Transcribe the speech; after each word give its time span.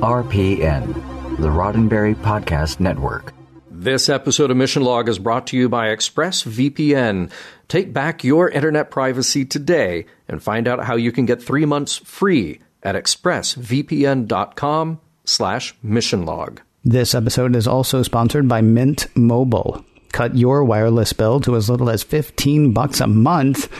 RPN, 0.00 0.94
the 1.38 1.48
Roddenberry 1.48 2.14
Podcast 2.14 2.80
Network. 2.80 3.32
This 3.70 4.08
episode 4.08 4.50
of 4.50 4.56
Mission 4.56 4.82
Log 4.82 5.08
is 5.08 5.18
brought 5.18 5.46
to 5.48 5.56
you 5.56 5.68
by 5.68 5.88
ExpressVPN. 5.88 7.30
Take 7.68 7.92
back 7.92 8.24
your 8.24 8.48
internet 8.50 8.90
privacy 8.90 9.44
today 9.44 10.06
and 10.28 10.42
find 10.42 10.68
out 10.68 10.84
how 10.84 10.96
you 10.96 11.12
can 11.12 11.24
get 11.24 11.42
three 11.42 11.64
months 11.64 11.96
free 11.96 12.60
at 12.82 12.94
expressvpn.com 12.94 15.00
slash 15.24 15.74
missionlog. 15.84 16.58
This 16.84 17.14
episode 17.14 17.56
is 17.56 17.66
also 17.66 18.02
sponsored 18.02 18.48
by 18.48 18.60
Mint 18.60 19.06
Mobile. 19.16 19.84
Cut 20.12 20.36
your 20.36 20.64
wireless 20.64 21.12
bill 21.12 21.40
to 21.40 21.56
as 21.56 21.70
little 21.70 21.90
as 21.90 22.02
15 22.02 22.72
bucks 22.72 23.00
a 23.00 23.06
month 23.06 23.72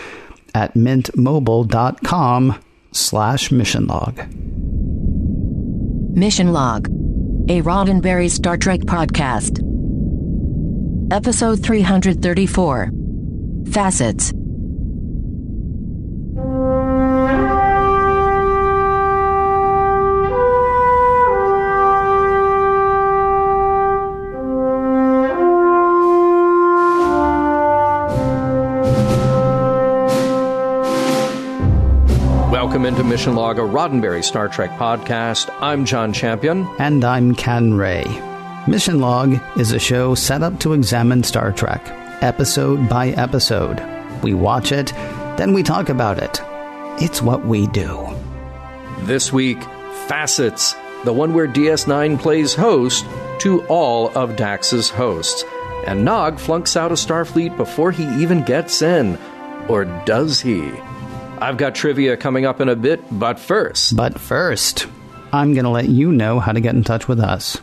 at 0.54 0.74
mintmobile.com 0.74 2.60
slash 2.92 3.48
missionlog. 3.50 4.85
Mission 6.16 6.50
Log, 6.54 6.86
a 7.50 7.60
Roddenberry 7.60 8.30
Star 8.30 8.56
Trek 8.56 8.80
podcast. 8.80 9.60
Episode 11.12 11.62
334 11.62 12.90
Facets. 13.70 14.32
Welcome 32.76 32.94
into 32.94 33.04
Mission 33.04 33.34
Log, 33.34 33.58
a 33.58 33.62
Roddenberry 33.62 34.22
Star 34.22 34.48
Trek 34.48 34.68
podcast. 34.72 35.48
I'm 35.62 35.86
John 35.86 36.12
Champion. 36.12 36.68
And 36.78 37.06
I'm 37.06 37.34
Ken 37.34 37.72
Ray. 37.72 38.04
Mission 38.68 39.00
Log 39.00 39.40
is 39.58 39.72
a 39.72 39.78
show 39.78 40.14
set 40.14 40.42
up 40.42 40.60
to 40.60 40.74
examine 40.74 41.22
Star 41.22 41.52
Trek, 41.52 41.80
episode 42.22 42.86
by 42.86 43.08
episode. 43.12 43.82
We 44.22 44.34
watch 44.34 44.72
it, 44.72 44.92
then 45.38 45.54
we 45.54 45.62
talk 45.62 45.88
about 45.88 46.18
it. 46.18 46.42
It's 47.02 47.22
what 47.22 47.46
we 47.46 47.66
do. 47.68 48.14
This 49.04 49.32
week, 49.32 49.62
Facets, 50.06 50.74
the 51.04 51.14
one 51.14 51.32
where 51.32 51.48
DS9 51.48 52.20
plays 52.20 52.52
host 52.54 53.06
to 53.38 53.64
all 53.68 54.10
of 54.14 54.36
Dax's 54.36 54.90
hosts. 54.90 55.46
And 55.86 56.04
Nog 56.04 56.38
flunks 56.38 56.76
out 56.76 56.92
of 56.92 56.98
Starfleet 56.98 57.56
before 57.56 57.90
he 57.90 58.04
even 58.22 58.42
gets 58.42 58.82
in. 58.82 59.18
Or 59.66 59.86
does 60.04 60.42
he? 60.42 60.72
I've 61.38 61.58
got 61.58 61.74
trivia 61.74 62.16
coming 62.16 62.46
up 62.46 62.60
in 62.60 62.68
a 62.68 62.76
bit, 62.76 63.00
but 63.10 63.38
first. 63.38 63.94
But 63.94 64.18
first, 64.18 64.86
I'm 65.32 65.52
going 65.52 65.64
to 65.64 65.70
let 65.70 65.88
you 65.88 66.12
know 66.12 66.40
how 66.40 66.52
to 66.52 66.60
get 66.60 66.74
in 66.74 66.82
touch 66.82 67.08
with 67.08 67.20
us. 67.20 67.60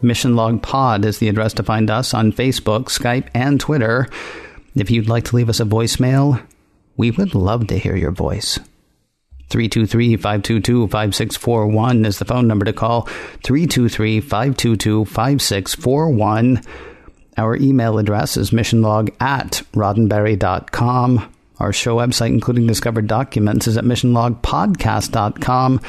Mission 0.00 0.36
Log 0.36 0.62
Pod 0.62 1.04
is 1.04 1.18
the 1.18 1.28
address 1.28 1.52
to 1.54 1.62
find 1.62 1.90
us 1.90 2.14
on 2.14 2.32
Facebook, 2.32 2.84
Skype, 2.84 3.28
and 3.34 3.60
Twitter. 3.60 4.08
If 4.74 4.90
you'd 4.90 5.08
like 5.08 5.24
to 5.26 5.36
leave 5.36 5.48
us 5.48 5.60
a 5.60 5.64
voicemail, 5.64 6.42
we 6.96 7.10
would 7.10 7.34
love 7.34 7.66
to 7.68 7.78
hear 7.78 7.96
your 7.96 8.10
voice. 8.10 8.58
323 9.50 10.16
522 10.16 10.88
5641 10.88 12.04
is 12.04 12.18
the 12.18 12.24
phone 12.24 12.48
number 12.48 12.64
to 12.64 12.72
call. 12.72 13.02
323 13.42 14.20
522 14.20 15.04
5641. 15.04 16.62
Our 17.36 17.56
email 17.56 17.98
address 17.98 18.36
is 18.36 18.50
missionlog 18.50 19.14
at 19.20 19.62
roddenberry.com. 19.74 21.33
Our 21.58 21.72
show 21.72 21.96
website, 21.96 22.28
including 22.28 22.66
discovered 22.66 23.06
documents, 23.06 23.66
is 23.66 23.76
at 23.76 23.84
missionlogpodcast.com. 23.84 25.80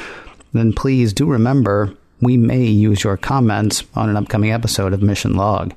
Then 0.52 0.72
please 0.72 1.12
do 1.12 1.26
remember 1.26 1.94
we 2.20 2.36
may 2.36 2.64
use 2.64 3.04
your 3.04 3.16
comments 3.16 3.84
on 3.94 4.08
an 4.08 4.16
upcoming 4.16 4.52
episode 4.52 4.92
of 4.92 5.02
Mission 5.02 5.34
Log. 5.34 5.74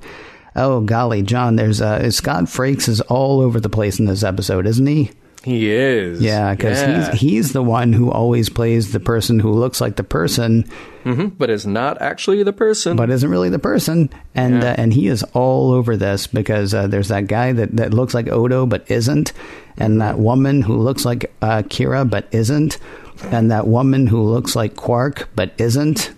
Oh 0.56 0.82
golly, 0.82 1.22
John, 1.22 1.56
there's 1.56 1.82
uh, 1.82 2.10
Scott 2.12 2.46
Frakes 2.46 2.88
is 2.88 3.02
all 3.02 3.42
over 3.42 3.60
the 3.60 3.70
place 3.70 4.00
in 4.00 4.06
this 4.06 4.24
episode, 4.24 4.66
isn't 4.66 4.88
he? 4.88 5.12
He 5.44 5.72
is. 5.72 6.22
Yeah, 6.22 6.54
because 6.54 6.82
Yeah. 6.82 7.12
he's 7.12 7.22
he's 7.22 7.52
the 7.54 7.64
one 7.64 7.94
who 7.94 8.12
always 8.12 8.50
plays 8.50 8.92
the 8.92 9.00
person 9.00 9.40
who 9.40 9.52
looks 9.54 9.80
like 9.80 9.96
the 9.96 10.04
person, 10.04 10.66
Mhm, 11.06 11.32
but 11.38 11.50
is 11.50 11.66
not 11.66 12.02
actually 12.02 12.44
the 12.44 12.52
person. 12.52 12.98
but 12.98 13.10
isn't 13.10 13.30
really 13.30 13.48
the 13.50 13.58
person, 13.60 14.10
and 14.36 14.62
Yeah. 14.62 14.72
uh, 14.72 14.76
and 14.78 14.94
he 14.94 15.08
is 15.08 15.24
all 15.34 15.72
over 15.72 15.96
this 15.96 16.28
because 16.28 16.74
uh, 16.74 16.88
there's 16.88 17.08
that 17.08 17.28
guy 17.28 17.54
that, 17.54 17.78
that 17.78 17.94
looks 17.94 18.14
like 18.14 18.30
Odo 18.30 18.66
but 18.66 18.84
isn't, 18.92 19.32
and 19.78 20.02
that 20.02 20.20
woman 20.20 20.62
who 20.64 20.76
looks 20.76 21.06
like 21.06 21.32
uh, 21.42 21.62
Kira 21.70 22.08
but 22.10 22.28
isn't, 22.34 22.78
and 23.32 23.50
that 23.50 23.66
woman 23.66 24.08
who 24.08 24.22
looks 24.22 24.58
like 24.58 24.76
Quark 24.76 25.30
but 25.38 25.54
isn't. 25.58 26.12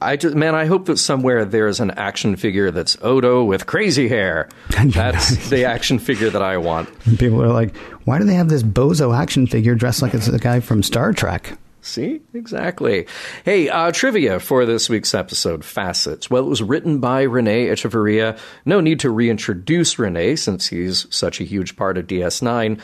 I 0.00 0.16
just, 0.16 0.36
man, 0.36 0.54
I 0.54 0.66
hope 0.66 0.86
that 0.86 0.98
somewhere 0.98 1.44
there's 1.44 1.80
an 1.80 1.92
action 1.92 2.36
figure 2.36 2.70
that's 2.70 2.98
Odo 3.00 3.44
with 3.44 3.66
crazy 3.66 4.08
hair. 4.08 4.48
That's 4.68 5.48
the 5.48 5.64
action 5.64 5.98
figure 5.98 6.28
that 6.28 6.42
I 6.42 6.58
want. 6.58 6.90
And 7.06 7.18
people 7.18 7.42
are 7.42 7.48
like, 7.48 7.74
why 8.04 8.18
do 8.18 8.24
they 8.24 8.34
have 8.34 8.50
this 8.50 8.62
bozo 8.62 9.16
action 9.16 9.46
figure 9.46 9.74
dressed 9.74 10.02
like 10.02 10.12
it's 10.12 10.26
the 10.26 10.38
guy 10.38 10.60
from 10.60 10.82
Star 10.82 11.14
Trek? 11.14 11.56
See? 11.80 12.20
Exactly. 12.34 13.06
Hey, 13.44 13.68
uh, 13.70 13.90
trivia 13.90 14.38
for 14.38 14.66
this 14.66 14.90
week's 14.90 15.14
episode 15.14 15.64
Facets. 15.64 16.28
Well, 16.28 16.44
it 16.44 16.48
was 16.48 16.62
written 16.62 16.98
by 16.98 17.22
Renee 17.22 17.66
Echevarria. 17.66 18.38
No 18.64 18.80
need 18.80 19.00
to 19.00 19.10
reintroduce 19.10 19.98
Renee 19.98 20.36
since 20.36 20.66
he's 20.66 21.06
such 21.14 21.40
a 21.40 21.44
huge 21.44 21.76
part 21.76 21.96
of 21.96 22.06
DS9. 22.06 22.80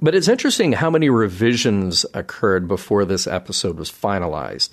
But 0.00 0.14
it's 0.14 0.28
interesting 0.28 0.72
how 0.72 0.90
many 0.90 1.10
revisions 1.10 2.06
occurred 2.14 2.68
before 2.68 3.04
this 3.04 3.26
episode 3.26 3.78
was 3.78 3.90
finalized. 3.90 4.70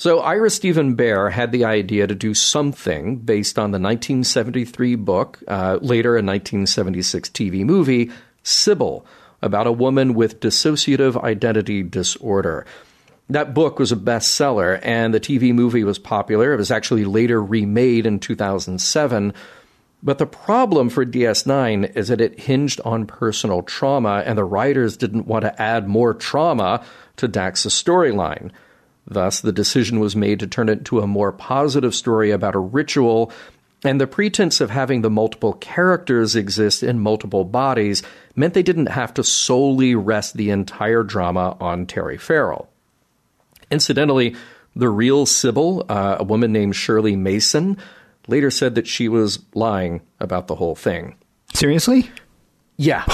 So, 0.00 0.20
Ira 0.20 0.48
Steven 0.48 0.96
Behr 0.96 1.32
had 1.32 1.50
the 1.50 1.64
idea 1.64 2.06
to 2.06 2.14
do 2.14 2.32
something 2.32 3.16
based 3.16 3.58
on 3.58 3.72
the 3.72 3.80
1973 3.80 4.94
book, 4.94 5.40
uh, 5.48 5.80
later 5.82 6.10
a 6.10 6.22
1976 6.22 7.28
TV 7.30 7.64
movie, 7.64 8.12
Sybil, 8.44 9.04
about 9.42 9.66
a 9.66 9.72
woman 9.72 10.14
with 10.14 10.38
dissociative 10.38 11.20
identity 11.24 11.82
disorder. 11.82 12.64
That 13.28 13.54
book 13.54 13.80
was 13.80 13.90
a 13.90 13.96
bestseller, 13.96 14.78
and 14.84 15.12
the 15.12 15.18
TV 15.18 15.52
movie 15.52 15.82
was 15.82 15.98
popular. 15.98 16.52
It 16.52 16.58
was 16.58 16.70
actually 16.70 17.04
later 17.04 17.42
remade 17.42 18.06
in 18.06 18.20
2007. 18.20 19.34
But 20.00 20.18
the 20.18 20.26
problem 20.26 20.90
for 20.90 21.04
DS9 21.04 21.96
is 21.96 22.06
that 22.06 22.20
it 22.20 22.38
hinged 22.38 22.80
on 22.84 23.04
personal 23.04 23.62
trauma, 23.62 24.22
and 24.24 24.38
the 24.38 24.44
writers 24.44 24.96
didn't 24.96 25.26
want 25.26 25.42
to 25.42 25.60
add 25.60 25.88
more 25.88 26.14
trauma 26.14 26.84
to 27.16 27.26
Dax's 27.26 27.74
storyline. 27.74 28.52
Thus, 29.10 29.40
the 29.40 29.52
decision 29.52 30.00
was 30.00 30.14
made 30.14 30.38
to 30.40 30.46
turn 30.46 30.68
it 30.68 30.78
into 30.78 31.00
a 31.00 31.06
more 31.06 31.32
positive 31.32 31.94
story 31.94 32.30
about 32.30 32.54
a 32.54 32.60
ritual, 32.60 33.32
and 33.82 34.00
the 34.00 34.06
pretense 34.06 34.60
of 34.60 34.70
having 34.70 35.00
the 35.00 35.10
multiple 35.10 35.54
characters 35.54 36.36
exist 36.36 36.82
in 36.82 36.98
multiple 36.98 37.44
bodies 37.44 38.02
meant 38.36 38.52
they 38.52 38.62
didn't 38.62 38.90
have 38.90 39.14
to 39.14 39.24
solely 39.24 39.94
rest 39.94 40.36
the 40.36 40.50
entire 40.50 41.02
drama 41.02 41.56
on 41.58 41.86
Terry 41.86 42.18
Farrell. 42.18 42.68
Incidentally, 43.70 44.36
the 44.76 44.88
real 44.90 45.24
Sybil, 45.26 45.86
uh, 45.88 46.16
a 46.18 46.24
woman 46.24 46.52
named 46.52 46.76
Shirley 46.76 47.16
Mason, 47.16 47.78
later 48.26 48.50
said 48.50 48.74
that 48.74 48.86
she 48.86 49.08
was 49.08 49.38
lying 49.54 50.02
about 50.20 50.48
the 50.48 50.56
whole 50.56 50.74
thing. 50.74 51.16
Seriously? 51.54 52.10
Yeah. 52.76 53.04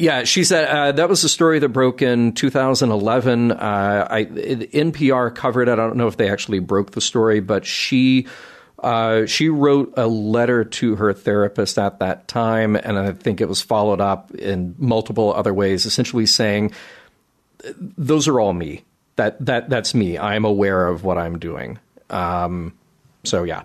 Yeah, 0.00 0.24
she 0.24 0.44
said 0.44 0.64
uh, 0.66 0.92
that 0.92 1.10
was 1.10 1.24
a 1.24 1.28
story 1.28 1.58
that 1.58 1.68
broke 1.68 2.00
in 2.00 2.32
2011. 2.32 3.52
Uh, 3.52 4.08
I, 4.10 4.24
NPR 4.24 5.34
covered 5.34 5.68
it. 5.68 5.72
I 5.72 5.76
don't 5.76 5.96
know 5.96 6.06
if 6.06 6.16
they 6.16 6.30
actually 6.30 6.58
broke 6.58 6.92
the 6.92 7.02
story, 7.02 7.40
but 7.40 7.66
she 7.66 8.26
uh, 8.78 9.26
she 9.26 9.50
wrote 9.50 9.92
a 9.98 10.06
letter 10.06 10.64
to 10.64 10.96
her 10.96 11.12
therapist 11.12 11.78
at 11.78 11.98
that 11.98 12.28
time, 12.28 12.76
and 12.76 12.98
I 12.98 13.12
think 13.12 13.42
it 13.42 13.48
was 13.48 13.60
followed 13.60 14.00
up 14.00 14.34
in 14.34 14.74
multiple 14.78 15.34
other 15.34 15.52
ways, 15.52 15.84
essentially 15.84 16.24
saying, 16.24 16.72
"Those 17.76 18.26
are 18.26 18.40
all 18.40 18.54
me. 18.54 18.84
That 19.16 19.44
that 19.44 19.68
that's 19.68 19.94
me. 19.94 20.16
I'm 20.16 20.46
aware 20.46 20.86
of 20.86 21.04
what 21.04 21.18
I'm 21.18 21.38
doing." 21.38 21.78
Um, 22.08 22.72
so 23.24 23.44
yeah. 23.44 23.64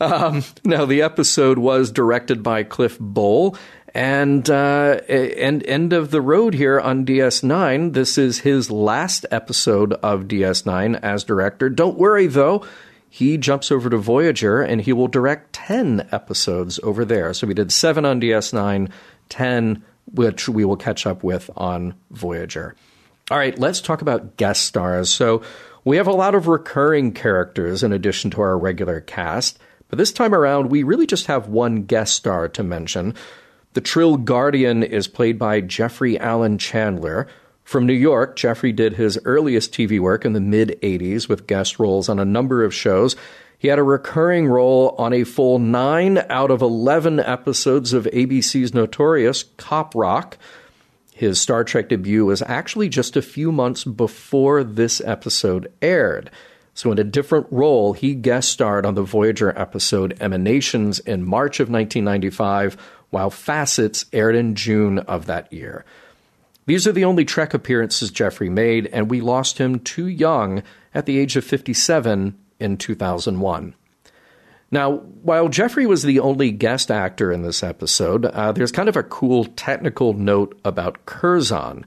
Um, 0.00 0.44
now, 0.64 0.84
the 0.84 1.02
episode 1.02 1.58
was 1.58 1.90
directed 1.90 2.42
by 2.42 2.62
Cliff 2.62 2.98
Bole, 2.98 3.56
And 3.96 4.50
uh, 4.50 5.00
end 5.08 5.64
end 5.64 5.94
of 5.94 6.10
the 6.10 6.20
road 6.20 6.52
here 6.52 6.78
on 6.78 7.06
DS9. 7.06 7.94
This 7.94 8.18
is 8.18 8.40
his 8.40 8.70
last 8.70 9.24
episode 9.30 9.94
of 9.94 10.24
DS9 10.24 11.00
as 11.02 11.24
director. 11.24 11.70
Don't 11.70 11.96
worry 11.96 12.26
though, 12.26 12.62
he 13.08 13.38
jumps 13.38 13.72
over 13.72 13.88
to 13.88 13.96
Voyager 13.96 14.60
and 14.60 14.82
he 14.82 14.92
will 14.92 15.08
direct 15.08 15.54
ten 15.54 16.06
episodes 16.12 16.78
over 16.82 17.06
there. 17.06 17.32
So 17.32 17.46
we 17.46 17.54
did 17.54 17.72
seven 17.72 18.04
on 18.04 18.20
DS9, 18.20 18.90
ten 19.30 19.82
which 20.12 20.46
we 20.46 20.66
will 20.66 20.76
catch 20.76 21.06
up 21.06 21.24
with 21.24 21.48
on 21.56 21.94
Voyager. 22.10 22.76
All 23.30 23.38
right, 23.38 23.58
let's 23.58 23.80
talk 23.80 24.02
about 24.02 24.36
guest 24.36 24.64
stars. 24.64 25.08
So 25.08 25.40
we 25.84 25.96
have 25.96 26.06
a 26.06 26.12
lot 26.12 26.34
of 26.34 26.48
recurring 26.48 27.12
characters 27.12 27.82
in 27.82 27.94
addition 27.94 28.30
to 28.32 28.42
our 28.42 28.58
regular 28.58 29.00
cast, 29.00 29.58
but 29.88 29.96
this 29.96 30.12
time 30.12 30.34
around 30.34 30.68
we 30.68 30.82
really 30.82 31.06
just 31.06 31.28
have 31.28 31.48
one 31.48 31.84
guest 31.84 32.12
star 32.12 32.46
to 32.50 32.62
mention. 32.62 33.14
The 33.76 33.82
Trill 33.82 34.16
Guardian 34.16 34.82
is 34.82 35.06
played 35.06 35.38
by 35.38 35.60
Jeffrey 35.60 36.18
Alan 36.18 36.56
Chandler. 36.56 37.28
From 37.62 37.84
New 37.84 37.92
York, 37.92 38.34
Jeffrey 38.34 38.72
did 38.72 38.94
his 38.94 39.18
earliest 39.26 39.70
TV 39.70 40.00
work 40.00 40.24
in 40.24 40.32
the 40.32 40.40
mid 40.40 40.78
80s 40.82 41.28
with 41.28 41.46
guest 41.46 41.78
roles 41.78 42.08
on 42.08 42.18
a 42.18 42.24
number 42.24 42.64
of 42.64 42.72
shows. 42.72 43.16
He 43.58 43.68
had 43.68 43.78
a 43.78 43.82
recurring 43.82 44.48
role 44.48 44.94
on 44.96 45.12
a 45.12 45.24
full 45.24 45.58
9 45.58 46.24
out 46.30 46.50
of 46.50 46.62
11 46.62 47.20
episodes 47.20 47.92
of 47.92 48.06
ABC's 48.06 48.72
notorious 48.72 49.44
Cop 49.58 49.94
Rock. 49.94 50.38
His 51.12 51.38
Star 51.38 51.62
Trek 51.62 51.90
debut 51.90 52.24
was 52.24 52.40
actually 52.40 52.88
just 52.88 53.14
a 53.14 53.20
few 53.20 53.52
months 53.52 53.84
before 53.84 54.64
this 54.64 55.02
episode 55.02 55.70
aired. 55.82 56.30
So, 56.72 56.92
in 56.92 56.98
a 56.98 57.04
different 57.04 57.46
role, 57.50 57.92
he 57.92 58.14
guest 58.14 58.50
starred 58.50 58.86
on 58.86 58.94
the 58.94 59.02
Voyager 59.02 59.52
episode 59.58 60.16
Emanations 60.20 60.98
in 60.98 61.26
March 61.26 61.60
of 61.60 61.68
1995 61.68 62.76
while 63.16 63.30
Facets 63.30 64.04
aired 64.12 64.36
in 64.36 64.54
June 64.54 64.98
of 64.98 65.24
that 65.24 65.50
year. 65.50 65.86
These 66.66 66.86
are 66.86 66.92
the 66.92 67.06
only 67.06 67.24
Trek 67.24 67.54
appearances 67.54 68.10
Jeffrey 68.10 68.50
made, 68.50 68.88
and 68.88 69.10
we 69.10 69.22
lost 69.22 69.56
him 69.56 69.78
too 69.78 70.06
young 70.06 70.62
at 70.94 71.06
the 71.06 71.18
age 71.18 71.34
of 71.34 71.42
57 71.42 72.38
in 72.60 72.76
2001. 72.76 73.74
Now, 74.70 74.96
while 74.96 75.48
Jeffrey 75.48 75.86
was 75.86 76.02
the 76.02 76.20
only 76.20 76.50
guest 76.50 76.90
actor 76.90 77.32
in 77.32 77.40
this 77.40 77.62
episode, 77.62 78.26
uh, 78.26 78.52
there's 78.52 78.70
kind 78.70 78.90
of 78.90 78.98
a 78.98 79.02
cool 79.02 79.46
technical 79.46 80.12
note 80.12 80.60
about 80.62 81.06
Curzon. 81.06 81.86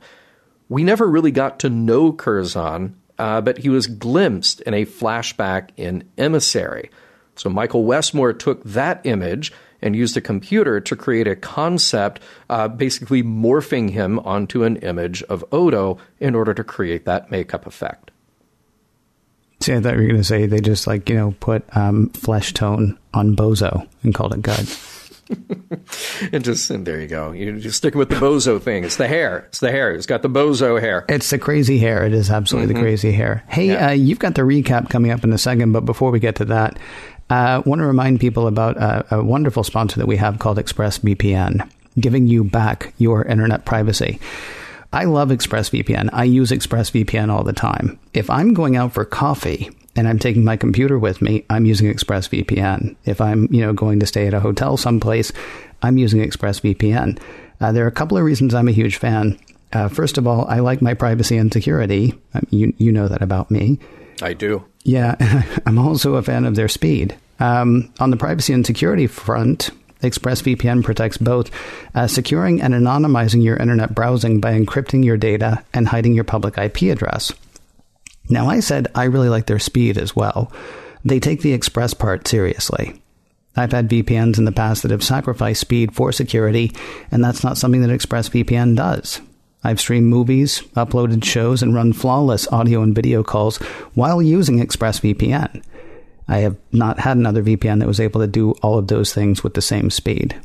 We 0.68 0.84
never 0.84 1.08
really 1.08 1.30
got 1.30 1.60
to 1.60 1.70
know 1.70 2.12
Curzon, 2.12 2.96
uh, 3.20 3.42
but 3.42 3.60
he 3.60 3.70
was 3.70 3.86
glimpsed 3.86 4.62
in 4.62 4.74
a 4.74 4.88
flashback 4.88 5.70
in 5.78 6.10
Emissary. 6.18 6.90
So 7.39 7.50
Michael 7.50 7.86
Westmore 7.86 8.33
took 8.33 8.62
that 8.65 9.00
image 9.06 9.53
and 9.81 9.95
used 9.95 10.18
a 10.18 10.21
computer 10.21 10.81
to 10.81 10.95
create 10.97 11.25
a 11.25 11.38
concept, 11.38 12.21
uh, 12.50 12.68
basically 12.68 13.24
morphing 13.24 13.91
him 13.91 14.19
onto 14.19 14.63
an 14.63 14.75
image 14.77 15.24
of 15.24 15.45
Odo 15.53 15.97
in 16.19 16.36
order 16.36 16.53
to 16.53 16.65
create 16.65 17.06
that 17.06 17.31
makeup 17.31 17.65
effect. 17.65 18.12
See, 19.62 19.74
I 19.74 19.80
thought 19.80 19.94
you 19.94 20.01
were 20.01 20.07
going 20.07 20.18
to 20.18 20.24
say 20.24 20.47
they 20.47 20.59
just 20.59 20.86
like 20.86 21.09
you 21.09 21.15
know 21.15 21.33
put 21.39 21.63
um, 21.77 22.09
flesh 22.09 22.53
tone 22.53 23.00
on 23.13 23.38
Bozo 23.38 23.88
and 24.03 24.13
called 24.13 24.33
it 24.33 24.41
good. 24.41 24.68
and 26.33 26.44
just 26.44 26.69
and 26.69 26.86
there 26.86 27.00
you 27.00 27.07
go. 27.07 27.31
You're 27.31 27.57
just 27.59 27.77
sticking 27.77 28.00
with 28.00 28.09
the 28.09 28.15
bozo 28.15 28.59
thing. 28.62 28.83
It's 28.83 28.95
the 28.95 29.07
hair. 29.07 29.45
It's 29.50 29.59
the 29.59 29.71
hair. 29.71 29.91
It's 29.91 30.07
got 30.07 30.24
the 30.24 30.30
bozo 30.30 30.81
hair. 30.81 31.06
It's 31.07 31.30
the 31.30 31.38
crazy 31.38 31.77
hair. 31.77 32.06
It 32.06 32.13
is 32.13 32.31
absolutely 32.31 32.74
mm-hmm. 32.74 32.83
the 32.83 32.88
crazy 32.88 33.12
hair. 33.12 33.44
Hey, 33.47 33.68
yeah. 33.68 33.89
uh, 33.89 33.91
you've 33.91 34.19
got 34.19 34.36
the 34.36 34.41
recap 34.41 34.89
coming 34.89 35.12
up 35.12 35.24
in 35.24 35.31
a 35.31 35.38
second, 35.38 35.71
but 35.71 35.86
before 35.86 36.09
we 36.09 36.19
get 36.19 36.36
to 36.38 36.45
that, 36.45 36.80
uh, 37.30 37.62
want 37.66 37.80
to 37.80 37.86
remind 37.86 38.20
people 38.20 38.48
about 38.48 38.78
a, 38.78 39.18
a 39.18 39.24
wonderful 39.24 39.64
sponsor 39.64 40.00
that 40.00 40.08
we 40.08 40.18
have 40.18 40.40
called 40.40 40.58
ExpressVPN, 40.58 41.70
giving 42.00 42.28
you 42.28 42.44
back 42.44 42.94
your 42.98 43.24
internet 43.24 43.66
privacy. 43.66 44.20
I 44.92 45.06
love 45.06 45.30
ExpressVPN. 45.30 46.10
I 46.14 46.24
use 46.24 46.50
ExpressVPN 46.52 47.30
all 47.30 47.44
the 47.44 47.54
time. 47.54 48.00
If 48.14 48.30
I'm 48.30 48.54
going 48.54 48.76
out 48.76 48.94
for 48.94 49.06
coffee 49.06 49.70
and 49.96 50.08
I'm 50.08 50.18
taking 50.18 50.44
my 50.44 50.58
computer 50.58 50.98
with 50.98 51.22
me, 51.22 51.46
I'm 51.50 51.66
using 51.66 51.94
ExpressVPN. 51.94 52.96
If 53.06 53.22
I'm, 53.22 53.48
you 53.52 53.62
know, 53.62 53.74
going 53.74 54.00
to 54.00 54.08
stay 54.08 54.25
at 54.25 54.34
a 54.34 54.40
hotel 54.40 54.78
someplace, 54.78 55.32
I'm 55.84 56.00
using 56.00 56.22
ExpressVPN. 56.22 57.20
Uh, 57.62 57.72
there 57.72 57.86
are 57.86 57.90
a 57.90 57.92
couple 57.92 58.18
of 58.18 58.24
reasons 58.24 58.56
I'm 58.56 58.68
a 58.68 58.72
huge 58.74 58.98
fan. 58.98 59.38
Uh, 59.72 59.88
first 59.90 60.18
of 60.18 60.25
all, 60.25 60.48
I 60.48 60.60
like 60.60 60.82
my 60.82 60.96
privacy 60.96 61.38
and 61.38 61.54
security. 61.54 62.16
Um, 62.34 62.48
you 62.50 62.74
you 62.78 62.92
know 62.92 63.08
that 63.08 63.22
about 63.22 63.52
me. 63.52 63.78
I 64.22 64.34
do. 64.34 64.66
Yeah, 64.84 65.16
I'm 65.66 65.78
also 65.80 66.16
a 66.16 66.24
fan 66.24 66.46
of 66.46 66.56
their 66.56 66.68
speed. 66.68 67.18
Um, 67.40 67.92
on 68.00 68.12
the 68.12 68.18
privacy 68.18 68.54
and 68.54 68.66
security 68.66 69.08
front, 69.08 69.72
ExpressVPN 70.02 70.84
protects 70.84 71.18
both 71.18 71.52
uh, 71.94 72.08
securing 72.08 72.62
and 72.62 72.74
anonymizing 72.74 73.44
your 73.44 73.58
internet 73.58 73.94
browsing 73.94 74.40
by 74.40 74.58
encrypting 74.58 75.04
your 75.04 75.18
data 75.18 75.64
and 75.74 75.88
hiding 75.88 76.14
your 76.14 76.24
public 76.24 76.58
IP 76.58 76.84
address. 76.84 77.34
Now, 78.30 78.50
I 78.50 78.60
said 78.60 78.88
I 78.96 79.06
really 79.06 79.30
like 79.30 79.48
their 79.48 79.60
speed 79.60 79.98
as 79.98 80.16
well. 80.16 80.52
They 81.04 81.20
take 81.20 81.42
the 81.42 81.54
express 81.54 81.94
part 81.94 82.28
seriously. 82.28 83.02
I've 83.56 83.72
had 83.72 83.90
VPNs 83.90 84.38
in 84.38 84.46
the 84.46 84.52
past 84.52 84.84
that 84.84 84.92
have 84.92 85.04
sacrificed 85.04 85.62
speed 85.62 85.94
for 85.94 86.12
security, 86.12 86.72
and 87.12 87.24
that's 87.24 87.44
not 87.44 87.58
something 87.58 87.82
that 87.82 87.90
ExpressVPN 87.90 88.75
does. 88.78 89.20
I've 89.64 89.80
streamed 89.80 90.08
movies, 90.08 90.62
uploaded 90.76 91.24
shows, 91.24 91.62
and 91.62 91.74
run 91.74 91.94
flawless 91.94 92.48
audio 92.52 92.82
and 92.82 92.96
video 92.96 93.24
calls 93.24 93.58
while 93.94 94.22
using 94.22 94.60
ExpressVPN. 94.60 95.64
I 96.28 96.38
have 96.40 96.58
not 96.72 97.00
had 97.00 97.18
another 97.18 97.44
VPN 97.44 97.80
that 97.80 97.88
was 97.88 98.00
able 98.00 98.22
to 98.22 98.28
do 98.28 98.52
all 98.62 98.78
of 98.78 98.88
those 98.88 99.14
things 99.14 99.44
with 99.44 99.56
the 99.56 99.62
same 99.62 99.90
speed. 99.90 100.40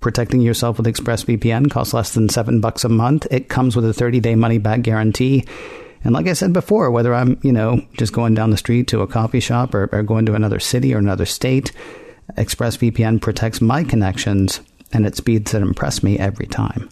Protecting 0.00 0.40
yourself 0.40 0.76
with 0.76 0.86
ExpressVPN 0.86 1.70
costs 1.70 1.94
less 1.94 2.12
than 2.12 2.28
seven 2.28 2.60
bucks 2.60 2.84
a 2.84 2.88
month. 2.88 3.26
It 3.30 3.48
comes 3.48 3.76
with 3.76 3.84
a 3.84 3.94
30 3.94 4.18
day 4.18 4.34
money 4.34 4.58
back 4.58 4.82
guarantee. 4.82 5.44
And 6.04 6.12
like 6.12 6.26
I 6.26 6.32
said 6.32 6.52
before, 6.52 6.90
whether 6.90 7.14
I'm, 7.14 7.38
you 7.42 7.52
know, 7.52 7.80
just 7.92 8.12
going 8.12 8.34
down 8.34 8.50
the 8.50 8.56
street 8.56 8.88
to 8.88 9.02
a 9.02 9.06
coffee 9.06 9.38
shop 9.38 9.72
or, 9.72 9.88
or 9.92 10.02
going 10.02 10.26
to 10.26 10.34
another 10.34 10.58
city 10.58 10.92
or 10.92 10.98
another 10.98 11.24
state, 11.24 11.70
ExpressVPN 12.36 13.22
protects 13.22 13.60
my 13.60 13.84
connections 13.84 14.60
and 14.92 15.06
at 15.06 15.14
speeds 15.14 15.52
that 15.52 15.62
impress 15.62 16.02
me 16.02 16.18
every 16.18 16.46
time. 16.46 16.90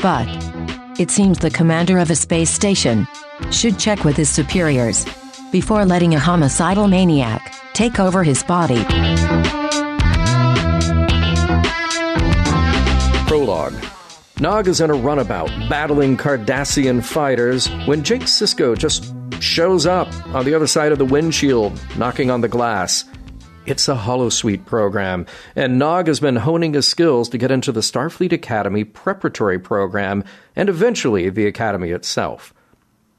But 0.02 0.28
it 1.00 1.10
seems 1.10 1.40
the 1.40 1.50
commander 1.50 1.98
of 1.98 2.12
a 2.12 2.16
space 2.16 2.52
station 2.52 3.08
should 3.52 3.80
check 3.80 4.04
with 4.04 4.16
his 4.16 4.30
superiors 4.30 5.06
before 5.52 5.86
letting 5.86 6.14
a 6.14 6.20
homicidal 6.20 6.88
maniac 6.88 7.54
take 7.74 8.00
over 8.00 8.24
his 8.24 8.44
body. 8.44 8.84
Prologue. 13.28 13.74
Nog 14.40 14.68
is 14.68 14.82
in 14.82 14.92
a 14.92 14.94
runabout 14.94 15.50
battling 15.68 16.16
Cardassian 16.16 17.04
fighters 17.04 17.68
when 17.88 18.04
Jake 18.04 18.24
Sisko 18.24 18.78
just 18.78 19.14
shows 19.42 19.88
up 19.88 20.08
on 20.28 20.46
the 20.46 20.54
other 20.54 20.68
side 20.68 20.92
of 20.92 21.00
the 21.00 21.06
windshield, 21.06 21.80
knocking 21.98 22.30
on 22.30 22.42
the 22.42 22.48
glass. 22.48 23.04
It's 23.68 23.90
a 23.90 23.96
holosuite 23.96 24.64
program, 24.64 25.26
and 25.54 25.78
Nog 25.78 26.08
has 26.08 26.22
been 26.22 26.38
honing 26.38 26.74
his 26.74 26.88
skills 26.88 27.28
to 27.28 27.38
get 27.38 27.52
into 27.52 27.74
the 27.74 27.82
Starfleet 27.82 28.32
Academy 28.32 28.86
preparatory 28.86 29.60
program 29.60 30.24
and 30.56 30.70
eventually 30.70 31.30
the 31.30 31.48
Academy 31.48 31.90
itself. 31.90 32.54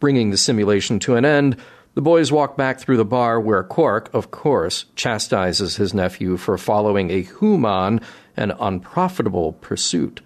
Bringing 0.00 0.30
the 0.30 0.38
simulation 0.38 1.00
to 1.00 1.16
an 1.16 1.26
end, 1.26 1.58
the 1.92 2.00
boys 2.00 2.32
walk 2.32 2.56
back 2.56 2.80
through 2.80 2.96
the 2.96 3.04
bar 3.04 3.38
where 3.38 3.62
Quark, 3.62 4.08
of 4.14 4.30
course, 4.30 4.86
chastises 4.96 5.76
his 5.76 5.92
nephew 5.92 6.38
for 6.38 6.56
following 6.56 7.10
a 7.10 7.20
human 7.20 8.00
and 8.34 8.54
unprofitable 8.58 9.52
pursuit. 9.52 10.22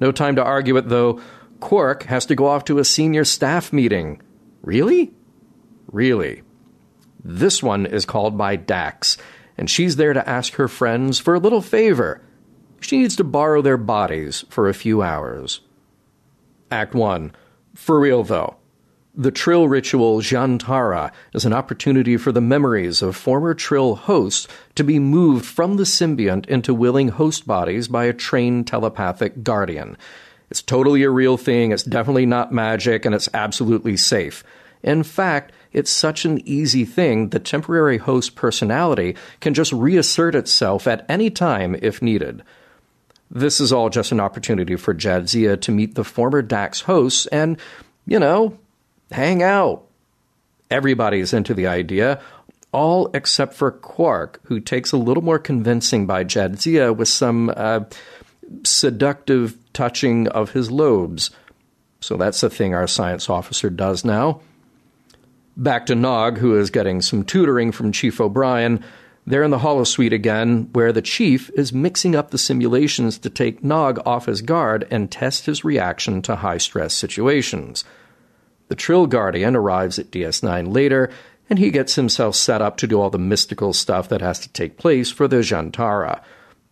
No 0.00 0.10
time 0.10 0.36
to 0.36 0.42
argue 0.42 0.78
it, 0.78 0.88
though. 0.88 1.20
Quark 1.60 2.04
has 2.04 2.24
to 2.24 2.34
go 2.34 2.46
off 2.46 2.64
to 2.64 2.78
a 2.78 2.84
senior 2.84 3.26
staff 3.26 3.74
meeting. 3.74 4.22
Really? 4.62 5.12
Really. 5.92 6.40
This 7.22 7.62
one 7.62 7.84
is 7.84 8.06
called 8.06 8.38
by 8.38 8.56
Dax, 8.56 9.18
and 9.60 9.68
she's 9.68 9.96
there 9.96 10.14
to 10.14 10.26
ask 10.26 10.54
her 10.54 10.68
friends 10.68 11.18
for 11.18 11.34
a 11.34 11.38
little 11.38 11.60
favor. 11.60 12.22
She 12.80 12.96
needs 12.96 13.14
to 13.16 13.24
borrow 13.24 13.60
their 13.60 13.76
bodies 13.76 14.42
for 14.48 14.68
a 14.68 14.74
few 14.74 15.02
hours. 15.02 15.60
Act 16.70 16.94
1. 16.94 17.32
For 17.74 18.00
real, 18.00 18.24
though. 18.24 18.56
The 19.14 19.30
Trill 19.30 19.68
ritual 19.68 20.22
zhian'tara 20.22 21.12
is 21.34 21.44
an 21.44 21.52
opportunity 21.52 22.16
for 22.16 22.32
the 22.32 22.40
memories 22.40 23.02
of 23.02 23.16
former 23.16 23.52
Trill 23.52 23.96
hosts 23.96 24.48
to 24.76 24.82
be 24.82 24.98
moved 24.98 25.44
from 25.44 25.76
the 25.76 25.84
symbiont 25.84 26.46
into 26.46 26.72
willing 26.72 27.08
host 27.08 27.46
bodies 27.46 27.86
by 27.86 28.06
a 28.06 28.14
trained 28.14 28.66
telepathic 28.66 29.42
guardian. 29.42 29.98
It's 30.50 30.62
totally 30.62 31.02
a 31.02 31.10
real 31.10 31.36
thing, 31.36 31.70
it's 31.70 31.82
definitely 31.82 32.24
not 32.24 32.50
magic, 32.50 33.04
and 33.04 33.14
it's 33.14 33.28
absolutely 33.34 33.98
safe. 33.98 34.42
In 34.82 35.02
fact, 35.02 35.52
it's 35.72 35.90
such 35.90 36.24
an 36.24 36.46
easy 36.46 36.84
thing, 36.84 37.28
the 37.28 37.38
temporary 37.38 37.98
host 37.98 38.34
personality 38.34 39.16
can 39.40 39.54
just 39.54 39.72
reassert 39.72 40.34
itself 40.34 40.86
at 40.86 41.06
any 41.08 41.30
time 41.30 41.76
if 41.80 42.02
needed. 42.02 42.42
This 43.30 43.60
is 43.60 43.72
all 43.72 43.90
just 43.90 44.10
an 44.10 44.20
opportunity 44.20 44.74
for 44.74 44.92
Jadzia 44.94 45.60
to 45.60 45.70
meet 45.70 45.94
the 45.94 46.04
former 46.04 46.42
Dax 46.42 46.80
hosts 46.80 47.26
and, 47.26 47.58
you 48.04 48.18
know, 48.18 48.58
hang 49.12 49.42
out. 49.42 49.84
Everybody's 50.70 51.32
into 51.32 51.54
the 51.54 51.68
idea, 51.68 52.20
all 52.72 53.10
except 53.14 53.54
for 53.54 53.70
Quark, 53.70 54.40
who 54.44 54.58
takes 54.58 54.90
a 54.90 54.96
little 54.96 55.22
more 55.22 55.38
convincing 55.38 56.06
by 56.06 56.24
Jadzia 56.24 56.94
with 56.94 57.08
some 57.08 57.52
uh, 57.56 57.80
seductive 58.64 59.56
touching 59.72 60.26
of 60.28 60.50
his 60.50 60.70
lobes. 60.70 61.30
So 62.00 62.16
that's 62.16 62.40
the 62.40 62.50
thing 62.50 62.74
our 62.74 62.86
science 62.86 63.30
officer 63.30 63.70
does 63.70 64.04
now. 64.04 64.40
Back 65.60 65.84
to 65.86 65.94
Nog, 65.94 66.38
who 66.38 66.58
is 66.58 66.70
getting 66.70 67.02
some 67.02 67.22
tutoring 67.22 67.70
from 67.70 67.92
Chief 67.92 68.18
O'Brien. 68.18 68.82
They're 69.26 69.42
in 69.42 69.50
the 69.50 69.58
holosuite 69.58 70.10
again, 70.10 70.70
where 70.72 70.90
the 70.90 71.02
chief 71.02 71.50
is 71.50 71.70
mixing 71.70 72.16
up 72.16 72.30
the 72.30 72.38
simulations 72.38 73.18
to 73.18 73.28
take 73.28 73.62
Nog 73.62 74.00
off 74.06 74.24
his 74.24 74.40
guard 74.40 74.88
and 74.90 75.10
test 75.10 75.44
his 75.44 75.62
reaction 75.62 76.22
to 76.22 76.36
high 76.36 76.56
stress 76.56 76.94
situations. 76.94 77.84
The 78.68 78.74
Trill 78.74 79.06
Guardian 79.06 79.54
arrives 79.54 79.98
at 79.98 80.10
DS9 80.10 80.72
later, 80.72 81.10
and 81.50 81.58
he 81.58 81.70
gets 81.70 81.94
himself 81.94 82.36
set 82.36 82.62
up 82.62 82.78
to 82.78 82.86
do 82.86 82.98
all 82.98 83.10
the 83.10 83.18
mystical 83.18 83.74
stuff 83.74 84.08
that 84.08 84.22
has 84.22 84.38
to 84.38 84.48
take 84.48 84.78
place 84.78 85.10
for 85.10 85.28
the 85.28 85.40
zhian'tara. 85.40 86.22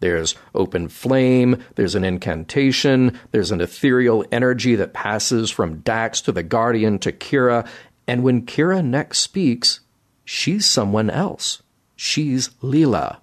There's 0.00 0.36
open 0.54 0.88
flame, 0.88 1.62
there's 1.74 1.96
an 1.96 2.04
incantation, 2.04 3.18
there's 3.32 3.50
an 3.50 3.60
ethereal 3.60 4.24
energy 4.30 4.76
that 4.76 4.94
passes 4.94 5.50
from 5.50 5.80
Dax 5.80 6.20
to 6.22 6.32
the 6.32 6.44
Guardian 6.44 7.00
to 7.00 7.10
Kira, 7.10 7.66
and 8.08 8.22
when 8.22 8.46
Kira 8.46 8.82
next 8.82 9.18
speaks, 9.18 9.80
she's 10.24 10.64
someone 10.64 11.10
else. 11.10 11.62
She's 11.94 12.50
Lela. 12.62 13.20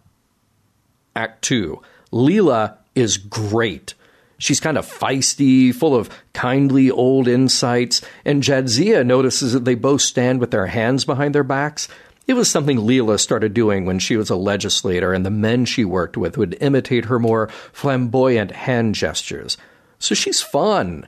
Act 1.15 1.41
2. 1.41 1.81
Lela 2.11 2.77
is 2.93 3.17
great. 3.17 3.95
She's 4.37 4.59
kind 4.59 4.77
of 4.77 4.85
feisty, 4.85 5.73
full 5.73 5.95
of 5.95 6.09
kindly 6.33 6.91
old 6.91 7.27
insights, 7.27 8.01
and 8.23 8.43
Jadzia 8.43 9.05
notices 9.05 9.53
that 9.53 9.65
they 9.65 9.75
both 9.75 10.01
stand 10.01 10.39
with 10.39 10.51
their 10.51 10.67
hands 10.67 11.03
behind 11.03 11.33
their 11.33 11.43
backs. 11.43 11.87
It 12.27 12.33
was 12.33 12.49
something 12.49 12.85
Lela 12.85 13.17
started 13.17 13.53
doing 13.53 13.85
when 13.85 13.97
she 13.97 14.17
was 14.17 14.29
a 14.29 14.35
legislator, 14.35 15.13
and 15.13 15.25
the 15.25 15.31
men 15.31 15.65
she 15.65 15.83
worked 15.85 16.17
with 16.17 16.37
would 16.37 16.57
imitate 16.61 17.05
her 17.05 17.17
more 17.17 17.47
flamboyant 17.71 18.51
hand 18.51 18.93
gestures. 18.93 19.57
So 19.97 20.13
she's 20.13 20.41
fun. 20.41 21.07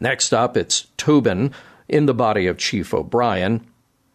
Next 0.00 0.32
up, 0.32 0.56
it's 0.56 0.86
Tobin 0.96 1.52
in 1.88 2.06
the 2.06 2.14
body 2.14 2.46
of 2.46 2.58
Chief 2.58 2.92
O'Brien. 2.92 3.66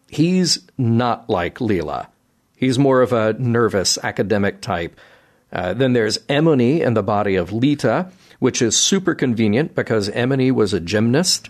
He's 0.08 0.66
not 0.78 1.28
like 1.28 1.60
Lela. 1.60 2.08
He's 2.56 2.78
more 2.78 3.02
of 3.02 3.12
a 3.12 3.34
nervous 3.34 3.98
academic 4.02 4.60
type. 4.60 4.98
Uh, 5.52 5.74
then 5.74 5.92
there's 5.92 6.18
Emony 6.28 6.80
in 6.80 6.94
the 6.94 7.02
body 7.02 7.36
of 7.36 7.50
Leeta, 7.50 8.10
which 8.38 8.62
is 8.62 8.76
super 8.76 9.14
convenient 9.14 9.74
because 9.74 10.08
Emony 10.10 10.50
was 10.50 10.72
a 10.72 10.80
gymnast. 10.80 11.48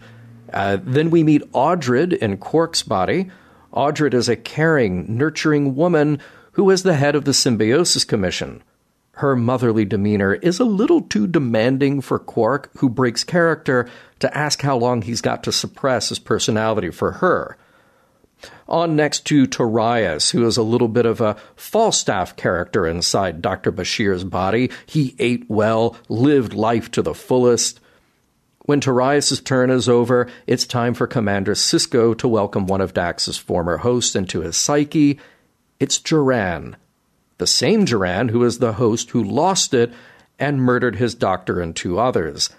Uh, 0.52 0.78
then 0.82 1.10
we 1.10 1.22
meet 1.22 1.50
Audrid 1.52 2.12
in 2.14 2.36
Quark's 2.36 2.82
body. 2.82 3.30
Audrid 3.72 4.14
is 4.14 4.28
a 4.28 4.36
caring, 4.36 5.16
nurturing 5.16 5.74
woman 5.74 6.20
who 6.52 6.70
is 6.70 6.82
the 6.82 6.94
head 6.94 7.14
of 7.16 7.24
the 7.24 7.34
Symbiosis 7.34 8.04
Commission. 8.04 8.62
Her 9.12 9.36
motherly 9.36 9.84
demeanor 9.84 10.34
is 10.34 10.58
a 10.58 10.64
little 10.64 11.00
too 11.00 11.26
demanding 11.26 12.00
for 12.00 12.18
Quark, 12.18 12.70
who 12.78 12.88
breaks 12.88 13.24
character, 13.24 13.88
to 14.20 14.36
ask 14.36 14.62
how 14.62 14.76
long 14.76 15.02
he's 15.02 15.20
got 15.20 15.42
to 15.44 15.52
suppress 15.52 16.08
his 16.08 16.18
personality 16.18 16.90
for 16.90 17.12
her. 17.12 17.56
On 18.68 18.94
next 18.96 19.24
to 19.26 19.46
Torias, 19.46 20.30
who 20.30 20.46
is 20.46 20.56
a 20.56 20.62
little 20.62 20.88
bit 20.88 21.06
of 21.06 21.20
a 21.20 21.36
Falstaff 21.56 22.36
character 22.36 22.86
inside 22.86 23.42
Dr. 23.42 23.72
Bashir's 23.72 24.24
body. 24.24 24.70
He 24.86 25.14
ate 25.18 25.44
well, 25.48 25.96
lived 26.08 26.54
life 26.54 26.90
to 26.92 27.02
the 27.02 27.14
fullest. 27.14 27.80
When 28.60 28.80
Torias' 28.80 29.44
turn 29.44 29.70
is 29.70 29.88
over, 29.88 30.26
it's 30.46 30.66
time 30.66 30.94
for 30.94 31.06
Commander 31.06 31.52
Sisko 31.52 32.16
to 32.16 32.28
welcome 32.28 32.66
one 32.66 32.80
of 32.80 32.94
Dax's 32.94 33.36
former 33.36 33.78
hosts 33.78 34.16
into 34.16 34.40
his 34.40 34.56
psyche. 34.56 35.18
It's 35.78 35.98
Joran, 35.98 36.76
the 37.38 37.46
same 37.46 37.84
Joran 37.84 38.28
who 38.28 38.42
is 38.44 38.58
the 38.58 38.74
host 38.74 39.10
who 39.10 39.22
lost 39.22 39.74
it 39.74 39.92
and 40.38 40.62
murdered 40.62 40.96
his 40.96 41.14
doctor 41.14 41.60
and 41.60 41.76
two 41.76 41.98
others. 41.98 42.50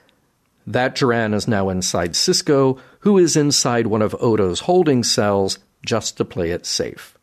That 0.67 0.95
Joran 0.95 1.33
is 1.33 1.47
now 1.47 1.69
inside 1.69 2.13
Sisko, 2.13 2.79
who 3.01 3.17
is 3.17 3.35
inside 3.35 3.87
one 3.87 4.01
of 4.01 4.15
Odo's 4.19 4.61
holding 4.61 5.03
cells 5.03 5.59
just 5.85 6.17
to 6.17 6.25
play 6.25 6.51
it 6.51 6.65
safe. 6.65 7.17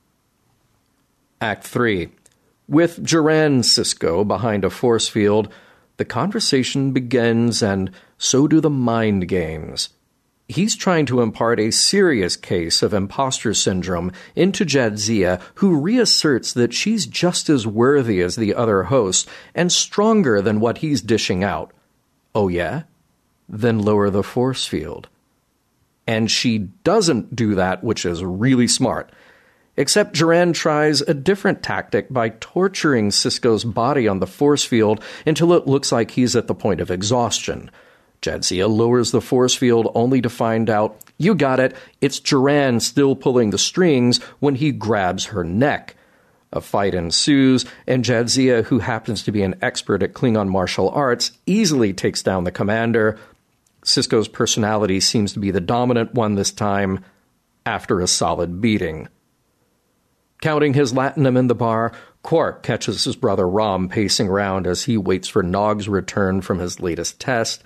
Act 1.41 1.65
3. 1.67 2.09
With 2.69 3.03
Joran 3.05 3.63
Sisko 3.63 4.27
behind 4.27 4.65
a 4.65 4.71
force 4.71 5.09
field, 5.09 5.53
the 5.97 6.05
conversation 6.05 6.93
begins, 6.93 7.63
and 7.63 7.91
so 8.17 8.47
do 8.47 8.61
the 8.61 8.71
mind 8.71 9.29
games. 9.29 9.89
He's 10.49 10.77
trying 10.77 11.07
to 11.07 11.21
impart 11.21 11.59
a 11.59 11.71
serious 11.71 12.37
case 12.37 12.83
of 12.83 12.95
imposter 12.95 13.55
syndrome 13.55 14.13
into 14.37 14.65
Jadzia, 14.65 15.41
who 15.57 15.81
reasserts 15.81 16.53
that 16.53 16.75
she's 16.75 17.07
just 17.07 17.49
as 17.49 17.67
worthy 17.67 18.21
as 18.21 18.37
the 18.37 18.55
other 18.55 18.85
hosts 18.85 19.29
and 19.55 19.73
stronger 19.73 20.41
than 20.41 20.61
what 20.61 20.79
he's 20.79 21.01
dishing 21.01 21.43
out. 21.43 21.73
Oh, 22.35 22.49
yeah? 22.49 22.83
Then 23.53 23.79
lower 23.79 24.11
the 24.11 24.25
force 24.25 24.67
field. 24.67 25.09
And 26.07 26.29
she 26.29 26.59
doesn't 26.59 27.37
do 27.37 27.55
that, 27.55 27.85
which 27.85 28.05
is 28.05 28.25
really 28.25 28.67
smart. 28.67 29.13
Except 29.77 30.15
Joran 30.15 30.53
tries 30.53 31.01
a 31.03 31.15
different 31.15 31.63
tactic 31.63 32.13
by 32.13 32.31
torturing 32.41 33.11
Sisko's 33.11 33.65
body 33.65 34.09
on 34.09 34.19
the 34.19 34.27
force 34.27 34.65
field 34.65 35.03
until 35.25 35.53
it 35.53 35.67
looks 35.67 35.93
like 35.93 36.11
he's 36.11 36.35
at 36.35 36.47
the 36.47 36.55
point 36.55 36.81
of 36.81 36.91
exhaustion. 36.91 37.71
Jadzia 38.21 38.69
lowers 38.69 39.11
the 39.11 39.21
force 39.21 39.55
field 39.55 39.91
only 39.95 40.21
to 40.21 40.29
find 40.29 40.69
out, 40.69 40.97
you 41.19 41.35
got 41.35 41.59
it, 41.59 41.75
it's 42.01 42.21
Joran 42.21 42.81
still 42.81 43.17
pulling 43.17 43.51
the 43.51 43.59
strings 43.59 44.23
when 44.41 44.55
he 44.55 44.73
grabs 44.73 45.27
her 45.27 45.43
neck. 45.45 45.97
A 46.53 46.61
fight 46.61 46.95
ensues, 46.95 47.65
and 47.87 48.05
Jadzia, 48.05 48.65
who 48.65 48.81
happens 48.81 49.23
to 49.23 49.33
be 49.33 49.43
an 49.43 49.55
expert 49.63 50.03
at 50.03 50.13
Klingon 50.13 50.49
martial 50.49 50.91
arts, 50.91 51.33
easily 51.47 51.95
takes 51.95 52.23
down 52.23 52.45
the 52.45 52.53
commander, 52.53 53.19
Sisko's 53.85 54.29
personality 54.29 55.01
seems 55.01 55.33
to 55.33 55.41
be 55.41 55.51
the 55.51 55.61
dominant 55.61 56.15
one 56.15 56.35
this 56.35 56.53
time, 56.53 57.05
after 57.67 58.01
a 58.01 58.07
solid 58.07 58.61
beating. 58.61 59.09
Counting 60.41 60.75
his 60.75 60.93
latinum 60.93 61.37
in 61.37 61.47
the 61.47 61.55
bar, 61.55 61.93
Quark 62.23 62.63
catches 62.63 63.05
his 63.05 63.17
brother 63.17 63.49
Rom 63.49 63.89
pacing 63.89 64.29
around 64.29 64.67
as 64.67 64.85
he 64.85 64.97
waits 64.97 65.29
for 65.29 65.43
Nog's 65.43 65.89
return 65.89 66.41
from 66.41 66.59
his 66.59 66.81
latest 66.81 67.21
test. 67.21 67.63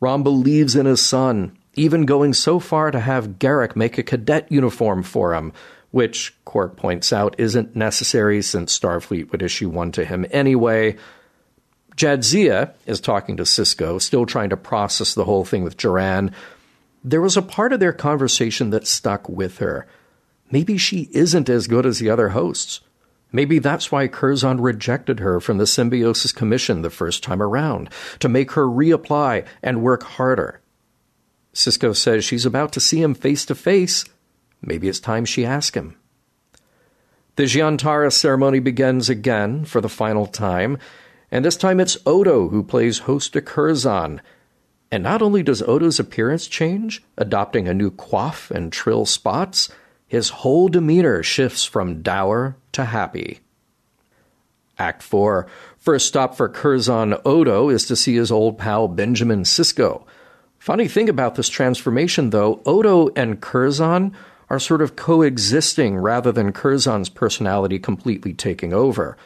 Rom 0.00 0.22
believes 0.22 0.76
in 0.76 0.86
his 0.86 1.00
son, 1.00 1.56
even 1.74 2.04
going 2.04 2.32
so 2.32 2.58
far 2.58 2.90
to 2.90 3.00
have 3.00 3.38
Garak 3.38 3.76
make 3.76 3.98
a 3.98 4.02
cadet 4.02 4.50
uniform 4.50 5.02
for 5.02 5.34
him, 5.34 5.52
which, 5.90 6.34
Quark 6.44 6.76
points 6.76 7.12
out, 7.12 7.34
isn't 7.38 7.76
necessary 7.76 8.42
since 8.42 8.76
Starfleet 8.76 9.30
would 9.30 9.42
issue 9.42 9.68
one 9.68 9.92
to 9.92 10.04
him 10.04 10.26
anyway. 10.30 10.96
Jadzia 11.96 12.72
is 12.86 13.00
talking 13.00 13.36
to 13.36 13.42
Sisko, 13.42 14.00
still 14.00 14.26
trying 14.26 14.50
to 14.50 14.56
process 14.56 15.14
the 15.14 15.24
whole 15.24 15.44
thing 15.44 15.62
with 15.62 15.76
Joran. 15.76 16.34
There 17.04 17.20
was 17.20 17.36
a 17.36 17.42
part 17.42 17.72
of 17.72 17.80
their 17.80 17.92
conversation 17.92 18.70
that 18.70 18.86
stuck 18.86 19.28
with 19.28 19.58
her. 19.58 19.86
Maybe 20.50 20.78
she 20.78 21.08
isn't 21.12 21.48
as 21.48 21.66
good 21.66 21.86
as 21.86 21.98
the 21.98 22.10
other 22.10 22.30
hosts. 22.30 22.80
Maybe 23.32 23.58
that's 23.58 23.90
why 23.90 24.08
Curzon 24.08 24.60
rejected 24.60 25.20
her 25.20 25.40
from 25.40 25.56
the 25.56 25.66
Symbiosis 25.66 26.32
Commission 26.32 26.82
the 26.82 26.90
first 26.90 27.22
time 27.22 27.42
around, 27.42 27.88
to 28.20 28.28
make 28.28 28.52
her 28.52 28.66
reapply 28.66 29.46
and 29.62 29.82
work 29.82 30.02
harder. 30.02 30.60
Sisko 31.54 31.96
says 31.96 32.24
she's 32.24 32.46
about 32.46 32.72
to 32.72 32.80
see 32.80 33.02
him 33.02 33.14
face 33.14 33.46
to 33.46 33.54
face. 33.54 34.04
Maybe 34.60 34.88
it's 34.88 35.00
time 35.00 35.24
she 35.24 35.46
asks 35.46 35.76
him. 35.76 35.96
The 37.36 37.44
zhian'tara 37.44 38.12
ceremony 38.12 38.58
begins 38.58 39.08
again 39.08 39.64
for 39.64 39.80
the 39.80 39.88
final 39.88 40.26
time, 40.26 40.76
and 41.32 41.44
this 41.44 41.56
time 41.56 41.80
it's 41.80 41.96
Odo 42.04 42.50
who 42.50 42.62
plays 42.62 43.00
host 43.00 43.32
to 43.32 43.40
Curzon. 43.40 44.20
And 44.90 45.02
not 45.02 45.22
only 45.22 45.42
does 45.42 45.62
Odo's 45.62 45.98
appearance 45.98 46.46
change, 46.46 47.02
adopting 47.16 47.66
a 47.66 47.74
new 47.74 47.90
coif 47.90 48.50
and 48.50 48.70
trill 48.70 49.06
spots, 49.06 49.70
his 50.06 50.28
whole 50.28 50.68
demeanor 50.68 51.22
shifts 51.22 51.64
from 51.64 52.02
dour 52.02 52.56
to 52.72 52.84
happy. 52.84 53.40
Act 54.78 55.02
4. 55.02 55.46
First 55.78 56.06
stop 56.06 56.36
for 56.36 56.50
Curzon 56.50 57.16
Odo 57.24 57.70
is 57.70 57.86
to 57.86 57.96
see 57.96 58.16
his 58.16 58.30
old 58.30 58.58
pal 58.58 58.86
Benjamin 58.86 59.44
Sisko. 59.44 60.04
Funny 60.58 60.86
thing 60.86 61.08
about 61.08 61.36
this 61.36 61.48
transformation, 61.48 62.28
though, 62.28 62.60
Odo 62.66 63.08
and 63.16 63.40
Curzon 63.40 64.14
are 64.50 64.58
sort 64.58 64.82
of 64.82 64.96
coexisting 64.96 65.96
rather 65.96 66.30
than 66.30 66.52
Curzon's 66.52 67.08
personality 67.08 67.78
completely 67.78 68.34
taking 68.34 68.74
over. 68.74 69.16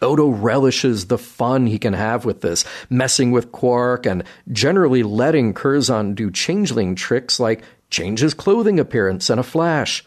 Odo 0.00 0.28
relishes 0.28 1.06
the 1.06 1.18
fun 1.18 1.66
he 1.66 1.78
can 1.78 1.92
have 1.92 2.24
with 2.24 2.40
this, 2.40 2.64
messing 2.88 3.30
with 3.30 3.52
Quark 3.52 4.06
and 4.06 4.22
generally 4.52 5.02
letting 5.02 5.54
Curzon 5.54 6.14
do 6.14 6.30
changeling 6.30 6.94
tricks 6.94 7.40
like 7.40 7.62
change 7.90 8.20
his 8.20 8.34
clothing 8.34 8.78
appearance 8.78 9.30
in 9.30 9.38
a 9.38 9.42
flash. 9.42 10.04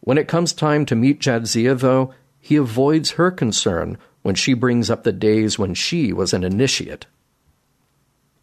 When 0.00 0.18
it 0.18 0.28
comes 0.28 0.52
time 0.52 0.86
to 0.86 0.96
meet 0.96 1.20
Jadzia, 1.20 1.78
though, 1.78 2.14
he 2.40 2.56
avoids 2.56 3.12
her 3.12 3.30
concern 3.30 3.98
when 4.22 4.34
she 4.34 4.54
brings 4.54 4.90
up 4.90 5.04
the 5.04 5.12
days 5.12 5.58
when 5.58 5.74
she 5.74 6.12
was 6.12 6.32
an 6.32 6.44
initiate. 6.44 7.06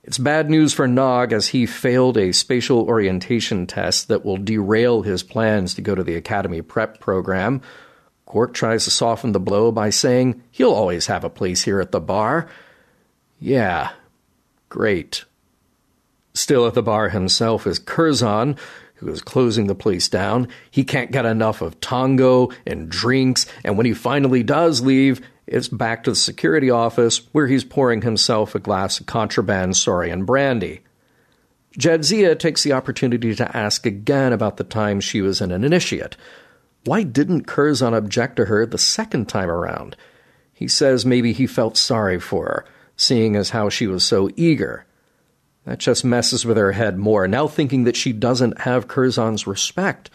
It's 0.04 0.18
bad 0.18 0.50
news 0.50 0.74
for 0.74 0.88
Nog 0.88 1.34
as 1.34 1.48
he 1.48 1.66
failed 1.66 2.18
a 2.18 2.32
spatial 2.32 2.84
orientation 2.84 3.68
test 3.68 4.08
that 4.08 4.24
will 4.24 4.38
derail 4.38 5.02
his 5.02 5.22
plans 5.22 5.74
to 5.74 5.82
go 5.82 5.96
to 5.96 6.04
the 6.04 6.16
Academy 6.16 6.62
prep 6.62 7.02
program. 7.02 7.62
Quark 8.28 8.54
tries 8.54 8.84
to 8.84 8.92
soften 8.92 9.32
the 9.32 9.40
blow 9.40 9.72
by 9.72 9.90
saying 9.90 10.44
he'll 10.52 10.74
always 10.74 11.08
have 11.08 11.24
a 11.24 11.30
place 11.30 11.64
here 11.64 11.80
at 11.80 11.94
the 11.94 12.02
bar. 12.02 12.50
Yeah, 13.40 13.92
great. 14.68 15.24
Still 16.34 16.68
at 16.68 16.74
the 16.74 16.84
bar 16.84 17.08
himself 17.08 17.66
is 17.66 17.80
Curzon, 17.80 18.58
who 18.96 19.08
is 19.08 19.22
closing 19.22 19.68
the 19.68 19.76
place 19.76 20.10
down. 20.10 20.50
He 20.70 20.84
can't 20.84 21.14
get 21.14 21.26
enough 21.26 21.62
of 21.62 21.80
tango 21.80 22.50
and 22.66 22.90
drinks, 22.90 23.46
and 23.64 23.78
when 23.78 23.86
he 23.86 23.94
finally 23.94 24.44
does 24.44 24.82
leave, 24.82 25.22
it's 25.48 25.70
back 25.70 26.04
to 26.04 26.12
the 26.12 26.16
security 26.18 26.70
office 26.70 27.22
where 27.32 27.48
he's 27.48 27.64
pouring 27.64 28.02
himself 28.02 28.54
a 28.54 28.60
glass 28.60 29.00
of 29.00 29.06
contraband 29.06 29.78
Saurian 29.78 30.26
brandy. 30.26 30.82
Jadzia 31.80 32.38
takes 32.38 32.64
the 32.64 32.74
opportunity 32.74 33.34
to 33.36 33.56
ask 33.56 33.86
again 33.86 34.34
about 34.34 34.58
the 34.58 34.66
time 34.66 35.00
she 35.00 35.22
was 35.22 35.40
in 35.40 35.52
an 35.52 35.64
initiate. 35.64 36.18
Why 36.88 37.04
didn't 37.04 37.48
Curzon 37.48 37.94
object 37.94 38.38
to 38.38 38.46
her 38.46 38.66
the 38.66 38.78
second 38.78 39.28
time 39.28 39.50
around? 39.50 39.98
He 40.54 40.70
says 40.70 41.06
maybe 41.06 41.34
he 41.34 41.46
felt 41.46 41.76
sorry 41.76 42.18
for 42.18 42.46
her, 42.46 42.66
seeing 42.96 43.36
as 43.36 43.50
how 43.50 43.68
she 43.68 43.88
was 43.88 44.06
so 44.06 44.30
eager. 44.38 44.86
That 45.66 45.80
just 45.80 46.06
messes 46.06 46.46
with 46.46 46.56
her 46.56 46.72
head 46.72 46.98
more, 46.98 47.28
now 47.28 47.46
thinking 47.48 47.84
that 47.84 47.98
she 47.98 48.14
doesn't 48.14 48.62
have 48.62 48.88
Curzon's 48.88 49.46
respect. 49.46 50.10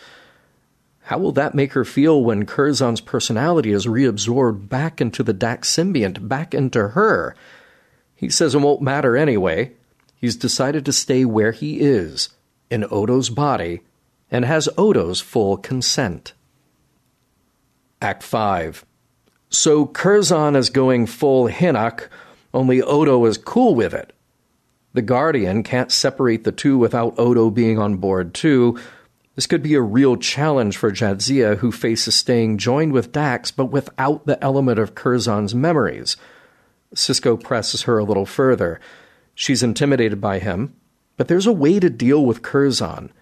How 1.02 1.18
will 1.18 1.32
that 1.32 1.54
make 1.54 1.74
her 1.74 1.84
feel 1.84 2.24
when 2.24 2.46
Curzon's 2.46 3.02
personality 3.02 3.70
is 3.70 3.84
reabsorbed 3.84 4.70
back 4.70 4.98
into 4.98 5.22
the 5.22 5.34
Dax 5.34 5.70
symbiont, 5.70 6.26
back 6.26 6.54
into 6.54 6.88
her? 6.88 7.36
He 8.16 8.30
says 8.30 8.54
it 8.54 8.62
won't 8.62 8.80
matter 8.80 9.14
anyway. 9.14 9.72
He's 10.16 10.36
decided 10.36 10.86
to 10.86 10.92
stay 10.94 11.26
where 11.26 11.52
he 11.52 11.80
is, 11.80 12.30
in 12.70 12.86
Odo's 12.90 13.28
body, 13.28 13.82
and 14.30 14.46
has 14.46 14.70
Odo's 14.78 15.20
full 15.20 15.58
consent. 15.58 16.32
Act 18.02 18.24
5. 18.24 18.84
So 19.48 19.86
Curzon 19.86 20.56
is 20.56 20.70
going 20.70 21.06
full 21.06 21.46
Henoch, 21.46 22.08
only 22.52 22.82
Odo 22.82 23.24
is 23.26 23.38
cool 23.38 23.76
with 23.76 23.94
it. 23.94 24.12
The 24.92 25.02
Guardian 25.02 25.62
can't 25.62 25.92
separate 25.92 26.42
the 26.42 26.50
two 26.50 26.76
without 26.76 27.14
Odo 27.16 27.48
being 27.48 27.78
on 27.78 27.96
board 27.96 28.34
too. 28.34 28.76
This 29.36 29.46
could 29.46 29.62
be 29.62 29.74
a 29.74 29.80
real 29.80 30.16
challenge 30.16 30.76
for 30.76 30.90
Jadzia, 30.90 31.58
who 31.58 31.70
faces 31.70 32.16
staying 32.16 32.58
joined 32.58 32.92
with 32.92 33.12
Dax, 33.12 33.52
but 33.52 33.66
without 33.66 34.26
the 34.26 34.42
element 34.42 34.80
of 34.80 34.96
Curzon's 34.96 35.54
memories. 35.54 36.16
Sisko 36.94 37.42
presses 37.42 37.82
her 37.82 37.98
a 37.98 38.04
little 38.04 38.26
further. 38.26 38.80
She's 39.34 39.62
intimidated 39.62 40.20
by 40.20 40.40
him, 40.40 40.74
but 41.16 41.28
there's 41.28 41.46
a 41.46 41.52
way 41.52 41.78
to 41.78 41.88
deal 41.88 42.26
with 42.26 42.42
Curzon. 42.42 43.12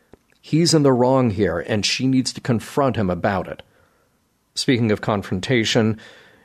He's 0.40 0.72
in 0.72 0.82
the 0.84 0.92
wrong 0.92 1.30
here, 1.30 1.60
and 1.60 1.84
she 1.84 2.06
needs 2.06 2.32
to 2.32 2.40
confront 2.40 2.96
him 2.96 3.10
about 3.10 3.46
it. 3.46 3.62
Speaking 4.60 4.92
of 4.92 5.00
confrontation, 5.00 5.98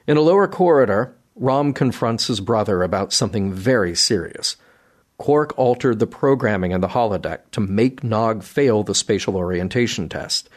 in 0.08 0.16
a 0.16 0.22
lower 0.22 0.48
corridor, 0.48 1.14
Rom 1.36 1.74
confronts 1.74 2.28
his 2.28 2.40
brother 2.40 2.82
about 2.82 3.12
something 3.12 3.52
very 3.52 3.94
serious. 3.94 4.56
Quark 5.18 5.54
altered 5.58 6.00
the 6.00 6.08
programming 6.08 6.72
in 6.72 6.80
the 6.80 6.88
holodeck 6.88 7.40
to 7.52 7.60
make 7.60 8.06
Nog 8.06 8.42
fail 8.42 8.84
the 8.84 8.96
spatial 8.96 9.36
orientation 9.36 10.08
test. 10.08 10.50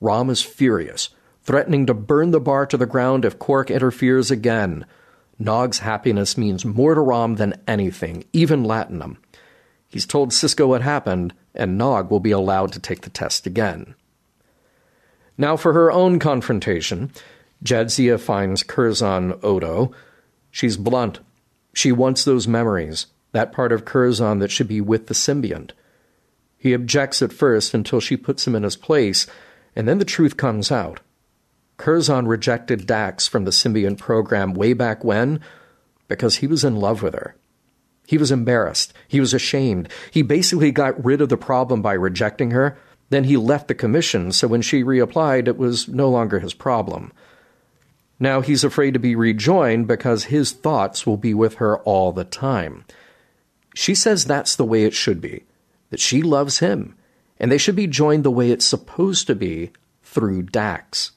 Rom 0.00 0.30
is 0.30 0.40
furious, 0.40 1.10
threatening 1.42 1.84
to 1.84 1.92
burn 1.92 2.30
the 2.30 2.40
bar 2.40 2.64
to 2.64 2.78
the 2.78 2.86
ground 2.86 3.26
if 3.26 3.38
Quark 3.38 3.70
interferes 3.70 4.30
again. 4.30 4.86
Nog's 5.38 5.80
happiness 5.80 6.38
means 6.38 6.64
more 6.64 6.94
to 6.94 7.02
Rom 7.02 7.34
than 7.34 7.60
anything, 7.68 8.24
even 8.32 8.64
Latinum. 8.64 9.18
He's 9.88 10.06
told 10.06 10.30
Sisko 10.30 10.68
what 10.68 10.80
happened, 10.80 11.34
and 11.54 11.76
Nog 11.76 12.10
will 12.10 12.20
be 12.20 12.30
allowed 12.30 12.72
to 12.72 12.80
take 12.80 13.02
the 13.02 13.10
test 13.10 13.46
again. 13.46 13.94
Now, 15.36 15.56
for 15.56 15.72
her 15.72 15.90
own 15.90 16.18
confrontation, 16.18 17.10
Jadzia 17.64 18.20
finds 18.20 18.62
Curzon 18.62 19.38
Odo. 19.42 19.92
She's 20.50 20.76
blunt. 20.76 21.20
She 21.72 21.90
wants 21.90 22.24
those 22.24 22.46
memories, 22.46 23.06
that 23.32 23.52
part 23.52 23.72
of 23.72 23.84
Curzon 23.84 24.38
that 24.38 24.50
should 24.50 24.68
be 24.68 24.80
with 24.80 25.08
the 25.08 25.14
symbiont. 25.14 25.72
He 26.56 26.72
objects 26.72 27.20
at 27.20 27.32
first 27.32 27.74
until 27.74 28.00
she 28.00 28.16
puts 28.16 28.46
him 28.46 28.54
in 28.54 28.62
his 28.62 28.76
place, 28.76 29.26
and 29.74 29.88
then 29.88 29.98
the 29.98 30.04
truth 30.04 30.36
comes 30.36 30.70
out. 30.70 31.00
Curzon 31.76 32.28
rejected 32.28 32.86
Dax 32.86 33.26
from 33.26 33.44
the 33.44 33.50
symbiont 33.50 33.98
program 33.98 34.54
way 34.54 34.72
back 34.72 35.02
when 35.02 35.40
because 36.06 36.36
he 36.36 36.46
was 36.46 36.64
in 36.64 36.76
love 36.76 37.02
with 37.02 37.14
her. 37.14 37.34
He 38.06 38.18
was 38.18 38.30
embarrassed. 38.30 38.92
He 39.08 39.18
was 39.18 39.34
ashamed. 39.34 39.88
He 40.10 40.22
basically 40.22 40.70
got 40.70 41.02
rid 41.04 41.20
of 41.20 41.28
the 41.28 41.36
problem 41.36 41.82
by 41.82 41.94
rejecting 41.94 42.50
her. 42.52 42.78
Then 43.14 43.22
he 43.22 43.36
left 43.36 43.68
the 43.68 43.76
commission, 43.76 44.32
so 44.32 44.48
when 44.48 44.60
she 44.60 44.82
reapplied, 44.82 45.46
it 45.46 45.56
was 45.56 45.86
no 45.86 46.10
longer 46.10 46.40
his 46.40 46.52
problem. 46.52 47.12
Now 48.18 48.40
he's 48.40 48.64
afraid 48.64 48.94
to 48.94 48.98
be 48.98 49.14
rejoined 49.14 49.86
because 49.86 50.24
his 50.24 50.50
thoughts 50.50 51.06
will 51.06 51.16
be 51.16 51.32
with 51.32 51.54
her 51.62 51.78
all 51.82 52.10
the 52.10 52.24
time. 52.24 52.84
She 53.72 53.94
says 53.94 54.24
that's 54.24 54.56
the 54.56 54.64
way 54.64 54.82
it 54.82 54.94
should 54.94 55.20
be, 55.20 55.44
that 55.90 56.00
she 56.00 56.22
loves 56.22 56.58
him, 56.58 56.96
and 57.38 57.52
they 57.52 57.56
should 57.56 57.76
be 57.76 57.86
joined 57.86 58.24
the 58.24 58.32
way 58.32 58.50
it's 58.50 58.64
supposed 58.64 59.28
to 59.28 59.36
be 59.36 59.70
through 60.02 60.42
Dax. 60.42 61.12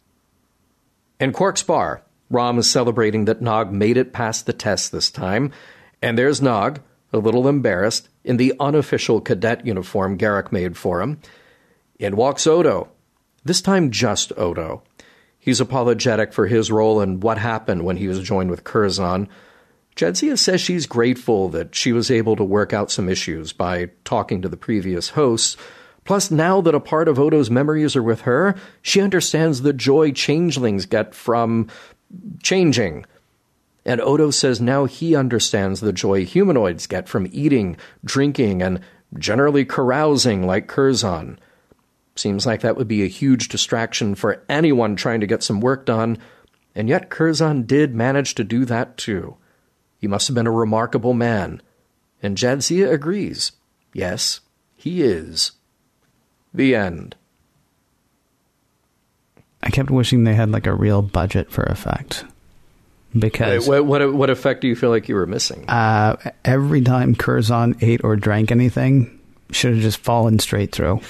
In 1.19 1.33
Quark's 1.33 1.63
bar, 1.63 2.03
Rom 2.29 2.59
is 2.59 2.69
celebrating 2.69 3.25
that 3.25 3.41
Nog 3.41 3.71
made 3.71 3.97
it 3.97 4.13
past 4.13 4.45
the 4.45 4.53
test 4.53 4.91
this 4.91 5.09
time, 5.09 5.51
and 5.99 6.15
there's 6.15 6.43
Nog, 6.43 6.79
a 7.11 7.17
little 7.17 7.47
embarrassed, 7.47 8.07
in 8.23 8.37
the 8.37 8.53
unofficial 8.59 9.19
cadet 9.19 9.65
uniform 9.65 10.15
Garak 10.15 10.51
made 10.51 10.77
for 10.77 11.01
him. 11.01 11.19
In 11.99 12.15
walks 12.15 12.45
Odo, 12.45 12.89
this 13.43 13.61
time 13.61 13.91
just 13.91 14.31
Odo. 14.37 14.83
He's 15.39 15.61
apologetic 15.61 16.33
for 16.33 16.47
his 16.47 16.71
role 16.71 16.99
and 16.99 17.23
what 17.23 17.37
happened 17.37 17.83
when 17.83 17.97
he 17.97 18.07
was 18.07 18.21
joined 18.21 18.51
with 18.51 18.63
Curzon, 18.63 19.29
Jadzia 19.97 20.37
says 20.37 20.61
she's 20.61 20.85
grateful 20.85 21.49
that 21.49 21.73
she 21.73 21.91
was 21.91 22.11
able 22.11 22.35
to 22.35 22.43
work 22.43 22.71
out 22.71 22.91
some 22.91 23.09
issues 23.09 23.51
by 23.51 23.89
talking 24.03 24.43
to 24.43 24.49
the 24.49 24.55
previous 24.55 25.09
hosts. 25.09 25.57
Plus, 26.05 26.29
now 26.29 26.61
that 26.61 26.75
a 26.75 26.79
part 26.79 27.07
of 27.07 27.17
Odo's 27.17 27.49
memories 27.49 27.95
are 27.95 28.03
with 28.03 28.21
her, 28.21 28.55
she 28.83 29.01
understands 29.01 29.61
the 29.61 29.73
joy 29.73 30.11
changelings 30.11 30.85
get 30.85 31.15
from 31.15 31.67
changing. 32.43 33.05
And 33.85 33.99
Odo 33.99 34.29
says 34.29 34.61
now 34.61 34.85
he 34.85 35.15
understands 35.15 35.79
the 35.79 35.93
joy 35.93 36.25
humanoids 36.25 36.85
get 36.85 37.09
from 37.09 37.27
eating, 37.31 37.75
drinking, 38.05 38.61
and 38.61 38.81
generally 39.17 39.65
carousing 39.65 40.45
like 40.45 40.67
Curzon. 40.67 41.39
Seems 42.17 42.45
like 42.45 42.61
that 42.61 42.75
would 42.75 42.87
be 42.87 43.03
a 43.03 43.07
huge 43.07 43.47
distraction 43.47 44.15
for 44.15 44.43
anyone 44.49 44.95
trying 44.95 45.19
to 45.21 45.27
get 45.27 45.43
some 45.43 45.61
work 45.61 45.85
done, 45.85 46.17
and 46.75 46.89
yet 46.89 47.09
Curzon 47.09 47.63
did 47.63 47.93
manage 47.93 48.35
to 48.35 48.43
do 48.43 48.65
that 48.65 48.97
too. 48.97 49.37
He 49.99 50.07
must 50.07 50.27
have 50.27 50.35
been 50.35 50.47
a 50.47 50.51
remarkable 50.51 51.13
man. 51.13 51.61
And 52.21 52.37
Jadzia 52.37 52.91
agrees. 52.91 53.51
Yes, 53.93 54.41
he 54.75 55.03
is. 55.03 55.51
The 56.53 56.75
end. 56.75 57.15
I 59.61 59.69
kept 59.69 59.89
wishing 59.89 60.23
they 60.23 60.33
had 60.33 60.51
like 60.51 60.67
a 60.67 60.73
real 60.73 61.01
budget 61.01 61.51
for 61.51 61.63
effect. 61.63 62.25
Because 63.17 63.67
Wait, 63.67 63.81
what, 63.81 64.01
what 64.01 64.13
what 64.13 64.29
effect 64.29 64.61
do 64.61 64.67
you 64.67 64.75
feel 64.75 64.89
like 64.89 65.07
you 65.07 65.15
were 65.15 65.25
missing? 65.25 65.67
uh, 65.69 66.17
every 66.45 66.81
time 66.81 67.15
Curzon 67.15 67.75
ate 67.81 68.03
or 68.03 68.15
drank 68.15 68.51
anything, 68.51 69.19
should 69.51 69.73
have 69.73 69.81
just 69.81 69.97
fallen 69.99 70.39
straight 70.39 70.71
through. 70.71 71.01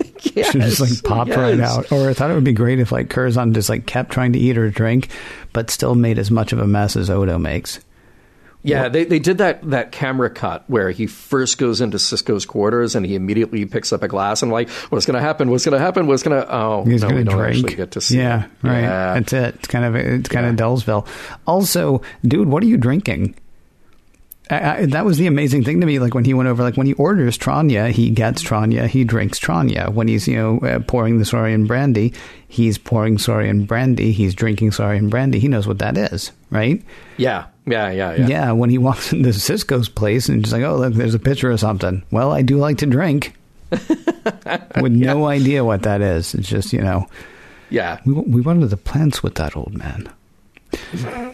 yes, 0.34 0.52
Should 0.52 0.62
just 0.62 0.80
like 0.80 1.02
popped 1.04 1.30
right 1.30 1.58
out. 1.60 1.90
Or 1.92 2.08
I 2.10 2.14
thought 2.14 2.30
it 2.30 2.34
would 2.34 2.44
be 2.44 2.52
great 2.52 2.78
if 2.80 2.92
like 2.92 3.10
Curzon 3.10 3.54
just 3.54 3.68
like 3.68 3.86
kept 3.86 4.10
trying 4.12 4.32
to 4.32 4.38
eat 4.38 4.56
or 4.58 4.70
drink, 4.70 5.08
but 5.52 5.70
still 5.70 5.94
made 5.94 6.18
as 6.18 6.30
much 6.30 6.52
of 6.52 6.58
a 6.58 6.66
mess 6.66 6.96
as 6.96 7.10
Odo 7.10 7.38
makes. 7.38 7.80
Yeah, 8.62 8.90
they, 8.90 9.04
they 9.04 9.18
did 9.18 9.38
that, 9.38 9.62
that 9.70 9.90
camera 9.90 10.28
cut 10.28 10.64
where 10.68 10.90
he 10.90 11.06
first 11.06 11.56
goes 11.56 11.80
into 11.80 11.96
Sisko's 11.96 12.44
quarters 12.44 12.94
and 12.94 13.06
he 13.06 13.14
immediately 13.14 13.64
picks 13.64 13.90
up 13.90 14.02
a 14.02 14.08
glass 14.08 14.42
and 14.42 14.52
like, 14.52 14.68
what's 14.90 15.06
going 15.06 15.14
to 15.14 15.20
happen? 15.22 15.50
What's 15.50 15.64
going 15.64 15.78
to 15.78 15.82
happen? 15.82 16.06
What's 16.06 16.22
going 16.22 16.38
to? 16.38 16.54
Oh, 16.54 16.84
He's 16.84 17.00
no, 17.00 17.08
going 17.08 17.24
to 17.24 17.30
drink. 17.30 17.74
get 17.74 17.92
to 17.92 18.02
see. 18.02 18.18
yeah, 18.18 18.44
it. 18.44 18.50
right. 18.62 18.80
Yeah. 18.82 19.14
That's 19.14 19.32
it. 19.32 19.54
It's 19.54 19.66
kind 19.68 19.84
of 19.86 19.96
it's 19.96 20.28
kind 20.28 20.44
of 20.44 20.56
Dullsville. 20.56 21.06
Also, 21.46 22.02
dude, 22.22 22.48
what 22.48 22.62
are 22.62 22.66
you 22.66 22.76
drinking? 22.76 23.34
I, 24.50 24.78
I, 24.78 24.86
that 24.86 25.04
was 25.04 25.16
the 25.18 25.26
amazing 25.26 25.64
thing 25.64 25.80
to 25.80 25.86
me. 25.86 25.98
Like 25.98 26.14
when 26.14 26.24
he 26.24 26.34
went 26.34 26.48
over, 26.48 26.62
like 26.62 26.76
when 26.76 26.86
he 26.86 26.94
orders 26.94 27.38
Tranya, 27.38 27.90
he 27.90 28.10
gets 28.10 28.42
Tranya, 28.42 28.86
he 28.88 29.04
drinks 29.04 29.38
Tranya. 29.38 29.92
When 29.92 30.08
he's 30.08 30.26
you 30.26 30.36
know 30.36 30.58
uh, 30.58 30.80
pouring 30.80 31.18
the 31.18 31.24
Saurian 31.24 31.66
brandy, 31.66 32.12
he's 32.48 32.76
pouring 32.78 33.18
Saurian 33.18 33.64
brandy, 33.64 34.12
he's 34.12 34.34
drinking 34.34 34.72
Saurian 34.72 35.08
brandy. 35.08 35.38
He 35.38 35.48
knows 35.48 35.66
what 35.66 35.78
that 35.78 35.96
is, 35.96 36.32
right? 36.50 36.82
Yeah, 37.16 37.46
yeah, 37.66 37.90
yeah, 37.90 38.14
yeah. 38.14 38.26
Yeah. 38.26 38.52
When 38.52 38.70
he 38.70 38.78
walks 38.78 39.12
into 39.14 39.28
Sisko's 39.30 39.88
place 39.88 40.28
and 40.28 40.42
just 40.42 40.52
like, 40.52 40.64
oh 40.64 40.76
look, 40.76 40.94
there's 40.94 41.14
a 41.14 41.18
pitcher 41.20 41.50
or 41.50 41.56
something. 41.56 42.02
Well, 42.10 42.32
I 42.32 42.42
do 42.42 42.58
like 42.58 42.78
to 42.78 42.86
drink. 42.86 43.34
with 44.80 44.92
no 44.92 45.26
idea 45.26 45.64
what 45.64 45.82
that 45.82 46.00
is. 46.00 46.34
It's 46.34 46.48
just 46.48 46.72
you 46.72 46.80
know, 46.80 47.06
Yeah. 47.70 48.00
we 48.04 48.14
we 48.14 48.40
wanted 48.40 48.70
the 48.70 48.76
plants 48.76 49.22
with 49.22 49.36
that 49.36 49.56
old 49.56 49.74
man. 49.74 50.08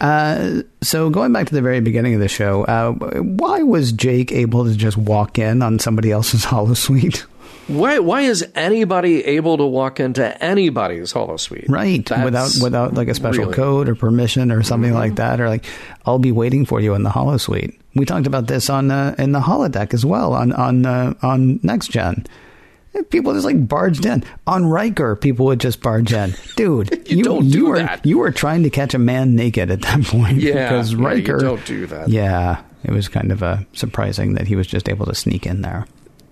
Uh, 0.01 0.63
so 0.83 1.11
going 1.11 1.33
back 1.33 1.47
to 1.47 1.55
the 1.55 1.63
very 1.63 1.81
beginning 1.81 2.15
of 2.15 2.21
the 2.21 2.29
show, 2.29 2.65
uh, 2.65 2.93
why 2.93 3.63
was 3.63 3.93
Jake 3.93 4.33
able 4.33 4.65
to 4.65 4.77
just 4.77 4.97
walk 4.97 5.39
in 5.39 5.63
on 5.63 5.79
somebody 5.79 6.11
else's 6.11 6.45
holosuite? 6.47 7.25
Why 7.69 7.99
why 7.99 8.21
is 8.23 8.47
anybody 8.55 9.25
able 9.25 9.57
to 9.57 9.65
walk 9.65 9.99
into 9.99 10.41
anybody's 10.45 11.11
hollow 11.11 11.37
suite? 11.37 11.69
Right, 11.69 12.07
That's 12.07 12.25
without 12.25 12.53
without 12.63 12.95
like 12.95 13.09
a 13.09 13.15
special 13.15 13.45
really- 13.47 13.55
code 13.55 13.89
or 13.89 13.97
permission 13.97 14.53
or 14.53 14.63
something 14.63 14.91
Mm-hmm. 14.91 14.99
like 14.99 15.15
that, 15.17 15.41
or 15.41 15.49
like 15.49 15.65
I'll 16.05 16.21
be 16.21 16.31
waiting 16.31 16.65
for 16.65 16.81
you 16.81 16.95
in 16.95 17.03
the 17.03 17.11
holosuite. 17.11 17.77
We 17.97 18.05
talked 18.05 18.29
about 18.29 18.47
this 18.47 18.71
on 18.71 18.93
uh, 18.93 19.17
in 19.19 19.33
the 19.33 19.41
holodeck 19.41 19.95
as 19.95 20.07
well 20.07 20.33
on 20.33 20.53
on 20.53 20.87
uh, 20.87 21.15
on 21.23 21.59
next 21.65 21.89
gen. 21.91 22.25
People 23.05 23.35
just 23.35 23.45
like 23.45 23.69
barged 23.69 24.07
in 24.07 24.25
on 24.47 24.67
Riker. 24.67 25.17
People 25.17 25.47
would 25.47 25.61
just 25.61 25.81
barge 25.81 26.13
in, 26.13 26.35
dude. 26.57 27.03
You 27.17 27.23
don't 27.23 27.49
do 27.49 27.69
were, 27.69 27.79
that. 27.79 28.05
You 28.05 28.19
were 28.19 28.33
trying 28.33 28.65
to 28.65 28.71
catch 28.71 28.93
a 28.93 28.99
man 28.99 29.37
naked 29.37 29.71
at 29.71 29.81
that 29.83 30.03
point. 30.05 30.39
Yeah, 30.39 30.69
because 30.69 30.93
yeah, 30.93 30.99
you 30.99 31.05
Riker 31.05 31.39
don't 31.39 31.65
do 31.65 31.87
that. 31.87 32.09
Yeah, 32.09 32.63
it 32.83 32.91
was 32.91 33.09
kind 33.09 33.31
of 33.31 33.43
uh, 33.43 33.59
surprising 33.73 34.35
that 34.35 34.49
he 34.49 34.57
was 34.57 34.67
just 34.67 34.89
able 34.89 35.07
to 35.07 35.15
sneak 35.15 35.47
in 35.47 35.63
there. 35.63 35.87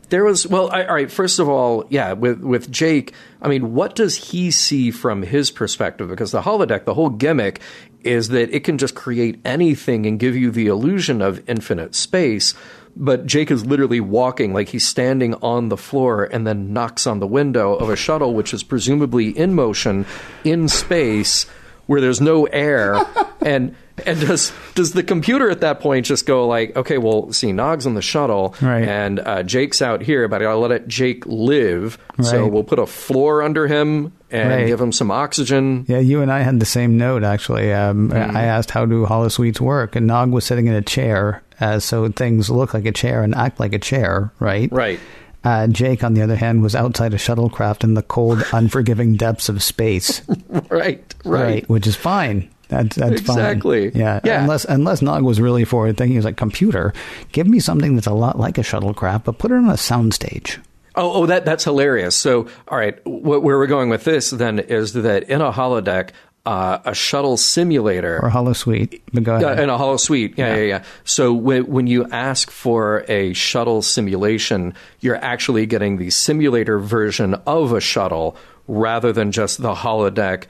There 0.08 0.24
was 0.24 0.46
well, 0.46 0.70
I, 0.70 0.84
all 0.84 0.94
right. 0.94 1.10
First 1.10 1.38
of 1.38 1.48
all, 1.48 1.84
yeah, 1.90 2.12
with 2.12 2.40
with 2.40 2.70
Jake, 2.70 3.12
I 3.40 3.48
mean, 3.48 3.72
what 3.72 3.94
does 3.94 4.16
he 4.16 4.50
see 4.50 4.90
from 4.90 5.22
his 5.22 5.50
perspective? 5.50 6.08
Because 6.08 6.32
the 6.32 6.42
holodeck, 6.42 6.84
the 6.84 6.94
whole 6.94 7.10
gimmick 7.10 7.60
is 8.02 8.28
that 8.28 8.54
it 8.54 8.60
can 8.64 8.78
just 8.78 8.94
create 8.94 9.40
anything 9.44 10.06
and 10.06 10.20
give 10.20 10.36
you 10.36 10.50
the 10.50 10.66
illusion 10.66 11.22
of 11.22 11.48
infinite 11.48 11.94
space. 11.94 12.54
But 12.96 13.26
Jake 13.26 13.50
is 13.50 13.66
literally 13.66 14.00
walking, 14.00 14.52
like 14.52 14.68
he's 14.68 14.86
standing 14.86 15.34
on 15.36 15.68
the 15.68 15.76
floor, 15.76 16.24
and 16.24 16.46
then 16.46 16.72
knocks 16.72 17.06
on 17.06 17.18
the 17.20 17.26
window 17.26 17.74
of 17.74 17.88
a 17.90 17.96
shuttle, 17.96 18.34
which 18.34 18.54
is 18.54 18.62
presumably 18.62 19.30
in 19.36 19.54
motion 19.54 20.06
in 20.44 20.68
space, 20.68 21.44
where 21.86 22.00
there's 22.00 22.20
no 22.20 22.44
air, 22.46 22.96
and. 23.44 23.74
And 24.04 24.18
does 24.20 24.52
does 24.74 24.90
the 24.90 25.04
computer 25.04 25.48
at 25.50 25.60
that 25.60 25.78
point 25.78 26.04
just 26.04 26.26
go 26.26 26.48
like, 26.48 26.74
okay, 26.74 26.98
well, 26.98 27.30
see, 27.32 27.52
Nog's 27.52 27.86
on 27.86 27.94
the 27.94 28.02
shuttle, 28.02 28.56
Right. 28.60 28.82
and 28.82 29.20
uh, 29.20 29.44
Jake's 29.44 29.80
out 29.80 30.02
here, 30.02 30.26
but 30.26 30.42
I'll 30.44 30.58
let 30.58 30.72
it, 30.72 30.88
Jake 30.88 31.24
live. 31.26 31.96
So 32.20 32.48
we'll 32.48 32.64
put 32.64 32.80
a 32.80 32.86
floor 32.86 33.40
under 33.40 33.68
him 33.68 34.12
and 34.32 34.48
Right. 34.50 34.66
give 34.66 34.80
him 34.80 34.90
some 34.90 35.12
oxygen. 35.12 35.84
Yeah, 35.86 36.00
you 36.00 36.22
and 36.22 36.32
I 36.32 36.40
had 36.40 36.58
the 36.58 36.66
same 36.66 36.98
note 36.98 37.22
actually. 37.22 37.72
Um, 37.72 38.10
Mm-hmm. 38.10 38.36
I 38.36 38.42
asked 38.42 38.72
how 38.72 38.84
do 38.84 39.06
holosuites 39.06 39.60
work, 39.60 39.94
and 39.94 40.08
Nog 40.08 40.32
was 40.32 40.44
sitting 40.44 40.66
in 40.66 40.74
a 40.74 40.82
chair, 40.82 41.43
uh, 41.60 41.78
so 41.78 42.08
things 42.08 42.50
look 42.50 42.74
like 42.74 42.86
a 42.86 42.92
chair 42.92 43.22
and 43.22 43.34
act 43.34 43.60
like 43.60 43.72
a 43.72 43.78
chair, 43.78 44.32
right? 44.38 44.70
Right. 44.72 45.00
Uh, 45.42 45.66
Jake, 45.66 46.02
on 46.02 46.14
the 46.14 46.22
other 46.22 46.36
hand, 46.36 46.62
was 46.62 46.74
outside 46.74 47.12
a 47.12 47.18
shuttlecraft 47.18 47.84
in 47.84 47.94
the 47.94 48.02
cold, 48.02 48.42
unforgiving 48.52 49.16
depths 49.16 49.48
of 49.48 49.62
space. 49.62 50.22
Right. 50.70 51.14
Right. 51.24 51.68
which 51.68 51.86
is 51.86 51.96
fine. 51.96 52.50
That's 52.68 52.96
that's 52.96 53.20
Exactly. 53.20 53.90
fine. 53.90 54.00
Yeah. 54.00 54.20
Yeah. 54.24 54.42
Unless 54.42 54.64
unless 54.64 55.02
Nog 55.02 55.22
was 55.22 55.40
really 55.40 55.64
forward 55.64 55.96
thinking, 55.98 56.12
he 56.12 56.16
was 56.18 56.24
like, 56.24 56.36
computer, 56.38 56.92
give 57.32 57.46
me 57.46 57.60
something 57.60 57.94
that's 57.94 58.06
a 58.06 58.12
lot 58.14 58.38
like 58.38 58.56
a 58.56 58.62
shuttlecraft, 58.62 59.24
but 59.24 59.38
put 59.38 59.50
it 59.50 59.54
on 59.56 59.68
a 59.68 59.74
soundstage. 59.74 60.58
Oh, 60.96 61.12
oh, 61.22 61.26
that 61.26 61.44
that's 61.44 61.64
hilarious. 61.64 62.16
So, 62.16 62.48
all 62.68 62.78
right, 62.78 62.98
wh- 63.04 63.42
where 63.42 63.58
we're 63.58 63.66
going 63.66 63.90
with 63.90 64.04
this 64.04 64.30
then 64.30 64.58
is 64.60 64.92
that 64.94 65.24
in 65.24 65.40
a 65.42 65.52
holodeck, 65.52 66.10
uh, 66.46 66.78
a 66.84 66.94
shuttle 66.94 67.36
simulator 67.36 68.20
Or 68.22 68.30
holosuite. 68.30 69.00
But 69.12 69.24
go 69.24 69.38
Yeah, 69.38 69.52
ahead. 69.52 69.64
in 69.64 69.70
a 69.70 69.78
holosuite. 69.78 70.36
Yeah, 70.36 70.56
yeah, 70.56 70.62
yeah. 70.62 70.84
So 71.04 71.32
when, 71.32 71.66
when 71.66 71.86
you 71.86 72.06
ask 72.10 72.50
for 72.50 73.04
a 73.08 73.32
shuttle 73.32 73.80
simulation, 73.82 74.74
you're 75.00 75.16
actually 75.16 75.64
getting 75.66 75.96
the 75.96 76.10
simulator 76.10 76.78
version 76.78 77.34
of 77.46 77.72
a 77.72 77.80
shuttle 77.80 78.36
rather 78.68 79.12
than 79.12 79.32
just 79.32 79.62
the 79.62 79.74
holodeck 79.74 80.44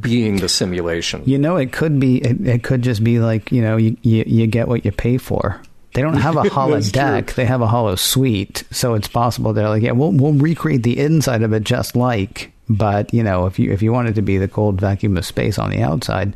being 0.00 0.36
the 0.36 0.48
simulation. 0.48 1.22
You 1.26 1.38
know, 1.38 1.56
it 1.56 1.70
could 1.72 2.00
be. 2.00 2.16
It, 2.18 2.46
it 2.46 2.62
could 2.64 2.82
just 2.82 3.04
be 3.04 3.18
like 3.20 3.52
you 3.52 3.60
know, 3.62 3.76
you, 3.76 3.96
you 4.02 4.24
you 4.26 4.46
get 4.46 4.68
what 4.68 4.84
you 4.84 4.90
pay 4.90 5.18
for. 5.18 5.60
They 5.94 6.02
don't 6.02 6.14
have 6.14 6.36
a 6.36 6.42
holodeck; 6.44 7.34
they 7.34 7.44
have 7.44 7.60
a 7.60 7.66
holosuite. 7.66 8.64
So 8.74 8.94
it's 8.94 9.06
possible 9.08 9.52
they're 9.52 9.68
like, 9.68 9.82
yeah, 9.82 9.92
we'll 9.92 10.12
we'll 10.12 10.32
recreate 10.32 10.82
the 10.82 10.98
inside 10.98 11.42
of 11.42 11.52
it 11.52 11.62
just 11.62 11.94
like. 11.94 12.52
But 12.68 13.12
you 13.14 13.22
know, 13.22 13.46
if 13.46 13.58
you 13.58 13.72
if 13.72 13.82
you 13.82 13.92
want 13.92 14.08
it 14.08 14.14
to 14.14 14.22
be 14.22 14.38
the 14.38 14.48
cold 14.48 14.80
vacuum 14.80 15.16
of 15.16 15.24
space 15.24 15.58
on 15.58 15.70
the 15.70 15.82
outside, 15.82 16.34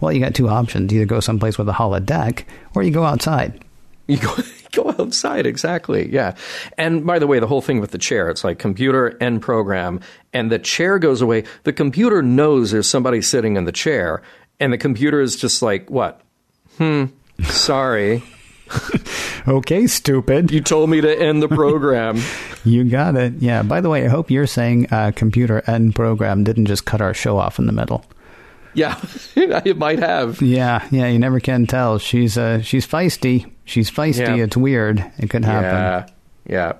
well, 0.00 0.12
you 0.12 0.20
got 0.20 0.34
two 0.34 0.48
options: 0.48 0.92
either 0.92 1.06
go 1.06 1.20
someplace 1.20 1.58
with 1.58 1.68
a 1.68 1.72
holodeck, 1.72 2.44
or 2.74 2.82
you 2.82 2.90
go 2.90 3.04
outside. 3.04 3.64
You 4.06 4.18
go, 4.18 4.34
go 4.72 4.94
outside, 4.98 5.46
exactly. 5.46 6.12
Yeah. 6.12 6.34
And 6.76 7.06
by 7.06 7.18
the 7.18 7.26
way, 7.26 7.38
the 7.38 7.46
whole 7.46 7.62
thing 7.62 7.80
with 7.80 7.92
the 7.92 7.98
chair, 7.98 8.28
it's 8.28 8.44
like 8.44 8.58
computer 8.58 9.16
and 9.20 9.40
program, 9.40 10.00
and 10.32 10.50
the 10.50 10.58
chair 10.58 10.98
goes 10.98 11.22
away. 11.22 11.44
The 11.64 11.72
computer 11.72 12.22
knows 12.22 12.70
there's 12.70 12.88
somebody 12.88 13.22
sitting 13.22 13.56
in 13.56 13.64
the 13.64 13.72
chair, 13.72 14.22
and 14.60 14.72
the 14.72 14.78
computer 14.78 15.20
is 15.20 15.36
just 15.36 15.62
like, 15.62 15.90
what? 15.90 16.20
Hmm, 16.78 17.06
sorry. 17.42 18.22
Okay, 19.48 19.86
stupid. 19.88 20.52
You 20.52 20.60
told 20.60 20.88
me 20.88 21.00
to 21.00 21.20
end 21.20 21.42
the 21.42 21.48
program. 21.48 22.20
You 22.64 22.84
got 22.84 23.16
it. 23.16 23.32
Yeah. 23.40 23.64
By 23.64 23.80
the 23.80 23.88
way, 23.88 24.04
I 24.04 24.08
hope 24.08 24.30
you're 24.30 24.46
saying 24.46 24.86
uh, 24.92 25.10
computer 25.16 25.64
end 25.66 25.96
program 25.96 26.44
didn't 26.44 26.66
just 26.66 26.84
cut 26.84 27.00
our 27.00 27.12
show 27.12 27.36
off 27.36 27.58
in 27.58 27.66
the 27.66 27.72
middle. 27.72 28.04
yeah, 28.74 29.00
it 29.34 29.76
might 29.78 29.98
have. 29.98 30.40
Yeah, 30.40 30.86
yeah, 30.92 31.08
you 31.08 31.18
never 31.18 31.40
can 31.40 31.66
tell. 31.66 31.98
She's 31.98 32.38
uh 32.38 32.62
she's 32.62 32.86
feisty. 32.86 33.50
She's 33.64 33.90
feisty. 33.90 34.36
Yeah. 34.36 34.44
It's 34.44 34.56
weird. 34.56 35.04
It 35.18 35.28
could 35.28 35.44
happen. 35.44 35.70
Yeah, 35.70 36.06
yeah. 36.46 36.72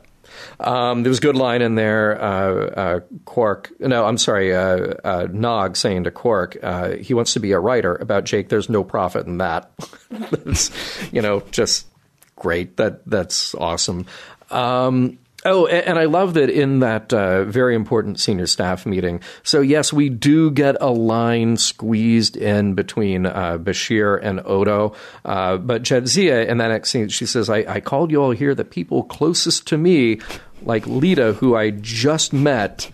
Um, 0.61 1.03
there 1.03 1.11
was 1.11 1.19
a 1.19 1.23
good 1.23 1.37
line 1.37 1.63
in 1.63 1.75
there. 1.75 2.21
Uh, 2.21 2.55
uh, 2.55 3.01
Quark, 3.25 3.73
no, 3.81 4.05
I'm 4.05 4.19
sorry, 4.19 4.55
uh, 4.55 4.95
uh, 5.05 5.29
Nog 5.31 5.77
saying 5.77 6.05
to 6.05 6.11
Quark, 6.11 6.57
uh, 6.63 6.97
he 6.97 7.15
wants 7.15 7.35
to 7.35 7.41
be 7.41 7.53
a 7.53 7.61
writer 7.61 7.95
about 7.95 8.25
Jake. 8.25 8.49
There's 8.49 8.69
no 8.69 8.85
profit 8.85 9.27
in 9.27 9.39
that. 9.39 9.71
you 11.13 11.23
know, 11.23 11.41
just 11.51 11.87
great. 12.37 12.77
That 12.77 13.07
that's 13.07 13.55
awesome. 13.55 14.07
Um, 14.51 15.19
Oh, 15.45 15.67
and 15.67 15.99
I 15.99 16.05
love 16.05 16.35
that 16.35 16.51
in 16.51 16.81
that 16.81 17.13
uh, 17.13 17.45
very 17.45 17.75
important 17.75 18.21
senior 18.21 18.47
staff 18.47 18.87
meeting. 18.87 19.21
So, 19.43 19.61
yes, 19.61 19.93
we 19.93 20.09
do 20.09 20.53
get 20.53 20.77
a 20.81 20.91
line 20.91 21.57
squeezed 21.57 22.37
in 22.37 22.75
between 22.75 23.27
uh, 23.27 23.59
Bashir 23.59 24.21
and 24.23 24.41
Odo. 24.45 24.95
Uh, 25.25 25.57
but 25.57 25.83
Jadzia, 25.83 26.47
in 26.47 26.59
that 26.59 26.69
next 26.69 26.91
scene, 26.91 27.09
she 27.09 27.27
says, 27.27 27.51
I, 27.51 27.65
I 27.67 27.81
called 27.81 28.13
you 28.13 28.23
all 28.23 28.31
here 28.31 28.55
the 28.55 28.65
people 28.65 29.03
closest 29.03 29.67
to 29.69 29.79
me, 29.79 30.21
like 30.63 30.85
Leeta, 30.85 31.35
who 31.35 31.57
I 31.57 31.71
just 31.71 32.33
met. 32.33 32.89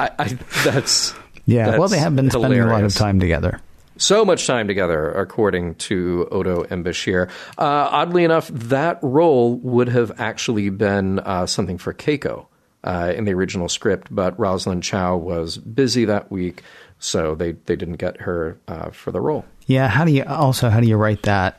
I, 0.00 0.10
I, 0.18 0.38
that's. 0.64 1.14
Yeah. 1.46 1.78
well, 1.78 1.88
they 1.88 1.98
have 1.98 2.16
been 2.16 2.30
spending 2.30 2.60
a 2.60 2.66
lot 2.66 2.82
of 2.82 2.94
time 2.94 3.20
together. 3.20 3.60
So 4.04 4.22
much 4.22 4.46
time 4.46 4.68
together, 4.68 5.10
according 5.12 5.76
to 5.76 6.28
Odo 6.30 6.62
and 6.64 6.84
Bashir. 6.84 7.30
Uh, 7.56 7.88
oddly 7.90 8.22
enough, 8.22 8.48
that 8.48 8.98
role 9.00 9.54
would 9.60 9.88
have 9.88 10.20
actually 10.20 10.68
been 10.68 11.20
uh, 11.20 11.46
something 11.46 11.78
for 11.78 11.94
Keiko 11.94 12.44
uh, 12.84 13.14
in 13.16 13.24
the 13.24 13.32
original 13.32 13.66
script, 13.66 14.14
but 14.14 14.38
Rosalind 14.38 14.82
Chao 14.82 15.16
was 15.16 15.56
busy 15.56 16.04
that 16.04 16.30
week, 16.30 16.62
so 16.98 17.34
they, 17.34 17.52
they 17.52 17.76
didn't 17.76 17.96
get 17.96 18.20
her 18.20 18.58
uh, 18.68 18.90
for 18.90 19.10
the 19.10 19.22
role. 19.22 19.46
Yeah. 19.64 19.88
How 19.88 20.04
do 20.04 20.12
you 20.12 20.24
also 20.24 20.68
how 20.68 20.80
do 20.80 20.86
you 20.86 20.98
write 20.98 21.22
that? 21.22 21.58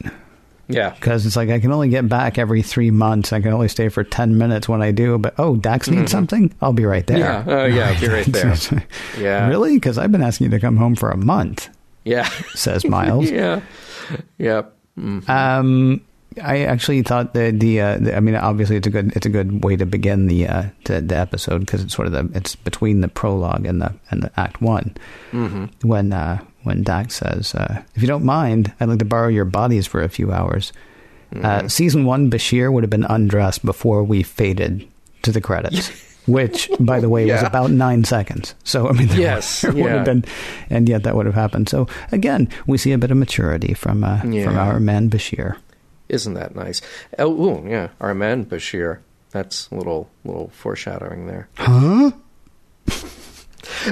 Yeah. 0.68 0.92
Because 0.92 1.26
it's 1.26 1.36
like 1.36 1.50
I 1.50 1.60
can 1.60 1.72
only 1.72 1.90
get 1.90 2.08
back 2.08 2.38
every 2.38 2.62
three 2.62 2.92
months. 2.92 3.34
I 3.34 3.42
can 3.42 3.54
only 3.54 3.70
stay 3.70 3.90
for 3.90 4.04
ten 4.04 4.38
minutes 4.38 4.70
when 4.70 4.84
I 4.84 4.92
do. 4.92 5.18
But 5.18 5.34
oh, 5.40 5.56
Dax 5.56 5.90
needs 5.90 6.12
something. 6.12 6.54
I'll 6.62 6.74
be 6.74 6.86
right 6.86 7.08
there. 7.08 7.18
Mm-hmm. 7.18 7.50
Yeah. 7.50 7.56
Oh, 7.56 7.66
yeah. 7.66 7.90
I'll 7.90 8.00
be 8.00 8.08
right 8.08 8.26
there. 8.28 8.56
Yeah. 9.18 9.48
Really? 9.48 9.78
Because 9.78 9.98
I've 9.98 10.12
been 10.12 10.22
asking 10.22 10.46
you 10.46 10.52
to 10.52 10.60
come 10.60 10.78
home 10.78 10.94
for 10.94 11.10
a 11.10 11.18
month. 11.18 11.70
Yeah. 12.06 12.30
Says 12.54 12.86
Miles. 12.86 13.30
yeah. 13.32 13.62
Yeah. 14.38 14.64
Um, 14.98 16.02
I 16.42 16.60
actually 16.64 17.02
thought 17.02 17.34
that 17.34 17.60
the, 17.60 17.82
uh, 17.82 17.98
the, 17.98 18.16
I 18.16 18.20
mean, 18.20 18.36
obviously 18.36 18.78
it's 18.78 18.88
a 18.88 18.90
good, 18.90 19.14
it's 19.16 19.26
a 19.26 19.30
good 19.30 19.64
way 19.64 19.76
to 19.76 19.86
begin 19.86 20.28
the, 20.28 20.48
uh, 20.48 20.66
the, 20.86 21.02
the 21.02 21.18
episode 21.18 21.60
because 21.60 21.84
it's 21.84 21.94
sort 21.94 22.08
of 22.08 22.14
the, 22.14 22.38
it's 22.38 22.56
between 22.56 23.02
the 23.02 23.08
prologue 23.08 23.66
and 23.66 23.82
the, 23.82 23.94
and 24.10 24.24
the 24.24 24.32
act 24.40 24.62
one. 24.62 24.96
Mm-hmm. 25.32 25.88
When, 25.88 26.14
uh, 26.14 26.44
when 26.64 26.84
Dax 26.84 27.16
says, 27.16 27.56
uh, 27.56 27.84
if 27.96 28.02
you 28.02 28.08
don't 28.08 28.24
mind, 28.24 28.74
I'd 28.80 28.90
like 28.90 29.00
to 29.00 29.06
borrow 29.06 29.28
your 29.28 29.46
bodies 29.46 29.88
for 29.88 30.02
a 30.02 30.10
few 30.10 30.32
hours. 30.32 30.72
Uh, 31.44 31.68
season 31.68 32.06
one, 32.06 32.30
Bashir 32.30 32.72
would 32.72 32.84
have 32.84 32.90
been 32.90 33.04
undressed 33.04 33.66
before 33.66 34.04
we 34.04 34.24
faded 34.24 34.88
to 35.24 35.32
the 35.32 35.42
credits. 35.42 35.92
Which, 36.28 36.70
by 36.80 37.00
the 37.00 37.10
way, 37.10 37.30
was 37.32 37.44
about 37.44 37.70
nine 37.72 38.04
seconds. 38.04 38.56
So, 38.64 38.88
I 38.90 38.94
mean, 38.94 39.08
there 39.08 39.20
Yes, 39.20 39.64
would 39.64 39.76
yeah. 39.78 39.88
have 39.98 40.06
been, 40.06 40.26
and 40.70 40.90
yet 40.90 41.04
that 41.04 41.16
would 41.16 41.26
have 41.28 41.36
happened. 41.36 41.70
So, 41.70 41.88
again, 42.12 42.50
we 42.66 42.78
see 42.78 42.92
a 42.94 42.98
bit 42.98 43.12
of 43.12 43.18
maturity 43.18 43.74
from 43.76 44.04
uh, 44.04 44.22
from 44.22 44.34
Yeah. 44.34 44.58
our 44.58 44.80
man 44.80 45.10
Bashir. 45.10 45.58
Isn't 46.10 46.34
that 46.36 46.56
nice? 46.56 46.82
Oh, 47.20 47.32
ooh, 47.32 47.68
yeah, 47.68 47.90
our 48.02 48.14
man 48.16 48.46
Bashir. 48.46 49.00
That's 49.32 49.68
a 49.70 49.76
little 49.76 50.10
little 50.24 50.50
foreshadowing 50.50 51.28
there. 51.28 51.48
Huh? 51.58 52.12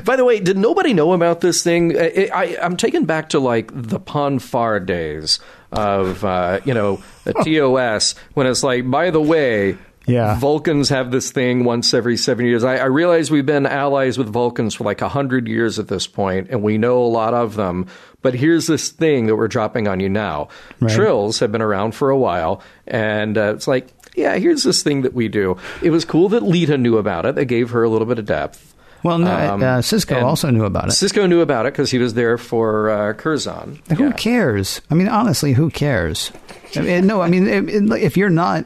By 0.05 0.15
the 0.15 0.25
way, 0.25 0.39
did 0.39 0.57
nobody 0.57 0.93
know 0.93 1.13
about 1.13 1.41
this 1.41 1.63
thing? 1.63 1.97
I, 1.99 2.29
I, 2.33 2.45
am 2.61 2.77
taken 2.77 3.05
back 3.05 3.29
to 3.29 3.39
like 3.39 3.71
the 3.73 3.99
Pon 3.99 4.39
farr 4.39 4.79
days 4.79 5.39
of 5.71 6.23
uh, 6.23 6.59
you 6.65 6.73
know 6.73 7.01
the 7.23 7.33
TOS 7.43 8.13
when 8.33 8.45
it's 8.47 8.63
like, 8.63 8.89
by 8.89 9.09
the 9.09 9.21
way, 9.21 9.77
Yeah. 10.05 10.37
Vulcans 10.37 10.89
have 10.89 11.11
this 11.11 11.31
thing 11.31 11.63
once 11.63 11.93
every 11.93 12.17
seven 12.17 12.45
years. 12.45 12.63
I, 12.63 12.77
I 12.77 12.85
realize 12.85 13.31
we've 13.31 13.45
been 13.45 13.65
allies 13.65 14.17
with 14.17 14.27
Vulcans 14.27 14.75
for 14.75 14.83
like 14.83 15.01
a 15.01 15.09
hundred 15.09 15.47
years 15.47 15.79
at 15.79 15.87
this 15.87 16.07
point, 16.07 16.49
and 16.49 16.61
we 16.61 16.77
know 16.77 17.01
a 17.03 17.07
lot 17.07 17.33
of 17.33 17.55
them. 17.55 17.87
But 18.21 18.33
here's 18.33 18.67
this 18.67 18.89
thing 18.89 19.27
that 19.27 19.35
we're 19.35 19.47
dropping 19.47 19.87
on 19.87 19.99
you 19.99 20.09
now. 20.09 20.49
Trills 20.89 21.39
have 21.39 21.51
been 21.51 21.61
around 21.61 21.93
for 21.93 22.09
a 22.09 22.17
while, 22.17 22.61
and 22.87 23.37
uh, 23.37 23.53
it's 23.55 23.67
like, 23.67 23.89
yeah, 24.15 24.35
here's 24.35 24.63
this 24.63 24.83
thing 24.83 25.01
that 25.01 25.13
we 25.13 25.27
do. 25.27 25.57
It 25.81 25.89
was 25.89 26.05
cool 26.05 26.29
that 26.29 26.43
Leeta 26.43 26.77
knew 26.77 26.97
about 26.97 27.25
it. 27.25 27.35
They 27.35 27.45
gave 27.45 27.71
her 27.71 27.83
a 27.83 27.89
little 27.89 28.07
bit 28.07 28.19
of 28.19 28.25
depth. 28.25 28.72
Well, 29.03 29.17
no, 29.19 29.31
Um, 29.31 29.61
uh, 29.61 29.79
Sisko 29.79 30.23
also 30.23 30.49
knew 30.49 30.63
about 30.65 30.85
it. 30.85 30.91
Sisko 30.91 31.27
knew 31.27 31.41
about 31.41 31.65
it 31.65 31.73
because 31.73 31.91
he 31.91 31.97
was 31.97 32.13
there 32.13 32.37
for 32.37 32.89
uh, 32.89 33.13
Curzon. 33.13 33.79
Who 33.97 34.05
Yeah. 34.05 34.11
cares? 34.13 34.81
I 34.89 34.95
mean, 34.95 35.09
honestly, 35.09 35.53
who 35.53 35.69
cares? 35.69 36.31
I 36.75 36.79
mean, 36.81 37.05
no, 37.05 37.21
I 37.21 37.27
mean, 37.29 37.47
if 37.93 38.15
you're 38.17 38.29
not 38.29 38.65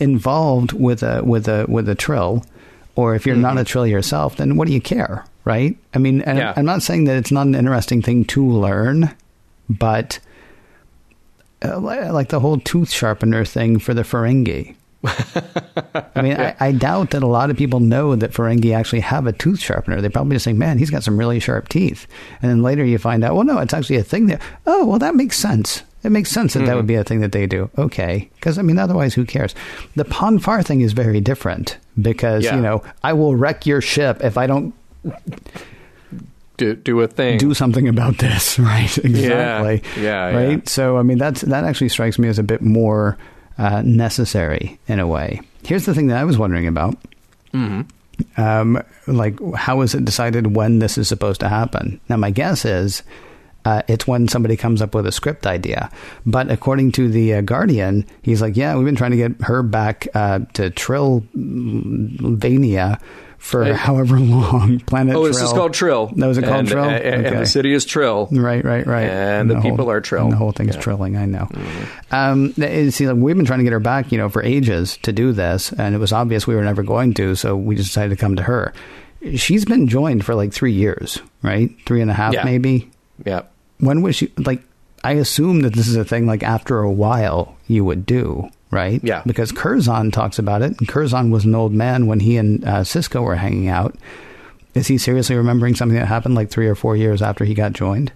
involved 0.00 0.72
with 0.72 1.02
a 1.02 1.22
with 1.22 1.46
a 1.48 1.66
with 1.68 1.88
a 1.88 1.94
trill, 1.94 2.44
or 2.96 3.14
if 3.14 3.26
you're 3.26 3.36
not 3.36 3.58
a 3.58 3.64
trill 3.64 3.86
yourself, 3.86 4.36
then 4.36 4.56
what 4.56 4.66
do 4.66 4.74
you 4.74 4.80
care, 4.80 5.24
right? 5.44 5.76
I 5.94 5.98
mean, 5.98 6.22
and 6.22 6.38
Yeah. 6.38 6.54
I'm 6.56 6.64
not 6.64 6.82
saying 6.82 7.04
that 7.04 7.16
it's 7.16 7.30
not 7.30 7.46
an 7.46 7.54
interesting 7.54 8.02
thing 8.02 8.24
to 8.26 8.44
learn, 8.44 9.10
but 9.68 10.18
uh, 11.64 11.78
like 11.78 12.28
the 12.30 12.40
whole 12.40 12.58
tooth 12.58 12.90
sharpener 12.90 13.44
thing 13.44 13.78
for 13.78 13.94
the 13.94 14.02
Ferengi. 14.02 14.74
I 15.04 16.22
mean, 16.22 16.32
I, 16.38 16.56
I 16.60 16.72
doubt 16.72 17.10
that 17.10 17.22
a 17.22 17.26
lot 17.26 17.50
of 17.50 17.56
people 17.56 17.80
know 17.80 18.16
that 18.16 18.32
Ferengi 18.32 18.74
actually 18.74 19.00
have 19.00 19.26
a 19.26 19.32
tooth 19.32 19.60
sharpener. 19.60 20.00
They 20.00 20.08
probably 20.08 20.36
just 20.36 20.44
think, 20.44 20.58
man, 20.58 20.78
he's 20.78 20.90
got 20.90 21.02
some 21.04 21.18
really 21.18 21.40
sharp 21.40 21.68
teeth. 21.68 22.06
And 22.42 22.50
then 22.50 22.62
later 22.62 22.84
you 22.84 22.98
find 22.98 23.24
out, 23.24 23.34
well, 23.34 23.44
no, 23.44 23.58
it's 23.58 23.74
actually 23.74 23.96
a 23.96 24.04
thing 24.04 24.26
that, 24.26 24.40
oh, 24.66 24.84
well, 24.86 24.98
that 24.98 25.14
makes 25.14 25.36
sense. 25.36 25.82
It 26.02 26.10
makes 26.10 26.30
sense 26.30 26.52
that 26.52 26.66
that 26.66 26.74
would 26.74 26.82
mm-hmm. 26.82 26.88
be 26.88 26.94
a 26.96 27.04
thing 27.04 27.20
that 27.20 27.32
they 27.32 27.46
do. 27.46 27.70
Okay. 27.78 28.28
Because, 28.34 28.58
I 28.58 28.62
mean, 28.62 28.78
otherwise, 28.78 29.14
who 29.14 29.24
cares? 29.24 29.54
The 29.96 30.04
Pon 30.04 30.38
farr 30.38 30.62
thing 30.62 30.82
is 30.82 30.92
very 30.92 31.20
different 31.20 31.78
because, 32.00 32.44
Yeah. 32.44 32.56
you 32.56 32.60
know, 32.60 32.82
I 33.02 33.14
will 33.14 33.34
wreck 33.36 33.64
your 33.64 33.80
ship 33.80 34.22
if 34.22 34.36
I 34.36 34.46
don't 34.46 34.74
do, 36.58 36.74
do 36.76 37.00
a 37.00 37.08
thing. 37.08 37.38
do 37.38 37.54
something 37.54 37.88
about 37.88 38.18
this, 38.18 38.58
right? 38.58 38.96
Exactly. 38.98 39.82
Yeah, 40.02 40.30
Right. 40.30 40.52
yeah. 40.56 40.60
So 40.66 40.98
I 40.98 41.02
mean, 41.02 41.18
that's 41.18 41.40
that 41.42 41.64
actually 41.64 41.88
strikes 41.88 42.18
me 42.18 42.28
as 42.28 42.38
a 42.38 42.42
bit 42.42 42.60
more 42.60 43.16
uh, 43.58 43.82
necessary 43.82 44.78
in 44.88 44.98
a 44.98 45.06
way. 45.06 45.40
Here's 45.64 45.86
the 45.86 45.94
thing 45.94 46.08
that 46.08 46.18
I 46.18 46.24
was 46.24 46.36
wondering 46.38 46.66
about. 46.66 46.96
Mm-hmm. 47.52 47.82
Um, 48.40 48.82
like, 49.06 49.38
how 49.54 49.80
is 49.80 49.94
it 49.94 50.04
decided 50.04 50.54
when 50.54 50.78
this 50.78 50.98
is 50.98 51.08
supposed 51.08 51.40
to 51.40 51.48
happen? 51.48 51.98
Now, 52.08 52.16
my 52.16 52.30
guess 52.30 52.64
is. 52.64 53.02
Uh, 53.66 53.80
it's 53.88 54.06
when 54.06 54.28
somebody 54.28 54.58
comes 54.58 54.82
up 54.82 54.94
with 54.94 55.06
a 55.06 55.12
script 55.12 55.46
idea. 55.46 55.90
But 56.26 56.50
according 56.50 56.92
to 56.92 57.08
the 57.08 57.36
uh, 57.36 57.40
Guardian, 57.40 58.04
he's 58.20 58.42
like, 58.42 58.58
yeah, 58.58 58.76
we've 58.76 58.84
been 58.84 58.94
trying 58.94 59.12
to 59.12 59.16
get 59.16 59.40
her 59.40 59.62
back 59.62 60.06
uh, 60.12 60.40
to 60.52 60.70
Trillvania 60.70 63.00
for 63.44 63.62
Hey. 63.64 63.72
however 63.74 64.18
long. 64.18 64.80
Planet 64.86 65.14
oh, 65.14 65.26
this 65.26 65.40
is 65.40 65.52
called 65.52 65.74
Trill. 65.74 66.06
That 66.16 66.26
was 66.26 66.38
it 66.38 66.44
called 66.44 66.60
and, 66.60 66.68
Trill? 66.68 66.84
Uh, 66.84 66.88
and, 66.88 67.04
and 67.14 67.26
Okay. 67.26 67.38
the 67.40 67.46
city 67.46 67.74
is 67.74 67.84
Trill. 67.84 68.26
Right, 68.32 68.64
right, 68.64 68.86
right. 68.86 69.04
And 69.04 69.50
the 69.50 69.60
people 69.60 69.84
whole, 69.84 69.90
are 69.90 70.00
trill. 70.00 70.22
and 70.24 70.32
the 70.32 70.36
whole 70.36 70.52
thing 70.52 70.68
Yeah. 70.68 70.80
trilling. 70.80 71.16
I 71.18 71.26
know. 71.26 71.46
Mm-hmm. 71.52 72.14
Um, 72.14 72.54
eh, 72.60 72.88
see, 72.90 73.06
like, 73.06 73.16
we've 73.16 73.36
been 73.36 73.44
trying 73.44 73.58
to 73.58 73.64
get 73.64 73.72
her 73.74 73.80
back, 73.80 74.10
you 74.12 74.18
know, 74.18 74.28
for 74.30 74.42
ages 74.42 74.96
to 75.02 75.12
do 75.12 75.32
this, 75.32 75.72
and 75.72 75.94
it 75.94 75.98
was 75.98 76.10
obvious 76.12 76.46
we 76.46 76.54
were 76.54 76.64
never 76.64 76.82
going 76.82 77.12
to, 77.14 77.34
so 77.34 77.54
we 77.56 77.76
just 77.76 77.90
decided 77.90 78.10
to 78.10 78.16
come 78.16 78.34
to 78.36 78.42
her. 78.44 78.72
She's 79.36 79.64
been 79.66 79.88
joined 79.88 80.24
for 80.24 80.34
like 80.34 80.52
three 80.52 80.72
years, 80.72 81.20
right? 81.42 81.70
Three 81.86 82.00
and 82.00 82.10
a 82.10 82.14
half, 82.14 82.32
Yeah. 82.32 82.44
maybe. 82.44 82.90
Yeah. 83.24 83.42
When 83.78 84.00
was 84.02 84.16
she 84.16 84.32
like? 84.38 84.62
I 85.02 85.12
assume 85.12 85.60
that 85.62 85.74
this 85.74 85.86
is 85.86 85.96
a 85.96 86.04
thing 86.04 86.26
like 86.26 86.42
after 86.42 86.78
a 86.80 86.90
while 86.90 87.56
you 87.68 87.84
would 87.84 88.06
do, 88.06 88.48
right? 88.74 89.00
Yeah. 89.02 89.22
Because 89.24 89.52
Curzon 89.52 90.10
talks 90.10 90.38
about 90.38 90.60
it, 90.60 90.78
and 90.78 90.86
Curzon 90.88 91.30
was 91.30 91.46
an 91.46 91.54
old 91.54 91.72
man 91.72 92.06
when 92.06 92.20
he 92.20 92.36
and 92.36 92.62
uh, 92.64 92.80
Sisko 92.82 93.22
were 93.22 93.36
hanging 93.36 93.68
out. 93.68 93.94
Is 94.74 94.88
he 94.88 94.98
seriously 94.98 95.36
remembering 95.36 95.74
something 95.76 95.96
that 95.98 96.06
happened 96.06 96.34
like 96.34 96.50
three 96.50 96.66
or 96.66 96.74
four 96.74 96.96
years 96.96 97.22
after 97.22 97.44
he 97.44 97.54
got 97.54 97.72
joined? 97.72 98.12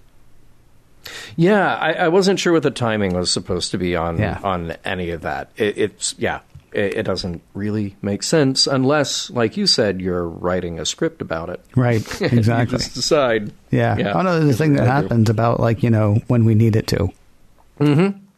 Yeah, 1.37 1.75
I, 1.75 1.93
I 1.93 2.07
wasn't 2.09 2.39
sure 2.39 2.51
what 2.53 2.63
the 2.63 2.71
timing 2.71 3.13
was 3.15 3.31
supposed 3.31 3.71
to 3.71 3.77
be 3.77 3.95
on 3.95 4.19
Yeah. 4.19 4.39
on 4.43 4.75
any 4.83 5.09
of 5.11 5.21
that. 5.21 5.49
It, 5.55 5.77
it's 5.77 6.13
yeah, 6.17 6.41
it, 6.73 6.95
it 6.97 7.03
doesn't 7.03 7.41
really 7.53 7.95
make 8.01 8.21
sense 8.23 8.67
unless, 8.67 9.29
like 9.29 9.55
you 9.55 9.65
said, 9.65 10.01
you're 10.01 10.27
writing 10.27 10.77
a 10.79 10.85
script 10.85 11.21
about 11.21 11.49
it. 11.49 11.63
Right, 11.75 12.01
exactly. 12.21 12.77
just 12.79 12.93
decide. 12.93 13.53
yeah. 13.71 14.11
Oh 14.13 14.21
no, 14.21 14.39
there's 14.39 14.55
a 14.55 14.57
thing 14.57 14.73
that 14.73 14.85
happens 14.85 15.29
about 15.29 15.61
like 15.61 15.81
you 15.81 15.89
know 15.89 16.15
when 16.27 16.43
we 16.43 16.53
need 16.55 16.75
it 16.75 16.87
to. 16.87 17.09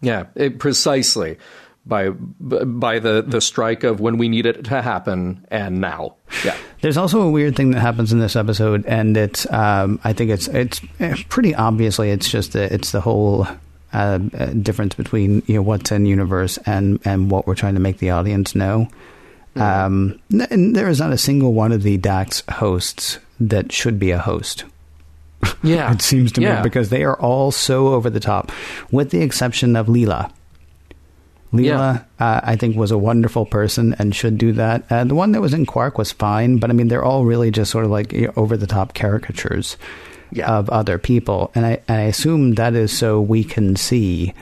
Yeah, 0.04 0.26
it, 0.36 0.60
precisely 0.60 1.38
by 1.86 2.10
by 2.10 3.00
the 3.00 3.22
the 3.26 3.42
strike 3.42 3.84
of 3.84 4.00
when 4.00 4.18
we 4.18 4.30
need 4.30 4.46
it 4.46 4.66
to 4.66 4.82
happen 4.82 5.46
and 5.50 5.82
now. 5.82 6.16
Yeah. 6.46 6.56
There's 6.82 6.98
also 6.98 7.22
a 7.22 7.30
weird 7.32 7.56
thing 7.56 7.72
that 7.72 7.80
happens 7.82 8.12
in 8.14 8.20
this 8.20 8.36
episode, 8.36 8.86
and 8.86 9.16
it's 9.18 9.52
um, 9.52 10.00
I 10.04 10.14
think 10.14 10.32
it's 10.32 10.48
it's 10.50 10.80
pretty 11.30 11.56
obviously 11.56 12.12
it's 12.12 12.30
just 12.30 12.54
the, 12.54 12.72
it's 12.74 12.92
the 12.92 13.02
whole 13.02 13.48
uh, 13.94 14.20
uh, 14.38 14.46
difference 14.48 14.94
between 14.96 15.44
you 15.48 15.56
know 15.56 15.62
what's 15.62 15.92
in 15.92 16.06
universe 16.06 16.58
and 16.66 17.00
and 17.06 17.30
what 17.32 17.48
we're 17.48 17.56
trying 17.56 17.74
to 17.76 17.82
make 17.82 17.98
the 17.98 18.12
audience 18.12 18.56
know. 18.56 18.88
Um, 19.56 20.20
and 20.50 20.76
there 20.76 20.88
is 20.88 21.00
not 21.00 21.12
a 21.12 21.18
single 21.18 21.54
one 21.54 21.72
of 21.74 21.84
the 21.84 21.98
Dax 21.98 22.42
hosts 22.50 23.20
that 23.40 23.72
should 23.74 24.00
be 24.00 24.12
a 24.12 24.20
host. 24.20 24.64
Yeah. 25.62 25.92
It 25.94 26.02
seems 26.02 26.32
to 26.34 26.42
Yeah. 26.42 26.58
me 26.58 26.64
because 26.64 26.90
they 26.90 27.04
are 27.04 27.20
all 27.20 27.52
so 27.52 27.90
over 27.90 28.10
the 28.10 28.20
top, 28.22 28.52
with 28.92 29.10
the 29.10 29.22
exception 29.22 29.76
of 29.76 29.90
Lela. 29.90 30.32
Lela, 31.52 32.06
uh, 32.20 32.42
I 32.44 32.56
think, 32.56 32.76
was 32.78 32.92
a 32.92 32.98
wonderful 32.98 33.46
person 33.46 33.96
and 34.00 34.16
should 34.16 34.38
do 34.38 34.54
that. 34.54 34.84
Uh, 34.90 35.04
the 35.04 35.16
one 35.16 35.34
that 35.34 35.42
was 35.42 35.54
in 35.54 35.66
Quark 35.66 35.98
was 35.98 36.12
fine, 36.12 36.58
but 36.58 36.70
I 36.70 36.74
mean, 36.74 36.88
they're 36.88 37.04
all 37.04 37.26
really 37.26 37.52
just 37.52 37.72
sort 37.72 37.86
of 37.86 37.92
like 37.92 38.14
over 38.38 38.56
the 38.58 38.68
top 38.68 38.94
caricatures 38.94 39.76
Yeah. 40.32 40.50
of 40.50 40.70
other 40.70 40.98
people, 40.98 41.52
and 41.56 41.66
I, 41.66 41.82
and 41.88 41.98
I 41.98 42.04
assume 42.04 42.56
that 42.56 42.74
is 42.74 42.96
so 42.98 43.20
we 43.20 43.44
can 43.44 43.76
see, 43.76 44.34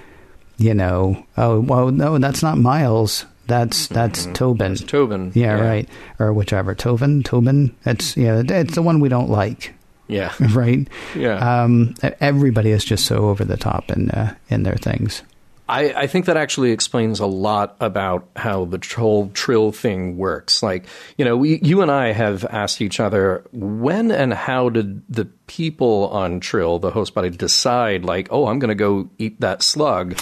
you 0.58 0.74
know, 0.76 1.26
oh 1.38 1.60
well, 1.62 1.90
no, 1.92 2.18
that's 2.20 2.44
not 2.44 2.58
Miles. 2.60 3.26
That's 3.48 3.88
that's 3.88 4.28
Tobin. 4.34 4.74
It's 4.74 4.84
Tobin. 4.84 5.32
Yeah, 5.34 5.54
right, 5.60 5.90
or 6.20 6.32
whichever 6.34 6.76
Tobin. 6.76 7.24
Tobin. 7.24 7.76
It's 7.86 8.16
yeah, 8.16 8.44
it's 8.48 8.76
the 8.76 8.84
one 8.84 9.00
we 9.00 9.10
don't 9.10 9.32
like 9.32 9.74
Yeah. 10.08 10.32
right? 10.54 10.88
Yeah. 11.16 11.64
Um, 11.64 11.96
everybody 12.22 12.70
is 12.70 12.86
just 12.86 13.06
so 13.08 13.30
over 13.30 13.44
the 13.44 13.58
top 13.58 13.90
in 13.90 14.12
uh, 14.12 14.36
in 14.50 14.62
their 14.62 14.76
things. 14.76 15.24
I, 15.70 15.94
I 16.02 16.08
think 16.08 16.26
that 16.26 16.36
actually 16.36 16.72
explains 16.72 17.20
a 17.20 17.28
lot 17.28 17.78
about 17.80 18.28
how 18.36 18.66
the 18.66 18.80
whole 18.96 19.30
trill 19.30 19.72
thing 19.72 20.18
works. 20.18 20.64
Like, 20.64 20.86
you 21.18 21.24
know, 21.24 21.38
we, 21.38 21.60
you 21.62 21.82
and 21.82 21.92
I 21.92 22.12
have 22.12 22.44
asked 22.46 22.82
each 22.82 23.00
other, 23.00 23.46
when 23.52 24.12
and 24.12 24.34
how 24.34 24.70
did 24.70 25.04
the 25.08 25.26
people 25.46 26.10
on 26.10 26.40
Trill, 26.40 26.80
the 26.80 26.90
host 26.90 27.14
body, 27.14 27.30
decide, 27.30 28.04
like, 28.04 28.28
oh, 28.32 28.48
I'm 28.48 28.58
going 28.58 28.70
to 28.70 28.76
go 28.76 29.10
eat 29.20 29.40
that 29.42 29.62
slug? 29.62 30.20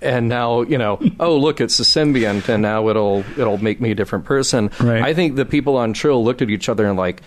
And 0.00 0.28
now, 0.28 0.62
you 0.62 0.78
know, 0.78 1.00
oh, 1.20 1.36
look, 1.36 1.60
it's 1.60 1.80
a 1.80 1.82
symbiont, 1.82 2.48
and 2.48 2.62
now 2.62 2.88
it'll 2.88 3.24
it'll 3.38 3.58
make 3.58 3.80
me 3.80 3.90
a 3.90 3.94
different 3.94 4.24
person. 4.24 4.70
Right. 4.78 5.02
I 5.02 5.14
think 5.14 5.36
the 5.36 5.46
people 5.46 5.76
on 5.76 5.94
Trill 5.94 6.22
looked 6.24 6.42
at 6.42 6.50
each 6.50 6.68
other 6.68 6.86
and 6.86 6.96
like, 6.96 7.22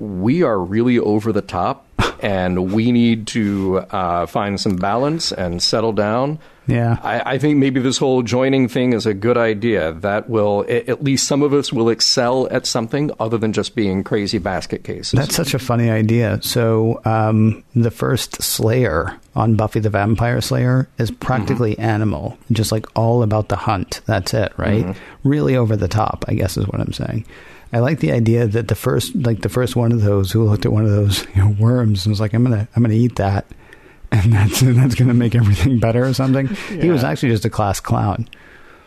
we 0.00 0.42
are 0.42 0.58
really 0.58 0.98
over 0.98 1.32
the 1.32 1.42
top, 1.42 1.86
and 2.22 2.72
we 2.72 2.90
need 2.90 3.26
to 3.28 3.78
uh, 3.90 4.26
find 4.26 4.60
some 4.60 4.76
balance 4.76 5.30
and 5.30 5.62
settle 5.62 5.92
down. 5.92 6.38
Yeah. 6.66 6.98
I, 7.02 7.34
I 7.34 7.38
think 7.38 7.58
maybe 7.58 7.80
this 7.80 7.98
whole 7.98 8.22
joining 8.22 8.68
thing 8.68 8.92
is 8.92 9.04
a 9.04 9.12
good 9.12 9.36
idea. 9.36 9.92
That 9.92 10.30
will, 10.30 10.64
at 10.68 11.02
least 11.02 11.26
some 11.26 11.42
of 11.42 11.52
us 11.52 11.72
will 11.72 11.88
excel 11.88 12.48
at 12.50 12.64
something 12.64 13.10
other 13.18 13.38
than 13.38 13.52
just 13.52 13.74
being 13.74 14.04
crazy 14.04 14.38
basket 14.38 14.84
cases. 14.84 15.18
That's 15.18 15.34
such 15.34 15.52
a 15.52 15.58
funny 15.58 15.90
idea. 15.90 16.38
So, 16.42 17.00
um, 17.04 17.64
the 17.74 17.90
first 17.90 18.40
Slayer 18.42 19.18
on 19.34 19.56
Buffy 19.56 19.80
the 19.80 19.90
Vampire 19.90 20.40
Slayer 20.40 20.88
is 20.98 21.10
practically 21.10 21.76
animal, 21.78 22.38
just 22.52 22.70
like 22.70 22.86
all 22.96 23.22
about 23.22 23.48
the 23.48 23.56
hunt. 23.56 24.00
That's 24.06 24.32
it, 24.32 24.52
right? 24.56 24.96
Really 25.24 25.56
over 25.56 25.76
the 25.76 25.88
top, 25.88 26.24
I 26.28 26.34
guess 26.34 26.56
is 26.56 26.66
what 26.68 26.80
I'm 26.80 26.92
saying. 26.92 27.24
I 27.72 27.78
like 27.78 28.00
the 28.00 28.12
idea 28.12 28.46
that 28.48 28.68
the 28.68 28.74
first, 28.74 29.14
like 29.14 29.42
the 29.42 29.48
first 29.48 29.76
one 29.76 29.92
of 29.92 30.02
those 30.02 30.32
who 30.32 30.44
looked 30.44 30.64
at 30.66 30.72
one 30.72 30.84
of 30.84 30.90
those 30.90 31.24
you 31.34 31.42
know, 31.44 31.56
worms 31.58 32.04
and 32.04 32.10
was 32.12 32.20
like, 32.20 32.32
"I'm 32.34 32.42
gonna, 32.42 32.66
I'm 32.74 32.82
gonna 32.82 32.94
eat 32.94 33.16
that," 33.16 33.46
and 34.12 34.32
that's 34.32 34.60
that's 34.60 34.94
gonna 34.96 35.14
make 35.14 35.34
everything 35.34 35.78
better 35.78 36.04
or 36.04 36.12
something. 36.14 36.48
He 36.48 36.90
was 36.90 37.04
actually 37.04 37.30
just 37.30 37.44
a 37.44 37.50
class 37.50 37.78
clown. 37.80 38.28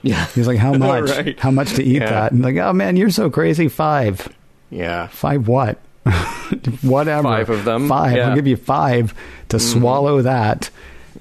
yeah. 0.01 0.25
He's 0.35 0.47
like, 0.47 0.57
"How 0.57 0.73
much? 0.77 1.09
Right. 1.09 1.39
How 1.39 1.51
much 1.51 1.73
to 1.75 1.83
eat 1.83 2.01
Yeah. 2.01 2.09
that?" 2.09 2.31
And 2.33 2.41
like, 2.43 2.57
"Oh 2.57 2.73
man, 2.73 2.97
you're 2.97 3.09
so 3.09 3.29
crazy. 3.29 3.67
Five. 3.69 4.27
Yeah. 4.69 5.07
Five 5.07 5.47
what? 5.47 5.77
Whatever. 6.81 7.23
Five 7.23 7.49
of 7.49 7.65
them? 7.65 7.87
Five. 7.87 8.11
Yeah. 8.15 8.19
Mm-hmm. 8.23 8.29
I'll 8.31 8.35
give 8.35 8.47
you 8.47 8.55
five 8.57 9.13
to 9.49 9.59
swallow 9.59 10.21
that. 10.21 10.69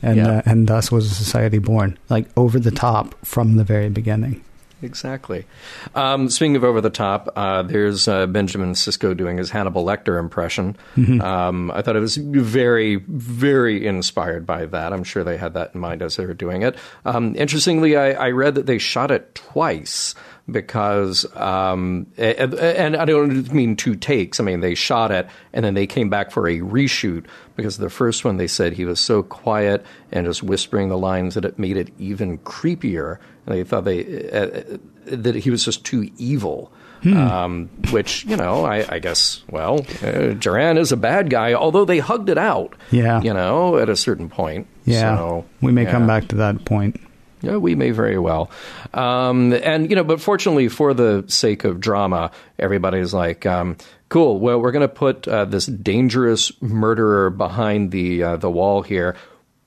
and 0.03 0.17
Yeah. 0.17 0.29
uh, 0.39 0.43
and 0.47 0.67
thus 0.67 0.91
was 0.91 1.11
a 1.11 1.15
society 1.15 1.59
born, 1.59 1.97
like 2.09 2.27
over 2.37 2.59
the 2.59 2.71
top 2.73 3.15
from 3.25 3.57
the 3.57 3.65
very 3.65 3.89
beginning. 3.89 4.43
Exactly. 4.83 5.47
Um, 5.95 6.29
speaking 6.29 6.57
of 6.57 6.65
over 6.65 6.81
the 6.81 6.91
top, 6.91 7.33
uh, 7.37 7.63
there's 7.63 8.09
uh, 8.09 8.27
Benjamin 8.27 8.73
Sisko 8.73 9.17
doing 9.17 9.39
his 9.39 9.51
Hannibal 9.51 9.85
Lecter 9.85 10.19
impression. 10.19 10.77
Um, 11.23 11.71
I 11.71 11.83
thought 11.83 11.95
it 11.95 12.01
was 12.01 12.17
very, 12.17 12.97
very 12.97 13.87
inspired 13.87 14.45
by 14.45 14.67
that. 14.67 14.93
I'm 14.93 15.05
sure 15.05 15.23
they 15.23 15.37
had 15.37 15.55
that 15.55 15.75
in 15.75 15.81
mind 15.81 16.03
as 16.03 16.17
they 16.17 16.27
were 16.27 16.35
doing 16.35 16.63
it. 16.63 16.77
Um, 17.05 17.37
interestingly, 17.37 17.97
I, 17.97 18.13
I 18.13 18.31
read 18.31 18.57
that 18.57 18.67
they 18.67 18.79
shot 18.79 19.11
it 19.11 19.35
twice 19.35 20.15
because, 20.51 21.25
um, 21.37 22.07
and, 22.17 22.55
and 22.55 22.97
I 22.97 23.05
don't 23.05 23.53
mean 23.53 23.77
two 23.77 23.95
takes. 23.95 24.41
I 24.41 24.45
mean, 24.45 24.61
they 24.61 24.75
shot 24.75 25.11
it 25.11 25.29
and 25.53 25.65
then 25.65 25.75
they 25.75 25.87
came 25.87 26.11
back 26.11 26.31
for 26.31 26.49
a 26.49 26.59
reshoot 26.59 27.27
because 27.57 27.79
the 27.79 27.91
first 27.91 28.25
one 28.25 28.37
they 28.37 28.49
said 28.49 28.73
he 28.73 28.85
was 28.85 28.99
so 28.99 29.23
quiet 29.23 29.85
and 30.11 30.27
just 30.27 30.43
whispering 30.43 30.89
the 30.89 30.99
lines 30.99 31.35
that 31.35 31.45
it 31.45 31.59
made 31.59 31.77
it 31.77 31.91
even 31.99 32.39
creepier. 32.39 33.19
They 33.47 33.65
thought 33.65 33.85
they 33.85 34.29
uh, 34.31 34.79
that 35.07 35.35
he 35.35 35.51
was 35.51 35.65
just 35.65 35.85
too 35.85 36.11
evil. 36.19 36.73
Um, 37.05 37.69
which 37.91 38.25
you 38.27 38.37
know, 38.37 38.65
I, 38.65 38.87
I 38.89 38.99
guess. 39.01 39.43
Well, 39.51 39.85
uh, 40.05 40.35
Joran 40.35 40.79
is 40.79 40.93
a 40.93 40.97
bad 40.97 41.31
guy, 41.31 41.53
although 41.53 41.85
they 41.85 41.99
hugged 41.99 42.29
it 42.29 42.39
out. 42.39 42.77
Yeah. 42.93 43.21
you 43.23 43.35
know, 43.35 43.77
at 43.79 43.89
a 43.89 43.97
certain 43.97 44.29
point. 44.29 44.69
Yeah, 44.85 45.17
So, 45.17 45.45
we 45.61 45.73
may 45.73 45.85
come 45.85 46.07
back 46.07 46.29
to 46.29 46.37
that 46.37 46.65
point. 46.65 47.01
Yeah, 47.41 47.57
we 47.57 47.75
may 47.75 47.91
very 47.91 48.21
well. 48.21 48.53
Um, 48.95 49.53
and, 49.53 49.91
you 49.91 49.97
know, 49.97 50.05
but 50.05 50.21
fortunately, 50.21 50.69
for 50.69 50.95
the 50.95 51.25
sake 51.27 51.65
of 51.65 51.81
drama, 51.81 52.31
everybody's 52.57 53.13
like, 53.13 53.47
um, 53.47 53.79
cool, 54.09 54.39
well, 54.39 54.61
we're 54.61 54.71
going 54.71 54.89
to 54.89 54.95
put 54.95 55.27
uh, 55.27 55.45
this 55.45 55.67
dangerous 55.67 56.53
murderer 56.63 57.31
behind 57.31 57.91
the, 57.91 58.23
uh, 58.23 58.37
the 58.37 58.49
wall 58.51 58.83
here. 58.83 59.17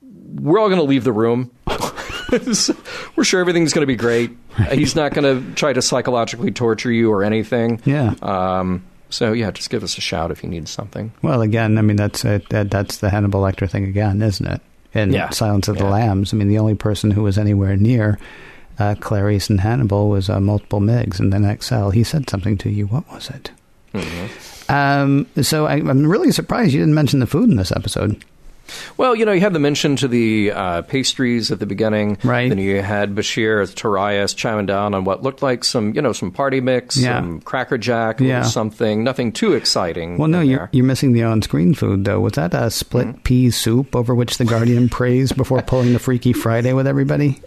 We're 0.02 0.58
all 0.58 0.70
going 0.70 0.80
to 0.80 0.86
leave 0.86 1.04
the 1.04 1.12
room. 1.12 1.52
we're 3.16 3.24
sure 3.24 3.40
everything's 3.40 3.74
going 3.74 3.84
to 3.84 3.88
be 3.88 3.96
great. 3.96 4.32
He's 4.72 4.96
not 4.96 5.14
going 5.14 5.46
to 5.46 5.54
try 5.56 5.74
to 5.74 5.82
psychologically 5.82 6.52
torture 6.52 6.92
you 6.92 7.12
or 7.12 7.24
anything. 7.24 7.82
Yeah. 7.86 8.16
Um, 8.22 8.86
so, 9.10 9.34
yeah, 9.34 9.52
just 9.52 9.70
give 9.70 9.84
us 9.84 9.98
a 9.98 10.02
shout 10.02 10.32
if 10.32 10.44
you 10.44 10.50
need 10.50 10.68
something. 10.68 11.12
Well, 11.22 11.42
again, 11.42 11.78
I 11.78 11.82
mean 11.82 11.96
that's 11.98 12.26
uh, 12.26 12.40
that, 12.50 12.72
that's 12.72 12.98
the 12.98 13.10
Hannibal 13.10 13.42
Lecter 13.42 13.70
thing 13.70 13.86
again, 13.86 14.22
isn't 14.22 14.46
it? 14.46 14.62
In 14.94 15.12
Yeah. 15.12 15.30
Silence 15.30 15.68
of 15.68 15.78
the 15.78 15.86
Lambs, 15.86 16.34
I 16.34 16.38
mean 16.38 16.48
the 16.48 16.60
only 16.60 16.76
person 16.76 17.12
who 17.12 17.24
was 17.24 17.38
anywhere 17.38 17.76
near 17.76 18.18
uh, 18.80 18.96
Clarice 19.00 19.50
and 19.50 19.62
Hannibal 19.62 20.10
was 20.10 20.30
uh, 20.30 20.40
multiple 20.40 20.80
Miggs, 20.80 21.20
and 21.20 21.32
then 21.32 21.46
Excel. 21.46 21.92
He 21.92 22.04
said 22.04 22.30
something 22.30 22.58
to 22.60 22.70
you. 22.70 22.88
What 22.88 23.10
was 23.12 23.30
it? 23.30 23.52
Mm-hmm. 23.94 24.72
Um, 24.72 25.28
so 25.44 25.66
I, 25.68 25.76
I'm 25.76 26.08
really 26.08 26.32
surprised 26.32 26.74
you 26.74 26.80
didn't 26.80 26.96
mention 26.96 27.20
the 27.20 27.28
food 27.28 27.50
in 27.50 27.56
this 27.56 27.72
episode. 27.72 28.24
Well, 28.98 29.16
you 29.16 29.26
know, 29.26 29.32
you 29.32 29.42
had 29.42 29.54
the 29.54 29.60
mention 29.60 29.96
to 29.98 30.08
the 30.08 30.52
uh, 30.52 30.82
pastries 30.84 31.52
at 31.52 31.60
the 31.60 31.66
beginning. 31.66 32.18
Right. 32.24 32.50
Then 32.50 32.58
you 32.58 32.82
had 32.82 33.14
Bashir 33.16 33.62
as 33.62 33.74
Torias 33.76 34.36
chowing 34.36 34.66
down 34.66 34.94
on 34.94 35.04
what 35.06 35.22
looked 35.24 35.42
like 35.42 35.64
some, 35.64 35.94
you 35.94 36.02
know, 36.02 36.14
some 36.14 36.32
party 36.32 36.62
mix, 36.62 36.98
Yeah. 36.98 37.20
some 37.20 37.42
Cracker 37.42 37.78
Jack, 37.78 38.20
Yeah. 38.20 38.44
something. 38.44 39.04
Nothing 39.04 39.32
too 39.32 39.54
exciting. 39.54 40.18
Well, 40.18 40.28
no, 40.28 40.42
you're 40.42 40.58
there. 40.60 40.70
you're 40.72 40.86
missing 40.86 41.14
the 41.14 41.24
on-screen 41.24 41.74
food 41.74 42.06
though. 42.06 42.20
Was 42.20 42.34
that 42.34 42.54
a 42.54 42.70
split 42.72 43.08
Mm-hmm. 43.08 43.20
pea 43.22 43.52
soup 43.52 43.96
over 43.96 44.16
which 44.16 44.38
the 44.38 44.46
Guardian 44.46 44.90
praised 45.00 45.36
before 45.36 45.62
pulling 45.62 45.94
the 45.94 46.00
Freaky 46.00 46.34
Friday 46.34 46.74
with 46.74 46.88
everybody? 46.88 47.42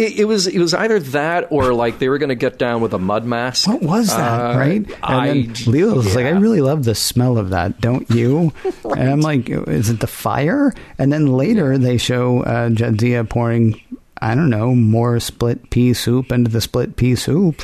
It, 0.00 0.20
it 0.20 0.24
was 0.24 0.46
it 0.46 0.58
was 0.58 0.72
either 0.72 0.98
that 0.98 1.48
or 1.50 1.74
like 1.84 1.98
they 1.98 2.08
were 2.08 2.18
going 2.18 2.30
to 2.30 2.34
get 2.34 2.58
down 2.58 2.80
with 2.80 2.94
a 2.94 2.98
mud 2.98 3.24
mask. 3.26 3.68
What 3.68 3.82
was 3.82 4.08
that, 4.08 4.54
Uh, 4.54 4.58
right? 4.58 4.86
And 4.86 4.96
I, 5.02 5.26
then 5.28 5.54
Leo 5.66 5.94
was 5.96 6.16
like, 6.16 6.24
I 6.26 6.30
really 6.30 6.60
love 6.62 6.84
the 6.84 6.94
smell 6.94 7.36
of 7.38 7.50
that, 7.50 7.80
don't 7.80 8.08
you? 8.10 8.52
And 8.84 9.08
I'm 9.10 9.20
like, 9.20 9.48
is 9.50 9.90
it 9.90 10.00
the 10.00 10.06
fire? 10.06 10.72
And 10.98 11.12
then 11.12 11.26
later 11.28 11.78
they 11.78 11.96
show 11.98 12.42
uh, 12.42 12.70
Jadzia 12.70 13.28
pouring, 13.28 13.80
I 14.20 14.34
don't 14.34 14.50
know, 14.50 14.74
more 14.74 15.20
split 15.20 15.70
pea 15.70 15.92
soup 15.94 16.32
into 16.32 16.50
the 16.50 16.60
split 16.60 16.96
pea 16.96 17.14
soup. 17.14 17.62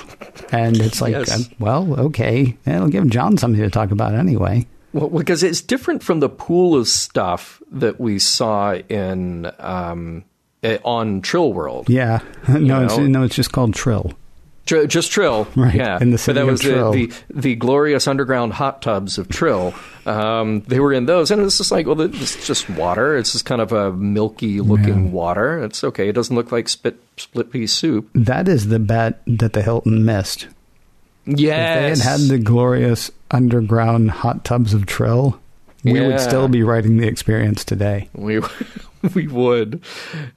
And 0.53 0.77
it's 0.81 1.01
like, 1.01 1.13
Yes. 1.13 1.31
uh, 1.33 1.55
well, 1.59 1.99
okay. 2.01 2.57
It'll 2.67 2.89
give 2.89 3.09
John 3.09 3.37
something 3.39 3.61
to 3.63 3.71
talk 3.71 3.91
about 3.91 4.15
anyway. 4.15 4.67
Well, 4.93 5.09
because 5.09 5.43
it's 5.43 5.61
different 5.61 6.03
from 6.03 6.21
the 6.21 6.29
pool 6.29 6.77
of 6.77 6.87
stuff 6.89 7.61
that 7.73 7.99
we 8.01 8.19
saw 8.19 8.75
in 8.75 9.51
um, 9.59 10.25
on 10.85 11.23
Trill 11.23 11.53
World. 11.53 11.89
Yeah. 11.89 12.21
no, 12.49 12.85
it's, 12.85 12.97
know? 12.97 13.07
no, 13.07 13.23
it's 13.23 13.37
just 13.37 13.53
called 13.53 13.75
Trill. 13.75 14.13
Tr- 14.67 14.85
just 14.87 15.13
Trill, 15.13 15.47
Right, 15.57 15.75
Yeah, 15.75 15.99
in 16.01 16.11
the 16.11 16.23
but 16.27 16.35
that 16.35 16.45
was 16.45 16.61
the, 16.61 16.91
the 16.91 17.13
the 17.33 17.55
glorious 17.55 18.09
underground 18.09 18.53
hot 18.53 18.83
tubs 18.83 19.17
of 19.17 19.29
Trill. 19.29 19.75
Um, 20.05 20.63
they 20.63 20.81
were 20.81 20.93
in 20.93 21.07
those, 21.07 21.31
and 21.31 21.41
it's 21.43 21.59
just 21.59 21.71
like, 21.71 21.87
well, 21.87 22.01
it's 22.01 22.47
just 22.47 22.69
water. 22.71 23.17
It's 23.17 23.33
just 23.33 23.45
kind 23.45 23.61
of 23.61 23.73
a 23.73 23.93
milky 23.93 24.61
looking 24.61 25.13
water. 25.13 25.63
It's 25.63 25.85
okay. 25.85 26.09
It 26.09 26.13
doesn't 26.15 26.35
look 26.35 26.53
like 26.53 26.69
spit, 26.69 27.01
split 27.17 27.51
pea 27.53 27.67
soup. 27.67 28.11
That 28.15 28.49
is 28.49 28.69
the 28.69 28.79
bet 28.79 29.23
that 29.27 29.53
the 29.53 29.63
Hilton 29.63 30.05
missed. 30.05 30.49
If 31.27 31.37
they 31.39 31.89
had 31.89 31.99
had 31.99 32.21
the 32.21 32.39
glorious 32.39 33.11
underground 33.31 34.11
hot 34.13 34.45
tubs 34.45 34.75
of 34.75 34.87
Trill, 34.87 35.41
we 35.93 36.01
Yeah. 36.01 36.07
would 36.09 36.21
still 36.21 36.49
be 36.49 36.63
writing 36.63 36.97
the 36.99 37.07
experience 37.07 37.65
today. 37.65 38.09
we 38.15 38.41
we 39.15 39.27
would. 39.29 39.83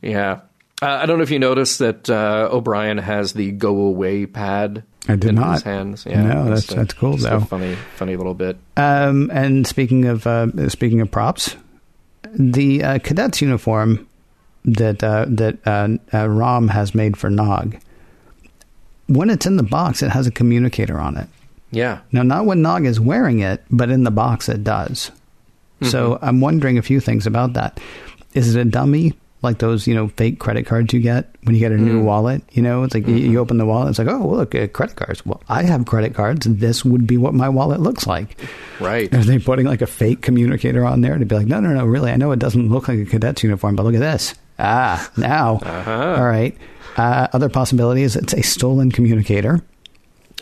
Yeah. 0.02 0.42
Uh, 0.82 0.86
I 1.02 1.06
don't 1.06 1.18
know 1.18 1.24
if 1.24 1.32
you 1.32 1.40
noticed 1.40 1.80
that 1.80 2.10
uh, 2.10 2.48
O'Brien 2.52 2.98
has 3.00 3.34
the 3.34 3.52
"Go 3.52 3.76
Away" 3.82 4.26
pad. 4.26 4.84
I 5.10 5.16
did 5.16 5.30
in 5.32 5.36
not. 5.36 5.54
His 5.56 5.64
hands. 5.64 6.06
Yeah, 6.10 6.22
No, 6.24 6.44
that's- 6.46 6.68
that's 6.68 6.94
cool, 6.94 7.18
though. 7.18 7.38
A 7.38 7.42
funny, 7.42 7.76
funny 7.96 8.16
little 8.16 8.34
bit. 8.36 8.58
Um, 8.78 9.30
and 9.34 9.66
speaking 9.68 10.06
of 10.06 10.26
uh, 10.28 10.70
speaking 10.70 11.02
of 11.02 11.12
props, 11.12 11.56
the 12.34 12.84
uh, 12.84 13.00
cadet's 13.00 13.42
uniform 13.42 14.08
that 14.66 15.04
uh, 15.04 15.26
that 15.28 15.58
uh, 15.68 15.90
uh, 16.14 16.30
Rom 16.30 16.68
has 16.70 16.96
made 16.96 17.18
for 17.18 17.30
Nog, 17.30 17.76
when 19.08 19.30
it's 19.30 19.46
in 19.46 19.58
the 19.58 19.64
box, 19.64 20.02
it 20.04 20.12
has 20.12 20.28
a 20.28 20.32
communicator 20.32 20.98
on 21.00 21.18
it. 21.18 21.28
Yeah. 21.72 22.00
Now, 22.12 22.24
not 22.24 22.46
when 22.46 22.62
Nog 22.62 22.86
is 22.86 23.00
wearing 23.00 23.40
it, 23.40 23.64
but 23.70 23.90
in 23.90 24.04
the 24.04 24.12
box 24.12 24.48
it 24.50 24.64
does. 24.64 25.12
So 25.84 26.16
Mm-hmm. 26.16 26.26
I'm 26.26 26.42
wondering 26.42 26.78
a 26.78 26.82
few 26.82 27.00
things 27.00 27.26
about 27.28 27.54
that. 27.54 27.80
Is 28.34 28.56
it 28.56 28.60
a 28.60 28.66
dummy? 28.66 29.14
Like 29.42 29.60
those, 29.60 29.88
you 29.88 29.96
know, 29.96 30.10
fake 30.10 30.38
credit 30.38 30.66
cards 30.66 30.94
you 30.94 31.00
get 31.00 31.34
when 31.44 31.56
you 31.56 31.60
get 31.62 31.72
a 31.72 31.76
Mm. 31.76 31.80
new 31.86 32.04
wallet. 32.04 32.44
You 32.52 32.62
know, 32.62 32.84
it's 32.84 32.94
like 32.94 33.08
you- 33.08 33.16
Mm-hmm. 33.16 33.32
you 33.32 33.40
open 33.40 33.58
the 33.58 33.66
wallet. 33.66 33.90
It's 33.92 33.98
like, 34.00 34.10
oh, 34.10 34.28
look, 34.28 34.54
uh, 34.54 34.68
credit 34.68 34.98
cards. 34.98 35.26
Well, 35.26 35.42
I 35.48 35.64
have 35.64 35.86
credit 35.86 36.14
cards. 36.14 36.46
This 36.46 36.84
would 36.84 37.08
be 37.08 37.16
what 37.16 37.34
my 37.34 37.48
wallet 37.48 37.80
looks 37.80 38.06
like. 38.06 38.36
Right. 38.82 39.14
Are 39.16 39.24
they 39.24 39.40
putting 39.40 39.66
like 39.66 39.82
a 39.82 39.88
fake 39.88 40.22
communicator 40.22 40.84
on 40.86 41.00
there 41.00 41.18
to 41.18 41.26
be 41.26 41.36
like, 41.36 41.48
no, 41.48 41.62
no, 41.62 41.70
no, 41.74 41.86
really? 41.86 42.12
I 42.12 42.18
know 42.18 42.34
it 42.34 42.40
doesn't 42.40 42.70
look 42.70 42.90
like 42.90 43.00
a 43.00 43.06
cadet's 43.06 43.42
uniform, 43.42 43.78
but 43.78 43.86
look 43.86 43.96
at 43.96 44.02
this. 44.02 44.36
Ah, 44.60 45.10
now. 45.16 45.60
Uh-huh. 45.64 46.16
All 46.20 46.26
right. 46.28 46.58
Uh, 46.98 47.28
other 47.32 47.48
possibilities 47.48 48.18
it's 48.18 48.34
a 48.34 48.42
stolen 48.44 48.92
communicator. 48.92 49.62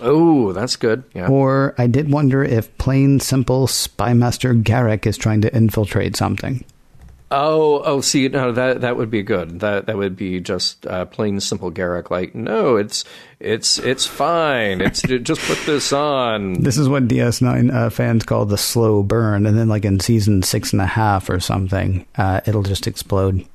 Oh, 0.01 0.53
that's 0.53 0.75
good. 0.75 1.03
Yeah. 1.13 1.27
Or 1.27 1.75
I 1.77 1.87
did 1.87 2.11
wonder 2.11 2.43
if 2.43 2.75
plain, 2.77 3.19
simple 3.19 3.67
Spymaster 3.67 4.61
Garak 4.61 5.05
is 5.05 5.17
trying 5.17 5.41
to 5.41 5.55
infiltrate 5.55 6.15
something. 6.15 6.63
Oh, 7.29 7.81
oh, 7.83 7.99
see, 7.99 8.29
no, 8.29 8.53
that 8.53 8.79
that 8.81 8.95
would 8.95 9.11
be 9.11 9.21
good. 9.21 9.59
That 9.59 9.87
that 9.87 9.97
would 9.97 10.15
be 10.15 10.39
just 10.39 10.87
uh, 10.87 11.03
plain 11.05 11.41
simple 11.41 11.71
Garak. 11.71 12.09
Like, 12.09 12.33
no, 12.33 12.77
it's 12.77 13.03
it's 13.41 13.79
it's 13.79 14.05
fine. 14.05 14.79
It's 14.79 15.01
just 15.23 15.41
put 15.41 15.59
this 15.65 15.91
on. 15.91 16.53
This 16.61 16.77
is 16.77 16.87
what 16.87 17.09
DS9 17.09 17.73
uh, 17.73 17.89
fans 17.89 18.23
call 18.23 18.45
the 18.45 18.57
slow 18.57 19.03
burn. 19.03 19.45
And 19.45 19.57
then, 19.57 19.67
like 19.67 19.83
in 19.83 19.99
season 19.99 20.41
six 20.41 20.71
and 20.71 20.81
a 20.81 20.85
half 20.85 21.29
or 21.29 21.41
something, 21.41 22.05
uh, 22.17 22.39
it'll 22.45 22.63
just 22.63 22.87
explode. 22.87 23.45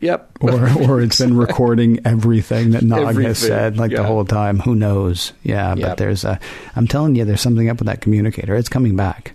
Yep. 0.00 0.30
Or, 0.40 0.68
or 0.82 1.00
it's 1.00 1.18
been 1.18 1.36
recording 1.36 1.98
everything 2.04 2.70
that 2.70 2.82
Nog 2.82 3.00
Everything, 3.00 3.24
has 3.24 3.38
said 3.38 3.76
like 3.76 3.90
the 3.90 4.04
whole 4.04 4.24
time. 4.24 4.60
Who 4.60 4.76
knows? 4.76 5.32
Yeah, 5.42 5.74
but 5.74 5.96
there's 5.98 6.24
a. 6.24 6.38
I'm 6.76 6.86
telling 6.86 7.16
you, 7.16 7.24
there's 7.24 7.40
something 7.40 7.68
up 7.68 7.78
with 7.78 7.86
that 7.86 8.00
communicator. 8.00 8.54
It's 8.54 8.68
coming 8.68 8.94
back. 8.94 9.34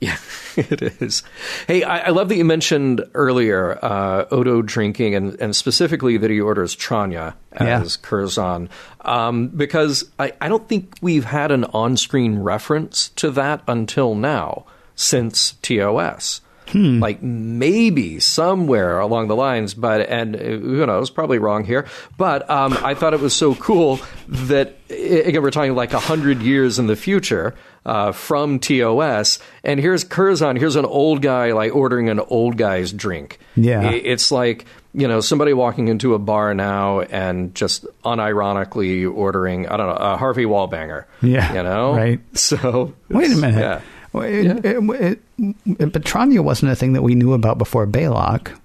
Yeah, 0.00 0.16
it 0.56 0.82
is. 1.02 1.22
Hey, 1.68 1.82
I, 1.84 2.06
I 2.06 2.08
love 2.08 2.30
that 2.30 2.36
you 2.36 2.44
mentioned 2.44 3.04
earlier 3.14 3.78
uh, 3.84 4.24
Odo 4.30 4.62
drinking, 4.62 5.14
and, 5.14 5.40
and 5.40 5.54
specifically 5.54 6.16
that 6.16 6.30
he 6.30 6.40
orders 6.40 6.74
Tranya 6.74 7.34
Yeah. 7.52 7.80
as 7.82 7.96
Curzon, 7.98 8.70
um, 9.02 9.48
because 9.48 10.10
I, 10.18 10.32
I 10.40 10.48
don't 10.48 10.66
think 10.68 10.94
we've 11.02 11.26
had 11.26 11.52
an 11.52 11.64
on-screen 11.64 12.38
reference 12.38 13.10
to 13.10 13.30
that 13.32 13.62
until 13.68 14.14
now 14.14 14.64
since 14.96 15.52
TOS. 15.62 16.40
Like 16.74 17.22
maybe 17.22 18.20
somewhere 18.20 18.98
along 19.00 19.28
the 19.28 19.36
lines, 19.36 19.74
but 19.74 20.08
and 20.08 20.36
uh, 20.36 20.38
who 20.38 20.86
knows, 20.86 21.10
probably 21.10 21.38
wrong 21.38 21.64
here. 21.64 21.86
But 22.16 22.48
um, 22.48 22.76
I 22.82 22.94
thought 22.94 23.14
it 23.14 23.20
was 23.20 23.34
so 23.34 23.54
cool 23.54 24.00
that 24.28 24.76
again 24.88 25.42
we're 25.42 25.50
talking 25.50 25.74
like 25.74 25.92
a 25.92 25.98
hundred 25.98 26.42
years 26.42 26.78
in 26.78 26.86
the 26.86 26.96
future 26.96 27.54
uh, 27.86 28.12
from 28.12 28.58
TOS, 28.58 29.38
and 29.64 29.80
here's 29.80 30.04
Curzon, 30.04 30.56
here's 30.56 30.76
an 30.76 30.84
old 30.84 31.22
guy 31.22 31.52
like 31.52 31.74
ordering 31.74 32.08
an 32.08 32.20
old 32.20 32.56
guy's 32.56 32.92
drink. 32.92 33.38
Yeah. 33.56 33.90
It's 33.90 34.30
like 34.30 34.66
you 34.92 35.06
know 35.06 35.20
somebody 35.20 35.52
walking 35.52 35.88
into 35.88 36.14
a 36.14 36.18
bar 36.18 36.52
now 36.54 37.00
and 37.00 37.54
just 37.54 37.86
unironically 38.04 39.10
ordering 39.12 39.68
I 39.68 39.76
don't 39.76 39.86
know 39.88 39.94
a 39.94 40.16
Harvey 40.16 40.44
Wallbanger. 40.44 41.04
Yeah, 41.22 41.52
you 41.54 41.62
know, 41.62 41.94
right. 41.94 42.20
So 42.36 42.94
Wait 43.08 43.32
a 43.32 43.36
minute. 43.36 43.60
Yeah. 43.60 43.80
Well, 44.12 44.24
It, 44.24 44.64
it, 44.64 44.76
it, 44.76 45.18
it, 45.38 45.92
but 45.92 46.02
Tranya 46.02 46.40
wasn't 46.40 46.72
a 46.72 46.76
thing 46.76 46.94
that 46.94 47.02
we 47.02 47.14
knew 47.14 47.32
about 47.32 47.58
before 47.58 47.86
Balok. 47.86 48.56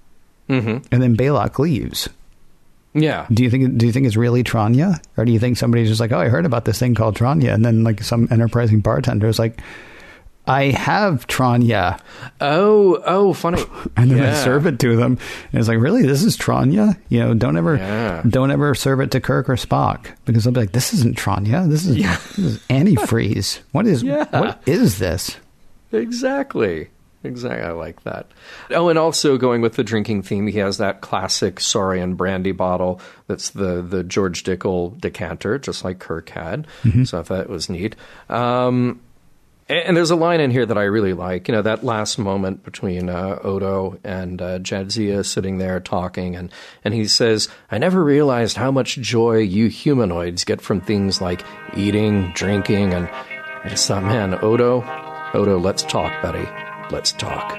mm-hmm. 0.50 0.78
and 0.92 1.02
then 1.04 1.16
Balok 1.16 1.60
leaves. 1.60 2.10
Yeah. 2.94 3.28
Do 3.30 3.44
you 3.44 3.50
think 3.50 3.78
do 3.78 3.86
you 3.86 3.92
think 3.92 4.08
it's 4.08 4.16
really 4.16 4.44
Tranya, 4.44 5.00
or 5.18 5.26
do 5.26 5.32
you 5.34 5.40
think 5.40 5.58
somebody's 5.58 5.90
just 5.90 6.00
like, 6.00 6.14
oh, 6.14 6.20
I 6.20 6.30
heard 6.30 6.46
about 6.46 6.64
this 6.66 6.80
thing 6.80 6.96
called 6.96 7.18
Tranya, 7.18 7.54
and 7.54 7.66
then 7.66 7.84
like 7.84 8.02
some 8.02 8.28
enterprising 8.32 8.80
bartender 8.80 9.28
is 9.28 9.38
like, 9.38 9.60
I 10.48 10.66
have 10.66 11.28
Tranya. 11.28 12.00
Oh, 12.40 13.02
oh, 13.06 13.34
funny. 13.34 13.64
and 13.98 14.12
then 14.12 14.20
yeah. 14.20 14.32
I 14.32 14.34
serve 14.44 14.66
it 14.68 14.80
to 14.80 14.96
them, 14.96 15.18
and 15.52 15.60
it's 15.60 15.68
like, 15.68 15.80
really, 15.80 16.04
this 16.04 16.24
is 16.24 16.38
Tranya? 16.38 16.98
You 17.10 17.20
know, 17.20 17.34
don't 17.34 17.58
ever, 17.58 17.78
Yeah. 17.78 18.22
don't 18.28 18.52
ever 18.52 18.76
serve 18.76 19.00
it 19.00 19.12
to 19.12 19.20
Kirk 19.22 19.50
or 19.50 19.56
Spock 19.56 20.08
because 20.26 20.44
they'll 20.44 20.54
be 20.54 20.62
like, 20.62 20.72
this 20.72 20.94
isn't 20.94 21.18
Tranya. 21.18 21.68
This 21.68 21.86
is, 21.86 21.96
this 22.36 22.40
is 22.40 22.60
antifreeze. 22.70 23.60
What 23.72 23.88
is, 23.88 24.04
Yeah. 24.04 24.26
what 24.40 24.62
is 24.68 25.00
this? 25.00 25.38
Exactly. 25.92 26.90
Exactly. 27.24 27.64
I 27.66 27.72
like 27.72 28.04
that. 28.04 28.28
Oh, 28.70 28.90
and 28.90 29.00
also 29.00 29.38
going 29.38 29.62
with 29.62 29.74
the 29.78 29.84
drinking 29.84 30.22
theme, 30.22 30.46
he 30.46 30.60
has 30.60 30.78
that 30.78 31.02
classic 31.02 31.60
Saurian 31.60 32.14
brandy 32.14 32.52
bottle 32.52 33.02
that's 33.26 33.50
the, 33.50 33.82
the 33.82 34.04
George 34.04 34.44
Dickel 34.44 35.00
decanter, 35.02 35.58
just 35.58 35.84
like 35.84 35.98
Kirk 35.98 36.30
had. 36.30 36.68
So 37.06 37.20
I 37.20 37.24
thought 37.24 37.40
it 37.40 37.50
was 37.50 37.68
neat. 37.68 37.96
Um, 38.30 39.02
and, 39.68 39.98
there's 39.98 40.12
a 40.12 40.16
line 40.16 40.40
in 40.42 40.52
here 40.52 40.66
that 40.66 40.78
I 40.78 40.84
really 40.84 41.14
like. 41.14 41.48
You 41.48 41.56
know, 41.56 41.62
that 41.64 41.84
last 41.84 42.20
moment 42.20 42.64
between 42.64 43.10
uh, 43.10 43.40
Odo 43.44 43.98
and 44.04 44.42
uh, 44.42 44.60
Jadzia 44.60 45.26
sitting 45.26 45.58
there 45.58 45.80
talking, 45.80 46.36
and, 46.36 46.52
and 46.84 46.94
he 46.94 47.06
says, 47.08 47.50
I 47.72 47.80
never 47.80 48.04
realized 48.04 48.58
how 48.58 48.70
much 48.70 48.98
joy 48.98 49.38
you 49.38 49.68
humanoids 49.68 50.44
get 50.44 50.62
from 50.62 50.82
things 50.82 51.20
like 51.20 51.44
eating, 51.76 52.32
drinking, 52.34 52.94
and 52.94 53.08
I 53.08 53.70
just 53.70 53.88
thought, 53.88 54.04
man, 54.04 54.36
Odo, 54.44 54.84
Odo, 55.34 55.58
let's 55.58 55.82
talk, 55.84 56.22
buddy. 56.22 56.48
Let's 56.92 57.12
talk. 57.14 57.58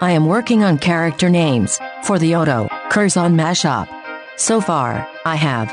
I 0.00 0.10
am 0.10 0.26
working 0.26 0.64
on 0.64 0.78
character 0.78 1.30
names 1.30 1.78
for 2.02 2.18
the 2.18 2.34
Odo 2.34 2.68
Curzon 2.92 3.38
mashup. 3.38 3.88
So 4.36 4.60
far, 4.60 5.08
I 5.24 5.34
have 5.36 5.68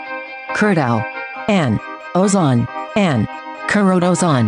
Kurdo, 0.56 1.04
and 1.50 1.78
Ozon, 2.16 2.66
and 2.96 3.28
Kurodozon. 3.68 4.48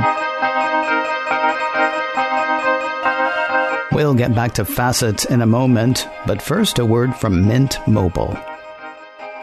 We'll 3.92 4.14
get 4.14 4.34
back 4.34 4.54
to 4.54 4.64
facets 4.64 5.26
in 5.26 5.42
a 5.42 5.46
moment, 5.46 6.08
but 6.26 6.42
first 6.42 6.80
a 6.80 6.86
word 6.86 7.14
from 7.14 7.46
Mint 7.46 7.78
Mobile. 7.90 8.38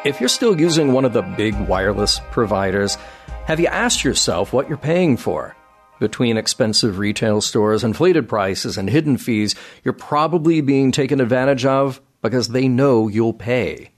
If 0.07 0.21
you're 0.21 0.31
still 0.31 0.59
using 0.59 0.95
one 0.95 1.05
of 1.05 1.13
the 1.13 1.21
big 1.21 1.55
wireless 1.69 2.23
providers, 2.31 2.97
have 3.45 3.61
you 3.61 3.67
asked 3.67 4.05
yourself 4.05 4.55
what 4.55 4.71
you're 4.71 4.79
paying 4.79 5.19
for? 5.19 5.55
Between 6.01 6.39
expensive 6.39 6.97
retail 6.97 7.43
stores, 7.43 7.85
inflated 7.85 8.27
prices, 8.27 8.79
and 8.79 8.89
hidden 8.89 9.19
fees, 9.19 9.55
you're 9.85 9.93
probably 9.93 10.63
being 10.63 10.93
taken 10.93 11.21
advantage 11.21 11.67
of 11.67 12.01
because 12.23 12.49
they 12.49 12.69
know 12.69 13.09
you'll 13.09 13.33
pay. 13.33 13.91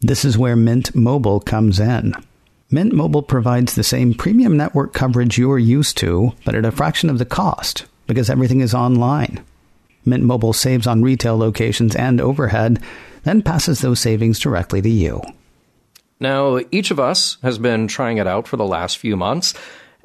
This 0.00 0.24
is 0.24 0.38
where 0.38 0.56
Mint 0.56 0.94
Mobile 0.94 1.40
comes 1.40 1.80
in. 1.80 2.14
Mint 2.70 2.92
Mobile 2.92 3.22
provides 3.22 3.74
the 3.74 3.82
same 3.82 4.14
premium 4.14 4.56
network 4.56 4.92
coverage 4.92 5.38
you're 5.38 5.58
used 5.58 5.96
to, 5.98 6.32
but 6.44 6.54
at 6.54 6.64
a 6.64 6.70
fraction 6.70 7.10
of 7.10 7.18
the 7.18 7.24
cost 7.24 7.86
because 8.06 8.30
everything 8.30 8.60
is 8.60 8.74
online. 8.74 9.44
Mint 10.04 10.24
Mobile 10.24 10.52
saves 10.52 10.86
on 10.86 11.02
retail 11.02 11.36
locations 11.36 11.96
and 11.96 12.20
overhead, 12.20 12.82
then 13.24 13.42
passes 13.42 13.80
those 13.80 14.00
savings 14.00 14.38
directly 14.38 14.80
to 14.82 14.88
you. 14.88 15.22
Now, 16.20 16.60
each 16.70 16.90
of 16.90 16.98
us 16.98 17.38
has 17.42 17.58
been 17.58 17.86
trying 17.86 18.18
it 18.18 18.26
out 18.26 18.48
for 18.48 18.56
the 18.56 18.66
last 18.66 18.98
few 18.98 19.16
months, 19.16 19.54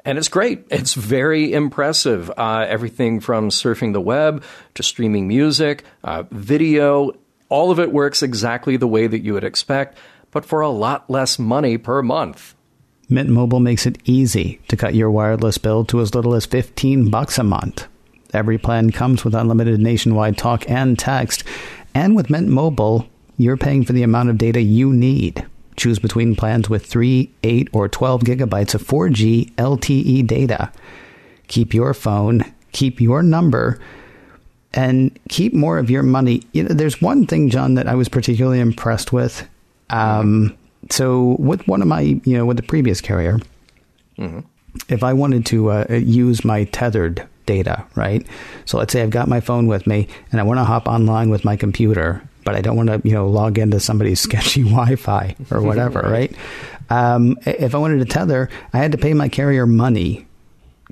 and 0.04 0.18
it's 0.18 0.28
great. 0.28 0.64
It's 0.70 0.94
very 0.94 1.52
impressive. 1.52 2.30
Uh, 2.36 2.66
everything 2.68 3.20
from 3.20 3.48
surfing 3.48 3.92
the 3.92 4.00
web 4.00 4.44
to 4.74 4.82
streaming 4.82 5.26
music, 5.26 5.84
uh, 6.04 6.24
video, 6.30 7.12
all 7.48 7.70
of 7.70 7.78
it 7.78 7.92
works 7.92 8.22
exactly 8.22 8.76
the 8.76 8.88
way 8.88 9.06
that 9.06 9.20
you 9.20 9.34
would 9.34 9.44
expect, 9.44 9.98
but 10.30 10.44
for 10.44 10.60
a 10.60 10.68
lot 10.68 11.08
less 11.08 11.38
money 11.38 11.78
per 11.78 12.02
month. 12.02 12.54
Mint 13.08 13.28
Mobile 13.28 13.60
makes 13.60 13.86
it 13.86 13.98
easy 14.04 14.60
to 14.68 14.76
cut 14.76 14.94
your 14.94 15.10
wireless 15.10 15.58
bill 15.58 15.84
to 15.86 16.00
as 16.00 16.14
little 16.14 16.34
as 16.34 16.46
15 16.46 17.10
bucks 17.10 17.38
a 17.38 17.44
month. 17.44 17.86
Every 18.32 18.58
plan 18.58 18.90
comes 18.90 19.24
with 19.24 19.34
unlimited 19.34 19.78
nationwide 19.78 20.36
talk 20.36 20.68
and 20.68 20.98
text, 20.98 21.44
and 21.94 22.16
with 22.16 22.30
Mint 22.30 22.48
Mobile, 22.48 23.06
you're 23.36 23.56
paying 23.56 23.84
for 23.84 23.92
the 23.92 24.02
amount 24.02 24.30
of 24.30 24.38
data 24.38 24.60
you 24.60 24.92
need. 24.92 25.46
Choose 25.76 25.98
between 25.98 26.36
plans 26.36 26.70
with 26.70 26.86
3, 26.86 27.32
8, 27.42 27.68
or 27.72 27.88
12 27.88 28.22
gigabytes 28.22 28.74
of 28.74 28.82
4G 28.82 29.54
LTE 29.54 30.26
data. 30.26 30.72
Keep 31.46 31.74
your 31.74 31.94
phone, 31.94 32.44
keep 32.72 33.00
your 33.00 33.22
number, 33.22 33.80
and 34.74 35.16
keep 35.28 35.54
more 35.54 35.78
of 35.78 35.88
your 35.88 36.02
money. 36.02 36.42
You 36.52 36.64
know, 36.64 36.74
there's 36.74 37.00
one 37.00 37.26
thing, 37.26 37.48
John, 37.48 37.74
that 37.74 37.88
I 37.88 37.94
was 37.94 38.08
particularly 38.08 38.60
impressed 38.60 39.12
with. 39.12 39.48
Um, 39.88 40.56
so 40.90 41.36
with 41.38 41.66
one 41.66 41.80
of 41.80 41.88
my, 41.88 42.00
you 42.00 42.36
know, 42.36 42.44
with 42.44 42.56
the 42.56 42.62
previous 42.62 43.00
carrier, 43.00 43.38
if 44.88 45.02
I 45.02 45.12
wanted 45.12 45.46
to 45.46 45.70
uh, 45.70 45.86
use 45.90 46.44
my 46.44 46.64
tethered 46.64 47.26
data, 47.46 47.84
right? 47.94 48.26
So 48.64 48.78
let's 48.78 48.92
say 48.92 49.02
I've 49.02 49.10
got 49.10 49.28
my 49.28 49.40
phone 49.40 49.66
with 49.66 49.86
me 49.86 50.08
and 50.32 50.40
I 50.40 50.44
want 50.44 50.58
to 50.58 50.64
hop 50.64 50.88
online 50.88 51.30
with 51.30 51.44
my 51.44 51.56
computer, 51.56 52.22
but 52.44 52.54
I 52.56 52.60
don't 52.60 52.76
want 52.76 52.88
to, 52.88 53.00
you 53.04 53.14
know, 53.14 53.28
log 53.28 53.58
into 53.58 53.78
somebody's 53.80 54.20
sketchy 54.26 54.62
Wi-Fi 54.62 55.36
or 55.50 55.62
whatever, 55.62 56.00
right? 56.04 56.34
Um, 56.90 57.36
if 57.46 57.74
I 57.74 57.78
wanted 57.78 57.98
to 58.00 58.04
tether, 58.06 58.50
I 58.72 58.78
had 58.78 58.92
to 58.92 58.98
pay 58.98 59.14
my 59.14 59.28
carrier 59.28 59.66
money 59.66 60.26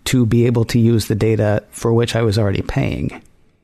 to 0.04 0.24
be 0.26 0.46
able 0.46 0.64
to 0.66 0.78
use 0.78 1.06
the 1.06 1.14
data 1.14 1.62
for 1.70 1.92
which 1.92 2.16
I 2.16 2.22
was 2.22 2.38
already 2.38 2.62
paying. 2.62 3.22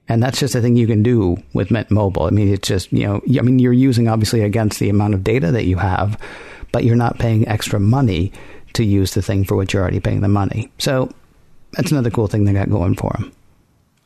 And 0.08 0.22
that's 0.22 0.40
just 0.40 0.54
a 0.54 0.60
thing 0.60 0.76
you 0.76 0.86
can 0.86 1.02
do 1.02 1.36
with 1.52 1.70
Mint 1.70 1.90
Mobile. 1.90 2.24
I 2.24 2.30
mean, 2.30 2.52
it's 2.52 2.66
just, 2.66 2.92
you 2.92 3.06
know, 3.06 3.20
I 3.38 3.42
mean, 3.42 3.58
you're 3.58 3.72
using 3.72 4.08
obviously 4.08 4.40
against 4.40 4.80
the 4.80 4.88
amount 4.88 5.14
of 5.14 5.22
data 5.22 5.52
that 5.52 5.66
you 5.66 5.76
have, 5.76 6.18
but 6.72 6.84
you're 6.84 6.96
not 6.96 7.18
paying 7.18 7.46
extra 7.46 7.78
money 7.78 8.32
to 8.72 8.84
use 8.84 9.12
the 9.14 9.22
thing 9.22 9.44
for 9.44 9.56
which 9.56 9.72
you're 9.74 9.82
already 9.82 10.00
paying 10.00 10.20
the 10.20 10.28
money. 10.28 10.70
So 10.78 11.12
that's 11.72 11.90
another 11.90 12.10
cool 12.10 12.26
thing 12.26 12.44
they 12.44 12.52
got 12.54 12.70
going 12.70 12.94
for 12.96 13.12
them. 13.18 13.32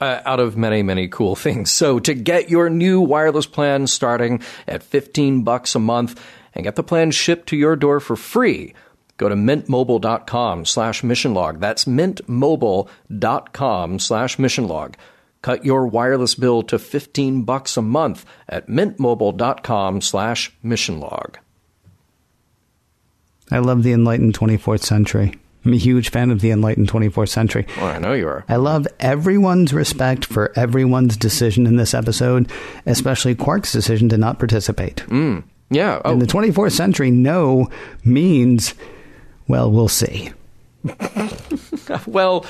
uh, 0.00 0.20
out 0.26 0.40
of 0.40 0.56
many, 0.56 0.82
many 0.82 1.06
cool 1.06 1.36
things. 1.36 1.70
So 1.72 2.00
to 2.00 2.14
get 2.14 2.50
your 2.50 2.68
new 2.68 3.00
wireless 3.00 3.46
plan 3.46 3.86
starting 3.86 4.42
at 4.66 4.82
15 4.82 5.44
bucks 5.44 5.76
a 5.76 5.78
month 5.78 6.20
and 6.54 6.64
get 6.64 6.74
the 6.74 6.82
plan 6.82 7.12
shipped 7.12 7.48
to 7.50 7.56
your 7.56 7.76
door 7.76 8.00
for 8.00 8.16
free, 8.16 8.74
go 9.16 9.28
to 9.28 9.36
mintmobile.com 9.36 10.64
slash 10.64 11.02
missionlog. 11.02 11.60
That's 11.60 11.84
mintmobile.com 11.84 13.98
slash 14.00 14.36
missionlog. 14.38 14.94
Cut 15.42 15.64
your 15.64 15.86
wireless 15.86 16.34
bill 16.34 16.62
to 16.64 16.78
15 16.78 17.42
bucks 17.42 17.76
a 17.76 17.82
month 17.82 18.24
at 18.48 18.68
mintmobile.com 18.68 20.00
slash 20.00 20.52
missionlog. 20.64 21.34
I 23.50 23.58
love 23.58 23.82
the 23.82 23.92
enlightened 23.92 24.38
24th 24.38 24.82
century. 24.82 25.34
I'm 25.64 25.74
a 25.74 25.76
huge 25.76 26.10
fan 26.10 26.30
of 26.30 26.40
the 26.40 26.50
enlightened 26.50 26.88
24th 26.90 27.28
century. 27.28 27.66
Well, 27.76 27.86
I 27.86 27.98
know 27.98 28.14
you 28.14 28.26
are. 28.26 28.44
I 28.48 28.56
love 28.56 28.86
everyone's 28.98 29.72
respect 29.72 30.24
for 30.24 30.52
everyone's 30.58 31.16
decision 31.16 31.66
in 31.66 31.76
this 31.76 31.94
episode, 31.94 32.50
especially 32.86 33.34
Quark's 33.34 33.70
decision 33.72 34.08
to 34.08 34.18
not 34.18 34.38
participate. 34.38 34.96
Mm. 35.08 35.44
Yeah. 35.70 36.00
Oh, 36.04 36.12
In 36.12 36.18
the 36.18 36.26
24th 36.26 36.72
century, 36.72 37.10
no 37.10 37.70
means, 38.04 38.74
well, 39.46 39.70
we'll 39.70 39.88
see. 39.88 40.32
Well, 42.06 42.46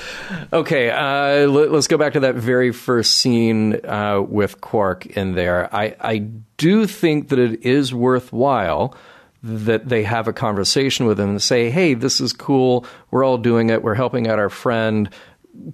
okay. 0.51 0.89
Uh, 0.89 1.47
let, 1.47 1.71
us 1.71 1.87
go 1.87 1.97
back 1.97 2.13
to 2.13 2.21
that 2.21 2.35
very 2.35 2.71
first 2.71 3.15
scene 3.15 3.85
uh, 3.85 4.21
with 4.21 4.61
Quark 4.61 5.05
in 5.05 5.33
there. 5.33 5.73
I, 5.75 5.95
I 5.99 6.17
do 6.57 6.85
think 6.87 7.29
that 7.29 7.39
it 7.39 7.65
is 7.65 7.93
worthwhile 7.93 8.95
that 9.41 9.89
they 9.89 10.03
have 10.03 10.27
a 10.27 10.33
conversation 10.33 11.05
with 11.05 11.19
him 11.19 11.31
and 11.31 11.41
say, 11.41 11.69
"Hey, 11.69 11.93
this 11.93 12.21
is 12.21 12.31
cool. 12.31 12.85
We're 13.11 13.25
all 13.25 13.37
doing 13.37 13.69
it. 13.69 13.83
We're 13.83 13.95
helping 13.95 14.27
out 14.27 14.39
our 14.39 14.49
friend. 14.49 15.09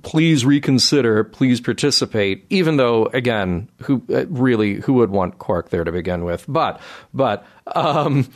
Please 0.02 0.46
reconsider. 0.46 1.24
Please 1.24 1.62
participate." 1.62 2.46
Even 2.50 2.78
though, 2.78 3.06
again, 3.08 3.70
who 3.84 4.02
uh, 4.10 4.26
really 4.28 4.76
who 4.76 4.94
would 4.94 5.12
want 5.12 5.38
Quark 5.38 5.70
there 5.70 5.84
to 5.84 5.92
begin 5.92 6.24
with? 6.24 6.46
But 6.48 6.82
but. 7.14 7.46
Um, 7.76 8.28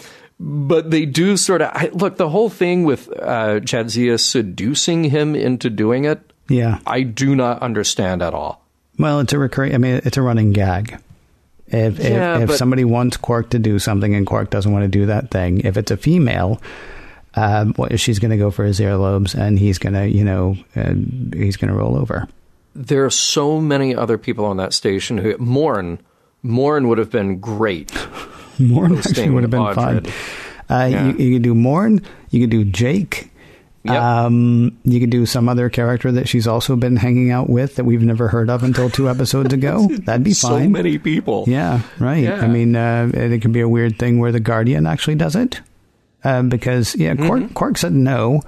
but 0.46 0.92
they 0.92 1.06
do 1.06 1.38
sort 1.38 1.62
of 1.62 1.70
I, 1.74 1.90
look 1.94 2.18
the 2.18 2.28
whole 2.30 2.50
thing 2.50 2.84
with 2.84 3.08
uh, 3.18 3.60
Jadzia 3.62 4.20
seducing 4.20 5.06
him 5.06 5.36
into 5.36 5.70
doing 5.70 6.04
it. 6.04 6.20
Yeah. 6.50 6.80
I 6.86 7.04
do 7.04 7.34
not 7.36 7.62
understand 7.62 8.22
at 8.22 8.34
all. 8.34 8.62
Well, 9.00 9.22
it's 9.22 9.32
a 9.32 9.40
recurring. 9.40 9.74
I 9.74 9.78
mean, 9.78 10.02
it's 10.04 10.18
a 10.18 10.22
running 10.22 10.52
gag. 10.52 11.00
If 11.68 11.98
Yeah, 11.98 12.36
if, 12.36 12.42
if 12.44 12.48
but- 12.50 12.58
somebody 12.58 12.84
wants 12.84 13.16
Quark 13.16 13.52
to 13.52 13.60
do 13.60 13.80
something 13.80 14.14
and 14.14 14.28
Quark 14.28 14.50
doesn't 14.50 14.72
want 14.72 14.84
to 14.84 14.90
do 14.90 15.06
that 15.06 15.32
thing, 15.32 15.62
if 15.62 15.78
it's 15.78 15.92
a 15.92 15.98
female, 15.98 16.62
um, 17.36 17.74
what, 17.76 17.98
she's 17.98 18.20
going 18.20 18.32
to 18.32 18.38
go 18.38 18.52
for 18.52 18.66
his 18.66 18.80
earlobes, 18.82 19.34
and 19.34 19.58
he's 19.58 19.80
going 19.80 19.94
to, 19.94 20.08
you 20.08 20.24
know, 20.26 20.58
uh, 20.76 20.94
he's 21.34 21.56
going 21.58 21.72
to 21.72 21.78
roll 21.78 21.98
over. 21.98 22.28
There 22.76 23.06
are 23.06 23.10
so 23.10 23.62
many 23.62 23.96
other 23.96 24.18
people 24.18 24.46
on 24.46 24.58
that 24.58 24.74
station 24.74 25.18
who 25.20 25.38
Morn 25.38 26.00
Morn 26.44 26.90
would 26.90 26.98
have 26.98 27.10
been 27.10 27.40
great. 27.40 27.92
Morn 28.68 28.98
actually 28.98 29.30
would 29.30 29.44
have 29.44 29.52
been 29.52 29.60
Audrid. 29.62 30.08
fun. 30.08 30.14
Uh, 30.70 30.86
Yeah. 30.88 31.08
you, 31.08 31.18
you 31.18 31.36
could 31.36 31.42
do 31.44 31.56
Morn. 31.56 32.02
You 32.30 32.42
could 32.42 32.50
do 32.50 32.64
Jake. 32.66 33.30
Yep. 33.86 34.02
Um, 34.02 34.78
you 34.86 35.02
could 35.02 35.10
do 35.10 35.26
some 35.26 35.50
other 35.50 35.70
character 35.70 36.10
that 36.14 36.30
she's 36.30 36.48
also 36.48 36.78
been 36.78 36.96
hanging 36.96 37.32
out 37.32 37.50
with 37.50 37.76
that 37.76 37.84
we've 37.84 38.02
never 38.02 38.30
heard 38.30 38.50
of 38.50 38.64
until 38.64 38.90
two 38.90 39.10
episodes 39.10 39.54
ago. 39.54 39.88
That'd 40.06 40.24
be 40.24 40.32
so 40.32 40.48
fine. 40.48 40.64
So 40.64 40.70
many 40.70 40.98
people. 41.00 41.44
Yeah, 41.48 41.82
right. 42.00 42.24
Yeah. 42.24 42.36
I 42.42 42.48
mean, 42.48 42.78
uh, 42.78 43.12
it 43.14 43.42
could 43.42 43.52
be 43.52 43.60
a 43.60 43.68
weird 43.68 44.00
thing 44.00 44.20
where 44.20 44.32
the 44.32 44.40
Guardian 44.40 44.88
actually 44.88 45.16
does 45.16 45.36
it. 45.36 45.60
Uh, 46.24 46.44
because, 46.44 46.96
yeah, 46.96 47.14
Quark, 47.16 47.42
Mm-hmm. 47.42 47.54
Quark 47.56 47.78
said 47.78 47.92
no, 47.92 48.42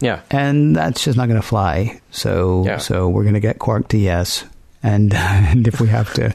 Yeah. 0.00 0.22
and 0.32 0.74
that's 0.74 1.04
just 1.04 1.16
not 1.16 1.28
going 1.28 1.40
to 1.40 1.46
fly. 1.46 2.00
So, 2.10 2.64
Yeah. 2.66 2.78
so 2.78 3.08
we're 3.08 3.22
going 3.22 3.34
to 3.34 3.40
get 3.40 3.60
Quark 3.60 3.86
to 3.90 3.96
yes. 3.98 4.44
And, 4.82 5.14
and 5.14 5.68
if 5.68 5.80
we 5.80 5.86
have 5.86 6.12
to, 6.14 6.34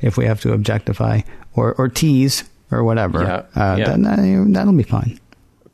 if 0.00 0.16
we 0.16 0.26
have 0.26 0.40
to 0.42 0.52
objectify 0.52 1.22
or, 1.54 1.74
or 1.74 1.88
tease 1.88 2.44
or 2.70 2.84
whatever, 2.84 3.22
Yeah, 3.22 3.36
uh, 3.54 3.76
yeah. 3.76 3.84
then 3.96 4.06
uh, 4.06 4.44
that'll 4.48 4.72
be 4.72 4.82
fine. 4.82 5.18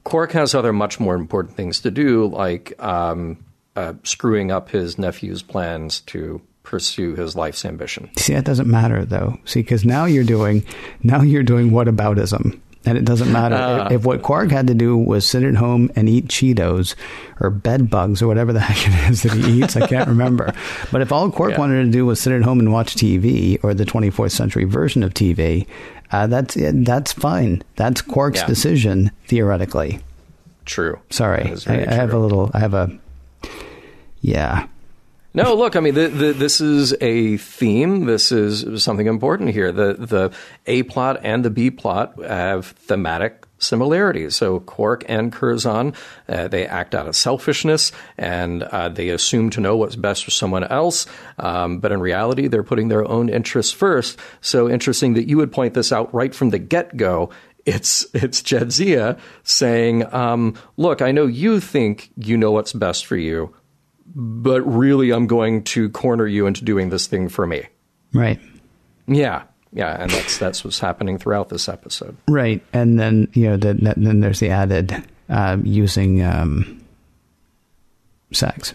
Quark 0.04 0.32
has 0.32 0.54
other 0.54 0.72
much 0.72 0.98
more 0.98 1.14
important 1.14 1.56
things 1.56 1.80
to 1.80 1.90
do, 1.90 2.26
like 2.26 2.72
um, 2.82 3.44
uh, 3.76 3.94
screwing 4.02 4.50
up 4.50 4.70
his 4.70 4.98
nephew's 4.98 5.42
plans 5.42 6.00
to 6.02 6.40
pursue 6.62 7.14
his 7.14 7.34
life's 7.36 7.64
ambition. 7.64 8.10
See, 8.16 8.34
that 8.34 8.44
doesn't 8.44 8.68
matter 8.68 9.04
though. 9.04 9.38
See, 9.44 9.60
because 9.62 9.84
now 9.84 10.04
you're 10.04 10.24
doing 10.24 10.64
now 11.02 11.22
you're 11.22 11.42
doing 11.42 11.70
whataboutism, 11.70 12.58
and 12.86 12.96
it 12.96 13.04
doesn't 13.04 13.30
matter 13.30 13.54
Uh. 13.54 13.86
if, 13.86 13.92
if 13.92 14.04
what 14.04 14.22
Quark 14.22 14.50
had 14.50 14.66
to 14.68 14.74
do 14.74 14.96
was 14.96 15.28
sit 15.28 15.42
at 15.42 15.56
home 15.56 15.90
and 15.96 16.08
eat 16.08 16.28
Cheetos 16.28 16.94
or 17.40 17.50
bed 17.50 17.90
bugs 17.90 18.22
or 18.22 18.26
whatever 18.26 18.52
the 18.52 18.60
heck 18.68 18.86
it 18.88 19.10
is 19.10 19.22
that 19.22 19.32
he 19.32 19.62
eats. 19.62 19.76
I 19.76 19.86
can't 19.86 20.08
remember. 20.08 20.52
But 20.90 21.02
if 21.02 21.12
all 21.12 21.30
Quark 21.30 21.52
Yeah. 21.52 21.58
wanted 21.58 21.84
to 21.84 21.90
do 21.90 22.06
was 22.06 22.20
sit 22.20 22.32
at 22.32 22.42
home 22.42 22.58
and 22.58 22.72
watch 22.72 22.94
TV 22.96 23.58
or 23.62 23.74
the 23.74 23.84
24th 23.84 24.32
century 24.32 24.64
version 24.64 25.02
of 25.02 25.12
TV, 25.14 25.66
uh, 26.12 26.26
that's 26.26 26.56
that's 26.58 27.12
fine. 27.12 27.62
That's 27.76 28.00
Quark's 28.00 28.40
Yeah. 28.40 28.46
decision 28.46 29.10
theoretically. 29.26 30.00
True. 30.64 30.98
Sorry, 31.10 31.42
I, 31.50 31.54
very 31.56 31.86
I 31.86 31.94
have 31.94 32.12
a 32.14 32.18
little. 32.18 32.50
I 32.54 32.60
have 32.60 32.74
a. 32.74 32.90
Yeah, 34.20 34.66
No, 35.32 35.54
look, 35.54 35.76
I 35.76 35.80
mean, 35.80 35.94
the, 35.94 36.08
the, 36.08 36.32
this 36.32 36.60
is 36.60 36.92
a 37.00 37.36
theme. 37.36 38.06
This 38.06 38.32
is 38.32 38.82
something 38.82 39.06
important 39.06 39.50
here. 39.50 39.70
The 39.70 39.94
the 39.94 40.32
A 40.66 40.82
plot 40.84 41.20
and 41.22 41.44
the 41.44 41.50
B 41.50 41.70
plot 41.70 42.14
have 42.22 42.66
thematic 42.66 43.46
similarities. 43.58 44.34
So 44.34 44.58
Quark 44.60 45.04
and 45.06 45.32
Curzon, 45.32 45.94
uh, 46.28 46.48
they 46.48 46.66
act 46.66 46.94
out 46.94 47.06
of 47.06 47.14
selfishness 47.14 47.92
and 48.18 48.64
uh, 48.64 48.88
they 48.88 49.10
assume 49.10 49.50
to 49.50 49.60
know 49.60 49.76
what's 49.76 49.96
best 49.96 50.24
for 50.24 50.30
someone 50.30 50.64
else. 50.64 51.06
Um, 51.38 51.78
but 51.78 51.92
in 51.92 52.00
reality, 52.00 52.48
they're 52.48 52.64
putting 52.64 52.88
their 52.88 53.06
own 53.06 53.28
interests 53.28 53.72
first. 53.72 54.18
So 54.40 54.68
interesting 54.68 55.14
that 55.14 55.28
you 55.28 55.36
would 55.36 55.52
point 55.52 55.74
this 55.74 55.92
out 55.92 56.12
right 56.12 56.34
from 56.34 56.50
the 56.50 56.58
get 56.58 56.96
go. 56.96 57.30
It's 57.66 58.06
it's 58.14 58.42
Jadzia 58.42 59.18
saying, 59.44 60.12
um, 60.12 60.54
"Look, 60.76 61.02
I 61.02 61.12
know 61.12 61.26
you 61.26 61.60
think 61.60 62.10
you 62.16 62.36
know 62.36 62.50
what's 62.50 62.72
best 62.72 63.06
for 63.06 63.16
you, 63.16 63.54
but 64.14 64.62
really 64.62 65.10
I'm 65.10 65.26
going 65.26 65.64
to 65.64 65.88
corner 65.90 66.26
you 66.26 66.46
into 66.46 66.64
doing 66.64 66.90
this 66.90 67.06
thing 67.06 67.28
for 67.28 67.46
me. 67.46 67.64
right. 68.12 68.40
Yeah. 69.06 69.42
Yeah, 69.72 70.02
and 70.02 70.10
that's 70.10 70.36
that's 70.36 70.64
what's 70.64 70.80
happening 70.80 71.16
throughout 71.16 71.48
this 71.48 71.68
episode. 71.68 72.16
Right, 72.26 72.60
and 72.72 72.98
then 72.98 73.28
you 73.34 73.50
know, 73.50 73.56
then, 73.56 73.78
then 73.96 74.18
there's 74.18 74.40
the 74.40 74.50
added 74.50 75.04
um, 75.28 75.64
using 75.64 76.22
um, 76.24 76.84
sex. 78.32 78.74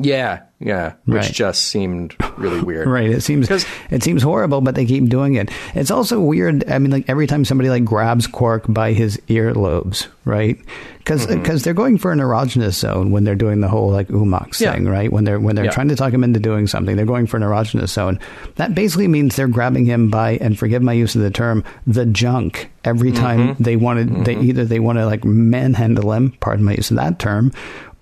Yeah, 0.00 0.40
yeah, 0.60 0.92
which 1.06 1.22
Right. 1.24 1.32
just 1.32 1.64
seemed 1.64 2.14
really 2.36 2.60
weird. 2.60 2.86
Right, 2.98 3.10
it 3.10 3.22
seems 3.22 3.50
it 3.90 4.02
seems 4.02 4.22
horrible, 4.22 4.60
but 4.60 4.74
they 4.76 4.86
keep 4.86 5.08
doing 5.08 5.34
it. 5.34 5.50
It's 5.74 5.90
also 5.90 6.20
weird. 6.20 6.68
I 6.70 6.78
mean, 6.78 6.90
like 6.92 7.04
every 7.08 7.26
time 7.26 7.44
somebody 7.44 7.68
like 7.68 7.84
grabs 7.84 8.26
Quark 8.28 8.64
by 8.68 8.92
his 8.92 9.16
earlobes, 9.28 10.06
right? 10.24 10.56
Because 10.98 11.26
Mm-hmm. 11.26 11.56
they're 11.64 11.72
going 11.74 11.96
for 11.98 12.12
an 12.12 12.18
erogenous 12.18 12.74
zone 12.74 13.10
when 13.10 13.24
they're 13.24 13.34
doing 13.34 13.60
the 13.62 13.68
whole 13.68 13.90
like 13.90 14.10
oo-mox 14.10 14.60
Yeah. 14.60 14.74
thing, 14.74 14.86
right? 14.86 15.10
When 15.10 15.24
they're 15.24 15.40
when 15.40 15.56
they're 15.56 15.64
Yeah. 15.64 15.70
trying 15.70 15.88
to 15.88 15.96
talk 15.96 16.12
him 16.12 16.22
into 16.22 16.38
doing 16.38 16.66
something, 16.66 16.94
they're 16.96 17.06
going 17.06 17.26
for 17.26 17.38
an 17.38 17.42
erogenous 17.42 17.88
zone. 17.88 18.18
That 18.56 18.74
basically 18.74 19.08
means 19.08 19.34
they're 19.34 19.48
grabbing 19.48 19.86
him 19.86 20.10
by, 20.10 20.32
and 20.40 20.56
forgive 20.58 20.82
my 20.82 20.92
use 20.92 21.14
of 21.16 21.22
the 21.22 21.30
term, 21.30 21.64
the 21.86 22.06
junk. 22.06 22.70
Every 22.84 23.10
time 23.12 23.40
Mm-hmm. 23.48 23.62
they 23.62 23.76
wanted, 23.76 24.24
they 24.26 24.36
either 24.36 24.64
they 24.64 24.80
want 24.80 24.98
to 24.98 25.06
like 25.06 25.24
manhandle 25.24 26.12
him, 26.12 26.32
pardon 26.40 26.64
my 26.64 26.72
use 26.74 26.90
of 26.90 26.96
that 26.98 27.18
term, 27.18 27.52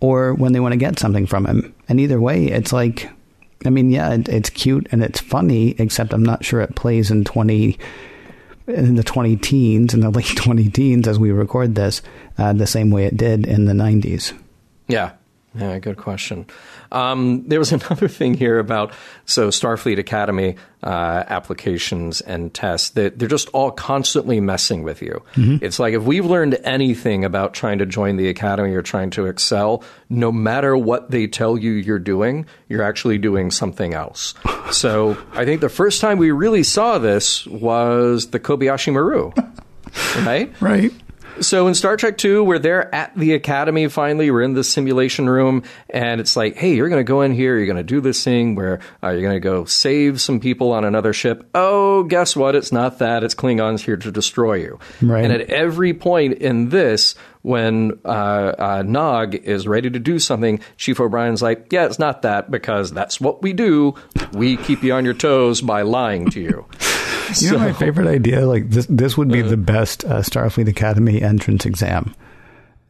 or 0.00 0.34
when 0.34 0.52
they 0.52 0.60
want 0.60 0.72
to 0.72 0.78
get 0.78 0.98
something 0.98 1.26
from 1.26 1.46
him. 1.46 1.74
And 1.88 2.00
either 2.00 2.20
way, 2.20 2.46
it's 2.46 2.72
like, 2.72 3.10
I 3.64 3.70
mean, 3.70 3.90
yeah, 3.90 4.12
it, 4.12 4.28
it's 4.28 4.50
cute 4.50 4.86
and 4.92 5.02
it's 5.02 5.20
funny, 5.20 5.74
except 5.78 6.12
I'm 6.12 6.24
not 6.24 6.44
sure 6.44 6.60
it 6.60 6.76
plays 6.76 7.10
in 7.10 7.24
20, 7.24 7.78
in 8.66 8.94
the 8.96 9.04
20 9.04 9.36
teens, 9.36 9.94
in 9.94 10.00
the 10.00 10.10
late 10.18 10.36
20 10.36 10.68
teens 10.70 11.08
as 11.08 11.18
we 11.18 11.30
record 11.30 11.74
this, 11.74 12.02
uh, 12.38 12.52
the 12.52 12.66
same 12.66 12.90
way 12.90 13.04
it 13.06 13.16
did 13.16 13.46
in 13.46 13.64
the 13.64 13.72
90s. 13.72 14.32
Yeah. 14.88 15.12
Yeah, 15.56 15.78
good 15.78 15.96
question. 15.96 16.46
Um, 16.92 17.46
there 17.48 17.58
was 17.58 17.72
another 17.72 18.08
thing 18.08 18.34
here 18.34 18.58
about 18.58 18.92
so 19.24 19.48
Starfleet 19.48 19.98
Academy 19.98 20.56
uh, 20.82 21.24
applications 21.28 22.20
and 22.20 22.52
tests 22.52 22.90
that 22.90 23.18
they're 23.18 23.28
just 23.28 23.48
all 23.48 23.70
constantly 23.70 24.40
messing 24.40 24.82
with 24.82 25.02
you. 25.02 25.22
It's 25.62 25.78
like 25.78 25.94
if 25.94 26.02
we've 26.02 26.26
learned 26.26 26.58
anything 26.64 27.24
about 27.24 27.54
trying 27.54 27.78
to 27.78 27.86
join 27.86 28.16
the 28.16 28.28
academy 28.28 28.72
or 28.72 28.82
trying 28.82 29.10
to 29.10 29.26
excel, 29.26 29.82
no 30.08 30.30
matter 30.30 30.76
what 30.76 31.10
they 31.10 31.26
tell 31.26 31.56
you 31.56 31.72
you're 31.72 31.98
doing, 31.98 32.46
you're 32.68 32.82
actually 32.82 33.18
doing 33.18 33.50
something 33.50 33.94
else. 33.94 34.34
so 34.70 35.16
I 35.32 35.44
think 35.44 35.60
the 35.60 35.68
first 35.68 36.00
time 36.00 36.18
we 36.18 36.30
really 36.30 36.62
saw 36.62 36.98
this 36.98 37.46
was 37.46 38.30
the 38.30 38.38
Kobayashi 38.38 38.92
Maru, 38.92 39.32
right? 40.24 40.52
Right. 40.60 40.92
So 41.40 41.66
in 41.66 41.74
Star 41.74 41.96
Trek 41.96 42.16
2, 42.18 42.42
where 42.44 42.58
they're 42.58 42.94
at 42.94 43.14
the 43.16 43.34
academy 43.34 43.88
finally, 43.88 44.30
we're 44.30 44.42
in 44.42 44.54
the 44.54 44.64
simulation 44.64 45.28
room, 45.28 45.62
and 45.90 46.20
it's 46.20 46.36
like, 46.36 46.56
hey, 46.56 46.74
you're 46.74 46.88
going 46.88 47.00
to 47.00 47.04
go 47.04 47.22
in 47.22 47.32
here, 47.32 47.56
you're 47.56 47.66
going 47.66 47.76
to 47.76 47.82
do 47.82 48.00
this 48.00 48.24
thing 48.24 48.54
where 48.54 48.80
uh, 49.02 49.10
you're 49.10 49.22
going 49.22 49.34
to 49.34 49.40
go 49.40 49.64
save 49.64 50.20
some 50.20 50.40
people 50.40 50.72
on 50.72 50.84
another 50.84 51.12
ship. 51.12 51.48
Oh, 51.54 52.04
guess 52.04 52.34
what? 52.34 52.54
It's 52.54 52.72
not 52.72 52.98
that. 52.98 53.22
It's 53.22 53.34
Klingons 53.34 53.80
here 53.80 53.96
to 53.96 54.10
destroy 54.10 54.54
you. 54.54 54.78
Right. 55.02 55.24
And 55.24 55.32
at 55.32 55.42
every 55.50 55.94
point 55.94 56.34
in 56.34 56.70
this, 56.70 57.14
when 57.42 57.98
uh, 58.04 58.08
uh, 58.58 58.82
Nog 58.84 59.34
is 59.34 59.68
ready 59.68 59.90
to 59.90 59.98
do 59.98 60.18
something, 60.18 60.60
Chief 60.76 60.98
O'Brien's 60.98 61.42
like, 61.42 61.68
yeah, 61.70 61.86
it's 61.86 61.98
not 61.98 62.22
that 62.22 62.50
because 62.50 62.90
that's 62.90 63.20
what 63.20 63.42
we 63.42 63.52
do. 63.52 63.94
We 64.32 64.56
keep 64.56 64.82
you 64.82 64.94
on 64.94 65.04
your 65.04 65.14
toes 65.14 65.60
by 65.60 65.82
lying 65.82 66.30
to 66.30 66.40
you. 66.40 66.66
You 67.40 67.52
know 67.52 67.58
my 67.58 67.72
favorite 67.72 68.06
idea? 68.08 68.46
Like 68.46 68.70
this, 68.70 68.86
this 68.88 69.16
would 69.16 69.28
be 69.28 69.42
the 69.42 69.56
best 69.56 70.04
uh, 70.04 70.20
Starfleet 70.22 70.68
Academy 70.68 71.20
entrance 71.22 71.66
exam. 71.66 72.14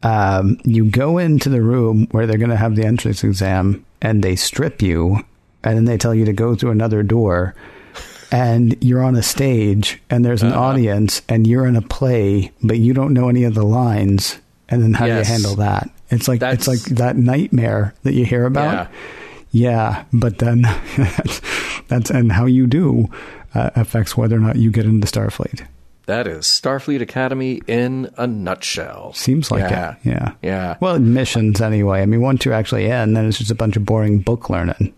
Um, 0.03 0.59
you 0.63 0.85
go 0.89 1.17
into 1.17 1.49
the 1.49 1.61
room 1.61 2.07
where 2.11 2.27
they're 2.27 2.37
going 2.37 2.51
to 2.51 2.55
have 2.55 2.75
the 2.75 2.85
entrance 2.85 3.23
exam, 3.23 3.83
and 4.01 4.23
they 4.23 4.35
strip 4.35 4.81
you, 4.81 5.17
and 5.63 5.75
then 5.77 5.85
they 5.85 5.97
tell 5.97 6.13
you 6.13 6.25
to 6.25 6.33
go 6.33 6.53
through 6.55 6.71
another 6.71 7.01
door, 7.03 7.55
and 8.31 8.75
you're 8.83 9.03
on 9.03 9.15
a 9.15 9.23
stage, 9.23 9.99
and 10.09 10.23
there's 10.23 10.43
an 10.43 10.53
audience, 10.53 11.21
and 11.27 11.47
you're 11.47 11.65
in 11.65 11.75
a 11.75 11.81
play, 11.81 12.51
but 12.61 12.77
you 12.77 12.93
don't 12.93 13.13
know 13.13 13.27
any 13.27 13.43
of 13.43 13.55
the 13.55 13.63
lines, 13.65 14.37
and 14.69 14.83
then 14.83 14.93
how 14.93 15.05
Yes. 15.05 15.25
do 15.27 15.33
you 15.33 15.33
handle 15.39 15.55
that? 15.55 15.89
It's 16.09 16.27
like 16.27 16.41
it's 16.41 16.67
like 16.67 16.81
that 16.97 17.17
nightmare 17.17 17.93
that 18.03 18.13
you 18.13 18.23
hear 18.23 18.45
about. 18.45 18.89
Yeah, 19.51 20.03
but 20.13 20.37
then 20.37 20.61
that's, 20.95 21.41
that's 21.87 22.09
and 22.11 22.31
how 22.31 22.45
you 22.45 22.67
do 22.67 23.09
uh, 23.57 23.69
affects 23.75 24.15
whether 24.15 24.35
or 24.35 24.39
not 24.39 24.55
you 24.57 24.71
get 24.71 24.85
into 24.85 25.07
Starfleet. 25.07 25.65
That 26.05 26.25
is 26.27 26.45
Starfleet 26.45 27.01
Academy 27.01 27.61
in 27.67 28.09
a 28.17 28.25
nutshell. 28.27 29.11
Seems 29.13 29.51
like 29.51 29.69
yeah. 29.69 29.91
it. 29.95 29.97
Yeah. 30.05 30.31
Yeah. 30.41 30.77
Well, 30.79 30.99
missions 30.99 31.59
anyway. 31.59 32.01
I 32.01 32.05
mean, 32.05 32.21
once 32.21 32.45
you're 32.45 32.53
actually 32.53 32.85
in, 32.85 33.13
then 33.13 33.25
it's 33.25 33.37
just 33.39 33.51
a 33.51 33.55
bunch 33.55 33.75
of 33.75 33.85
boring 33.85 34.19
book 34.19 34.49
learning. 34.49 34.93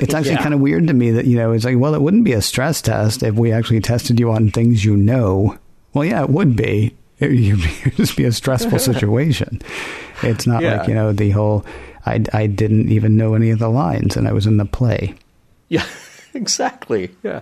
It's 0.00 0.14
actually 0.14 0.32
Yeah. 0.32 0.42
kind 0.42 0.54
of 0.54 0.60
weird 0.60 0.86
to 0.88 0.94
me 0.94 1.10
that 1.12 1.26
you 1.26 1.36
know 1.36 1.52
it's 1.52 1.64
like, 1.64 1.78
well, 1.78 1.94
it 1.94 2.00
wouldn't 2.02 2.24
be 2.24 2.32
a 2.32 2.42
stress 2.42 2.80
test 2.82 3.22
if 3.22 3.34
we 3.34 3.52
actually 3.52 3.80
tested 3.80 4.18
you 4.18 4.30
on 4.32 4.50
things 4.50 4.84
you 4.84 4.96
know. 4.96 5.56
Well, 5.92 6.04
yeah, 6.04 6.22
it 6.22 6.30
would 6.30 6.56
be. 6.56 6.94
It 7.20 7.28
would 7.84 7.96
just 7.96 8.16
be 8.16 8.24
a 8.24 8.32
stressful 8.32 8.78
situation. 8.90 9.62
It's 10.22 10.46
not 10.46 10.62
Yeah. 10.62 10.78
like 10.78 10.88
you 10.88 10.94
know 10.94 11.12
the 11.12 11.30
whole. 11.30 11.64
I 12.04 12.24
I 12.32 12.46
didn't 12.46 12.90
even 12.90 13.16
know 13.16 13.34
any 13.34 13.50
of 13.50 13.58
the 13.60 13.68
lines, 13.68 14.16
and 14.16 14.26
I 14.26 14.32
was 14.32 14.46
in 14.46 14.56
the 14.56 14.64
play. 14.64 15.14
Yeah, 15.68 15.84
exactly. 16.40 17.14
Yeah. 17.22 17.40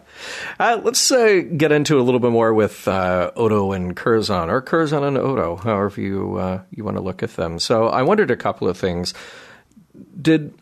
Uh, 0.59 0.81
let's 0.83 1.11
uh, 1.11 1.43
get 1.57 1.73
into 1.73 1.99
a 1.99 2.03
little 2.03 2.21
bit 2.21 2.31
more 2.31 2.55
with 2.55 2.87
uh, 2.87 3.33
Odo 3.37 3.73
and 3.73 3.97
Curzon, 3.97 4.49
or 4.49 4.63
Curzon 4.63 5.03
and 5.03 5.19
Odo, 5.19 5.57
however 5.57 6.01
you 6.01 6.37
uh, 6.37 6.63
you 6.71 6.85
want 6.85 6.97
to 6.97 7.03
look 7.03 7.23
at 7.23 7.35
them. 7.37 7.59
So 7.59 7.89
I 7.89 8.03
wondered 8.03 8.31
a 8.31 8.37
couple 8.37 8.69
of 8.69 8.79
things. 8.79 9.13
Did 10.21 10.55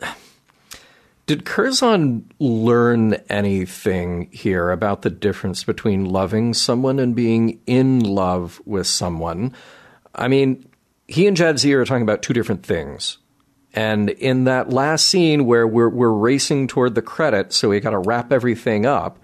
did 1.26 1.44
Curzon 1.44 2.28
learn 2.38 3.14
anything 3.28 4.28
here 4.32 4.70
about 4.70 5.02
the 5.02 5.10
difference 5.10 5.62
between 5.62 6.06
loving 6.06 6.54
someone 6.54 6.98
and 6.98 7.14
being 7.14 7.60
in 7.66 8.00
love 8.00 8.60
with 8.64 8.86
someone? 8.86 9.54
I 10.14 10.28
mean, 10.28 10.66
he 11.06 11.26
and 11.26 11.36
Jadzia 11.36 11.76
are 11.76 11.84
talking 11.84 12.02
about 12.02 12.22
two 12.22 12.32
different 12.32 12.64
things. 12.64 13.18
And 13.74 14.10
in 14.10 14.44
that 14.44 14.70
last 14.70 15.06
scene 15.06 15.46
where 15.46 15.66
we're 15.66 15.88
we're 15.88 16.10
racing 16.10 16.68
toward 16.68 16.94
the 16.94 17.02
credit, 17.02 17.52
so 17.52 17.70
we 17.70 17.80
got 17.80 17.90
to 17.90 17.98
wrap 17.98 18.30
everything 18.32 18.84
up. 18.84 19.18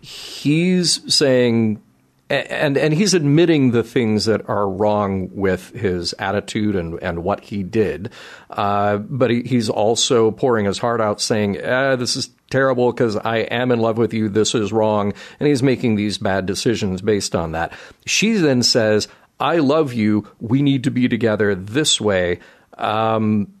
He's 0.00 1.14
saying, 1.14 1.80
and 2.28 2.76
and 2.76 2.92
he's 2.92 3.14
admitting 3.14 3.70
the 3.70 3.84
things 3.84 4.24
that 4.24 4.48
are 4.48 4.68
wrong 4.68 5.30
with 5.32 5.70
his 5.70 6.14
attitude 6.18 6.74
and, 6.74 7.00
and 7.00 7.22
what 7.22 7.44
he 7.44 7.62
did, 7.62 8.10
uh, 8.50 8.96
but 8.96 9.30
he, 9.30 9.42
he's 9.42 9.70
also 9.70 10.30
pouring 10.32 10.66
his 10.66 10.78
heart 10.78 11.00
out, 11.00 11.20
saying, 11.20 11.56
eh, 11.56 11.96
"This 11.96 12.16
is 12.16 12.30
terrible 12.50 12.92
because 12.92 13.16
I 13.16 13.38
am 13.38 13.70
in 13.70 13.78
love 13.78 13.98
with 13.98 14.12
you. 14.12 14.28
This 14.28 14.54
is 14.54 14.72
wrong," 14.72 15.12
and 15.38 15.48
he's 15.48 15.62
making 15.62 15.94
these 15.94 16.18
bad 16.18 16.44
decisions 16.44 17.00
based 17.00 17.36
on 17.36 17.52
that. 17.52 17.72
She 18.04 18.34
then 18.34 18.62
says, 18.62 19.06
"I 19.38 19.58
love 19.58 19.94
you. 19.94 20.26
We 20.40 20.60
need 20.60 20.84
to 20.84 20.90
be 20.90 21.08
together 21.08 21.54
this 21.54 22.00
way." 22.00 22.40
Um, 22.76 23.54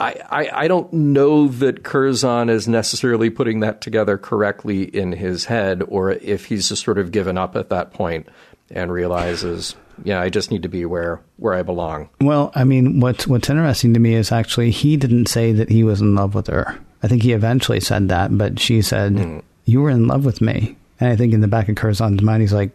I, 0.00 0.22
I, 0.30 0.50
I, 0.64 0.68
don't 0.68 0.90
know 0.92 1.48
that 1.48 1.82
Curzon 1.82 2.48
is 2.48 2.66
necessarily 2.66 3.28
putting 3.28 3.60
that 3.60 3.82
together 3.82 4.16
correctly 4.16 4.84
in 4.84 5.12
his 5.12 5.44
head, 5.44 5.82
or 5.86 6.12
if 6.12 6.46
he's 6.46 6.70
just 6.70 6.82
sort 6.84 6.98
of 6.98 7.12
given 7.12 7.36
up 7.36 7.54
at 7.54 7.68
that 7.68 7.92
point 7.92 8.26
and 8.70 8.90
realizes, 8.90 9.76
yeah, 10.02 10.18
I 10.18 10.30
just 10.30 10.50
need 10.50 10.62
to 10.62 10.68
be 10.68 10.86
where 10.86 11.20
where 11.36 11.52
I 11.52 11.62
belong. 11.62 12.08
Well, 12.20 12.50
I 12.54 12.64
mean, 12.64 13.00
what's 13.00 13.26
what's 13.26 13.50
interesting 13.50 13.92
to 13.92 14.00
me 14.00 14.14
is 14.14 14.32
actually 14.32 14.70
he 14.70 14.96
didn't 14.96 15.26
say 15.26 15.52
that 15.52 15.68
he 15.68 15.84
was 15.84 16.00
in 16.00 16.14
love 16.14 16.34
with 16.34 16.46
her. 16.46 16.78
I 17.02 17.08
think 17.08 17.22
he 17.22 17.32
eventually 17.32 17.80
said 17.80 18.08
that, 18.08 18.36
but 18.36 18.58
she 18.58 18.80
said, 18.80 19.12
mm. 19.12 19.42
"You 19.66 19.82
were 19.82 19.90
in 19.90 20.06
love 20.06 20.24
with 20.24 20.40
me," 20.40 20.76
and 20.98 21.10
I 21.12 21.16
think 21.16 21.34
in 21.34 21.42
the 21.42 21.48
back 21.48 21.68
of 21.68 21.76
Curzon's 21.76 22.22
mind, 22.22 22.40
he's 22.40 22.54
like, 22.54 22.70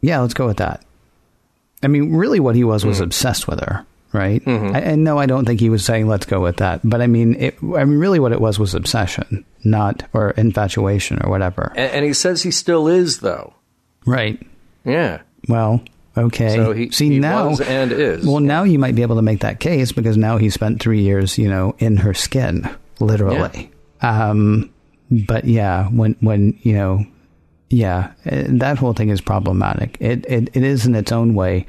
"Yeah, 0.00 0.18
let's 0.18 0.34
go 0.34 0.46
with 0.46 0.56
that." 0.56 0.82
I 1.82 1.86
mean, 1.86 2.12
really, 2.16 2.40
what 2.40 2.56
he 2.56 2.64
was 2.64 2.84
was 2.84 3.00
mm. 3.00 3.04
obsessed 3.04 3.46
with 3.46 3.60
her 3.60 3.86
right? 4.16 4.42
Mm-hmm. 4.44 4.74
I, 4.74 4.80
and 4.80 5.04
no, 5.04 5.18
I 5.18 5.26
don't 5.26 5.44
think 5.44 5.60
he 5.60 5.70
was 5.70 5.84
saying 5.84 6.08
let's 6.08 6.26
go 6.26 6.40
with 6.40 6.56
that. 6.56 6.80
But 6.82 7.02
I 7.02 7.06
mean, 7.06 7.34
it, 7.34 7.58
I 7.62 7.84
mean, 7.84 7.98
really, 7.98 8.18
what 8.18 8.32
it 8.32 8.40
was 8.40 8.58
was 8.58 8.74
obsession, 8.74 9.44
not 9.62 10.02
or 10.12 10.30
infatuation 10.30 11.20
or 11.22 11.30
whatever. 11.30 11.72
And, 11.76 11.92
and 11.92 12.04
he 12.04 12.12
says 12.12 12.42
he 12.42 12.50
still 12.50 12.88
is, 12.88 13.20
though. 13.20 13.54
Right. 14.06 14.40
Yeah. 14.84 15.20
Well, 15.48 15.82
okay. 16.16 16.54
So 16.56 16.72
he, 16.72 16.90
See 16.90 17.10
he 17.10 17.18
now, 17.18 17.56
and 17.56 17.92
is. 17.92 18.26
Well, 18.26 18.40
now 18.40 18.62
you 18.62 18.78
might 18.78 18.94
be 18.94 19.02
able 19.02 19.16
to 19.16 19.22
make 19.22 19.40
that 19.40 19.60
case 19.60 19.92
because 19.92 20.16
now 20.16 20.38
he 20.38 20.50
spent 20.50 20.80
three 20.80 21.02
years, 21.02 21.36
you 21.38 21.48
know, 21.48 21.74
in 21.78 21.98
her 21.98 22.14
skin, 22.14 22.68
literally. 22.98 23.70
Yeah. 24.02 24.30
Um, 24.30 24.72
but 25.10 25.44
yeah, 25.44 25.88
when 25.88 26.16
when 26.20 26.58
you 26.62 26.72
know, 26.72 27.04
yeah, 27.68 28.12
that 28.24 28.78
whole 28.78 28.92
thing 28.92 29.10
is 29.10 29.20
problematic. 29.20 29.98
It 30.00 30.24
it, 30.26 30.56
it 30.56 30.62
is 30.62 30.86
in 30.86 30.94
its 30.94 31.12
own 31.12 31.34
way 31.34 31.66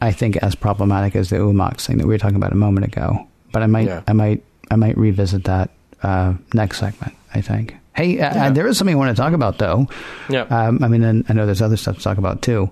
I 0.00 0.12
think 0.12 0.36
as 0.38 0.54
problematic 0.54 1.16
as 1.16 1.30
the 1.30 1.40
Oo-mox 1.40 1.86
thing 1.86 1.98
that 1.98 2.06
we 2.06 2.14
were 2.14 2.18
talking 2.18 2.36
about 2.36 2.52
a 2.52 2.56
moment 2.56 2.86
ago. 2.86 3.26
But 3.52 3.62
I 3.62 3.66
might, 3.66 3.86
yeah. 3.86 4.02
I 4.08 4.12
might, 4.12 4.42
I 4.70 4.76
might 4.76 4.98
revisit 4.98 5.44
that 5.44 5.70
uh, 6.02 6.34
next 6.52 6.80
segment. 6.80 7.14
I 7.34 7.40
think. 7.40 7.74
Hey, 7.96 8.18
uh, 8.20 8.34
yeah. 8.34 8.46
uh, 8.46 8.50
there 8.50 8.66
is 8.66 8.78
something 8.78 8.94
I 8.94 8.98
want 8.98 9.14
to 9.14 9.20
talk 9.20 9.32
about 9.32 9.58
though. 9.58 9.88
Yeah. 10.30 10.42
Um, 10.42 10.82
I 10.82 10.88
mean, 10.88 11.24
I 11.28 11.32
know 11.32 11.46
there's 11.46 11.62
other 11.62 11.76
stuff 11.76 11.96
to 11.96 12.02
talk 12.02 12.18
about 12.18 12.42
too. 12.42 12.70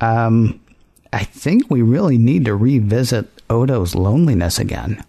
Um, 0.00 0.60
I 1.12 1.24
think 1.24 1.70
we 1.70 1.82
really 1.82 2.18
need 2.18 2.44
to 2.46 2.54
revisit 2.54 3.26
Odo's 3.50 3.94
loneliness 3.94 4.58
again. 4.58 5.04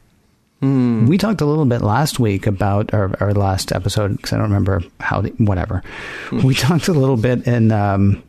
Mm. 0.61 1.07
We 1.07 1.18
talked 1.18 1.41
a 1.41 1.45
little 1.45 1.66
bit 1.66 1.82
last 1.82 2.20
week 2.20 2.47
about 2.47 2.93
our, 2.93 3.16
our 3.20 3.34
last 3.34 3.72
episode 3.72 4.16
because 4.16 4.34
I 4.34 4.38
don't 4.38 4.45
remember 4.45 4.84
how. 4.99 5.22
The, 5.22 5.30
whatever. 5.32 5.84
Mm. 6.30 6.43
We 6.43 6.55
talked 6.55 6.88
a 6.88 6.93
little 6.93 7.18
bit 7.18 7.45
in. 7.47 7.72
Um, 7.72 8.24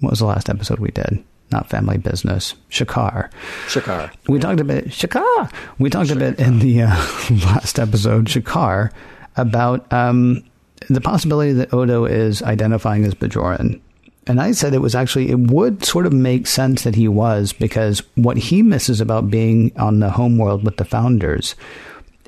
what 0.00 0.10
was 0.10 0.18
the 0.18 0.26
last 0.26 0.50
episode 0.50 0.80
we 0.80 0.90
did? 0.90 1.24
Not 1.50 1.68
family 1.68 1.98
business. 1.98 2.54
Shakar. 2.70 3.30
Shakar. 3.66 4.10
We 4.28 4.38
talked 4.38 4.60
a 4.60 4.64
bit. 4.64 4.86
Shakar. 4.86 5.52
We 5.78 5.90
talked 5.90 6.10
Shakar. 6.10 6.16
a 6.16 6.30
bit 6.32 6.40
in 6.40 6.58
the 6.58 6.82
uh, 6.82 6.88
last 7.46 7.78
episode, 7.78 8.26
Shakar, 8.26 8.90
about 9.36 9.90
um, 9.92 10.44
the 10.88 11.00
possibility 11.00 11.52
that 11.52 11.72
Odo 11.72 12.04
is 12.04 12.42
identifying 12.42 13.04
as 13.04 13.14
Bajoran. 13.14 13.80
And 14.26 14.40
I 14.40 14.52
said 14.52 14.72
it 14.72 14.78
was 14.78 14.94
actually, 14.94 15.30
it 15.30 15.38
would 15.38 15.84
sort 15.84 16.06
of 16.06 16.12
make 16.12 16.46
sense 16.46 16.84
that 16.84 16.94
he 16.94 17.08
was 17.08 17.52
because 17.52 18.02
what 18.14 18.38
he 18.38 18.62
misses 18.62 19.00
about 19.00 19.30
being 19.30 19.70
on 19.76 20.00
the 20.00 20.10
homeworld 20.10 20.64
with 20.64 20.78
the 20.78 20.84
founders 20.84 21.54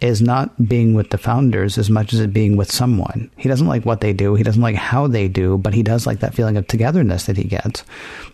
is 0.03 0.21
not 0.21 0.69
being 0.69 0.95
with 0.95 1.11
the 1.11 1.19
founders 1.19 1.79
as 1.79 1.89
much 1.89 2.13
as 2.13 2.21
it 2.21 2.33
being 2.33 2.57
with 2.57 2.71
someone. 2.71 3.31
He 3.37 3.49
doesn't 3.49 3.67
like 3.67 3.87
what 3.87 4.01
they 4.01 4.13
do. 4.13 4.35
He 4.35 4.43
doesn't 4.43 4.61
like 4.61 4.77
how 4.77 5.07
they 5.07 5.27
do, 5.27 5.57
but 5.59 5.73
he 5.73 5.83
does 5.83 6.07
like 6.07 6.21
that 6.21 6.35
feeling 6.35 6.57
of 6.57 6.67
togetherness 6.67 7.25
that 7.27 7.37
he 7.37 7.45
gets 7.45 7.83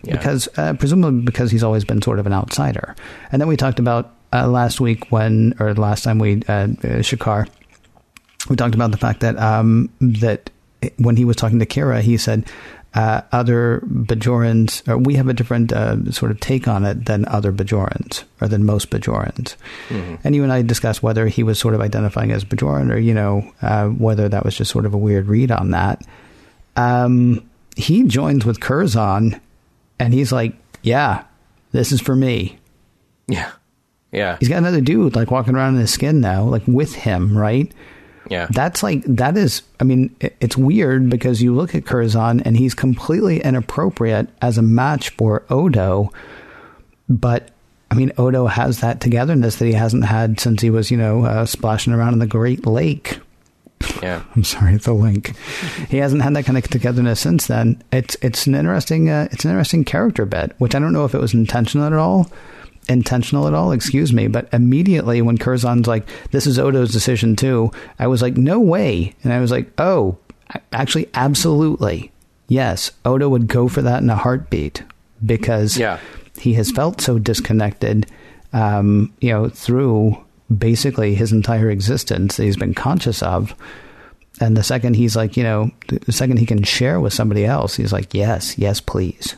yeah. 0.03 0.17
because, 0.17 0.49
uh, 0.57 0.73
presumably 0.73 1.21
because 1.21 1.51
he's 1.51 1.63
always 1.63 1.85
been 1.85 2.01
sort 2.01 2.19
of 2.19 2.27
an 2.27 2.33
outsider. 2.33 2.95
And 3.31 3.41
then 3.41 3.47
we 3.47 3.55
talked 3.55 3.79
about 3.79 4.13
uh, 4.33 4.47
last 4.47 4.81
week 4.81 5.11
when, 5.11 5.53
or 5.59 5.73
last 5.73 6.03
time 6.03 6.19
we, 6.19 6.43
uh, 6.47 6.51
uh 6.53 7.01
Shakar, 7.01 7.47
we 8.49 8.57
talked 8.57 8.75
about 8.75 8.91
the 8.91 8.97
fact 8.97 9.21
that, 9.21 9.39
um, 9.39 9.89
that 10.01 10.49
when 10.97 11.15
he 11.15 11.23
was 11.23 11.37
talking 11.37 11.59
to 11.59 11.65
Kira, 11.65 12.01
he 12.01 12.17
said, 12.17 12.45
uh, 12.95 13.21
other 13.31 13.81
Bajorans, 13.87 14.87
or 14.87 14.97
we 14.97 15.15
have 15.15 15.27
a 15.27 15.33
different 15.33 15.71
uh, 15.71 16.11
sort 16.11 16.31
of 16.31 16.39
take 16.39 16.67
on 16.67 16.85
it 16.85 17.05
than 17.05 17.25
other 17.25 17.51
Bajorans, 17.51 18.23
or 18.39 18.47
than 18.47 18.65
most 18.65 18.91
Bajorans. 18.91 19.55
Mm-hmm. 19.89 20.15
And 20.23 20.35
you 20.35 20.43
and 20.43 20.51
I 20.51 20.61
discussed 20.61 21.01
whether 21.01 21.27
he 21.27 21.41
was 21.41 21.57
sort 21.57 21.73
of 21.73 21.81
identifying 21.81 22.31
as 22.31 22.45
Bajoran, 22.45 22.91
or 22.91 22.97
you 22.97 23.13
know, 23.13 23.51
uh, 23.61 23.87
whether 23.87 24.29
that 24.29 24.45
was 24.45 24.55
just 24.55 24.71
sort 24.71 24.85
of 24.85 24.93
a 24.93 24.97
weird 24.97 25.27
read 25.27 25.51
on 25.51 25.71
that. 25.71 26.05
Um, 26.75 27.49
he 27.75 28.03
joins 28.03 28.45
with 28.45 28.59
Curzon, 28.59 29.41
and 29.97 30.13
he's 30.13 30.31
like, 30.31 30.53
"Yeah, 30.83 31.23
this 31.71 31.91
is 31.91 31.99
for 31.99 32.15
me." 32.15 32.59
Yeah, 33.27 33.51
yeah. 34.11 34.37
He's 34.39 34.49
got 34.49 34.59
another 34.59 34.81
dude 34.81 35.15
like 35.15 35.31
walking 35.31 35.55
around 35.55 35.75
in 35.75 35.81
his 35.81 35.91
skin 35.91 36.21
now, 36.21 36.43
like 36.43 36.63
with 36.67 36.93
him, 36.93 37.35
right? 37.35 37.71
Yeah. 38.29 38.47
That's 38.49 38.83
like, 38.83 39.03
that 39.05 39.37
is, 39.37 39.61
I 39.79 39.83
mean, 39.83 40.15
it's 40.19 40.57
weird 40.57 41.09
because 41.09 41.41
you 41.41 41.53
look 41.53 41.75
at 41.75 41.85
Curzon 41.85 42.41
and 42.41 42.55
he's 42.57 42.73
completely 42.73 43.41
inappropriate 43.41 44.29
as 44.41 44.57
a 44.57 44.61
match 44.61 45.09
for 45.11 45.43
Odo. 45.49 46.11
But, 47.09 47.51
I 47.91 47.95
mean, 47.95 48.11
Odo 48.17 48.47
has 48.47 48.79
that 48.79 49.01
togetherness 49.01 49.57
that 49.57 49.65
he 49.65 49.73
hasn't 49.73 50.05
had 50.05 50.39
since 50.39 50.61
he 50.61 50.69
was, 50.69 50.89
you 50.89 50.97
know, 50.97 51.25
uh, 51.25 51.45
splashing 51.45 51.93
around 51.93 52.13
in 52.13 52.19
the 52.19 52.27
Great 52.27 52.65
Lake. 52.65 53.19
Yeah. 54.01 54.23
I'm 54.35 54.43
sorry, 54.43 54.77
the 54.77 54.93
link. 54.93 55.35
he 55.89 55.97
hasn't 55.97 56.21
had 56.21 56.35
that 56.35 56.45
kind 56.45 56.57
of 56.57 56.63
togetherness 56.63 57.19
since 57.19 57.47
then. 57.47 57.83
It's 57.91 58.15
it's 58.21 58.47
an 58.47 58.55
interesting 58.55 59.09
uh, 59.09 59.27
it's 59.31 59.43
an 59.43 59.51
interesting 59.51 59.83
character 59.83 60.25
bit, 60.25 60.53
which 60.57 60.73
I 60.73 60.79
don't 60.79 60.93
know 60.93 61.03
if 61.03 61.13
it 61.13 61.19
was 61.19 61.33
intentional 61.33 61.85
at 61.85 61.93
all 61.93 62.31
intentional 62.87 63.47
at 63.47 63.53
all, 63.53 63.71
excuse 63.71 64.13
me. 64.13 64.27
But 64.27 64.51
immediately 64.53 65.21
when 65.21 65.37
Curzon's 65.37 65.87
like, 65.87 66.07
this 66.31 66.47
is 66.47 66.59
Odo's 66.59 66.91
decision 66.91 67.35
too, 67.35 67.71
I 67.99 68.07
was 68.07 68.21
like, 68.21 68.37
no 68.37 68.59
way. 68.59 69.13
And 69.23 69.33
I 69.33 69.39
was 69.39 69.51
like, 69.51 69.69
oh, 69.77 70.17
actually, 70.71 71.09
absolutely. 71.13 72.11
Yes, 72.47 72.91
Odo 73.05 73.29
would 73.29 73.47
go 73.47 73.67
for 73.67 73.81
that 73.81 74.01
in 74.01 74.09
a 74.09 74.15
heartbeat 74.15 74.83
because 75.25 75.77
yeah. 75.77 75.99
he 76.37 76.53
has 76.53 76.71
felt 76.71 77.01
so 77.01 77.17
disconnected, 77.17 78.05
um, 78.51 79.13
you 79.21 79.31
know, 79.31 79.49
through 79.49 80.17
basically 80.55 81.15
his 81.15 81.31
entire 81.31 81.69
existence 81.69 82.37
that 82.37 82.43
he's 82.43 82.57
been 82.57 82.73
conscious 82.73 83.23
of. 83.23 83.55
And 84.41 84.57
the 84.57 84.63
second 84.63 84.95
he's 84.95 85.15
like, 85.15 85.37
you 85.37 85.43
know, 85.43 85.71
the 85.87 86.11
second 86.11 86.37
he 86.37 86.45
can 86.45 86.63
share 86.63 86.99
with 86.99 87.13
somebody 87.13 87.45
else, 87.45 87.75
he's 87.75 87.93
like, 87.93 88.13
yes, 88.13 88.57
yes, 88.57 88.81
please. 88.81 89.35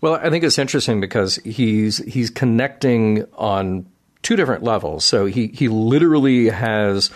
Well, 0.00 0.14
I 0.14 0.30
think 0.30 0.44
it's 0.44 0.58
interesting 0.58 1.00
because 1.00 1.36
he's 1.36 1.98
he's 1.98 2.30
connecting 2.30 3.26
on 3.34 3.86
two 4.22 4.36
different 4.36 4.62
levels. 4.62 5.04
So 5.04 5.26
he 5.26 5.48
he 5.48 5.68
literally 5.68 6.48
has 6.48 7.10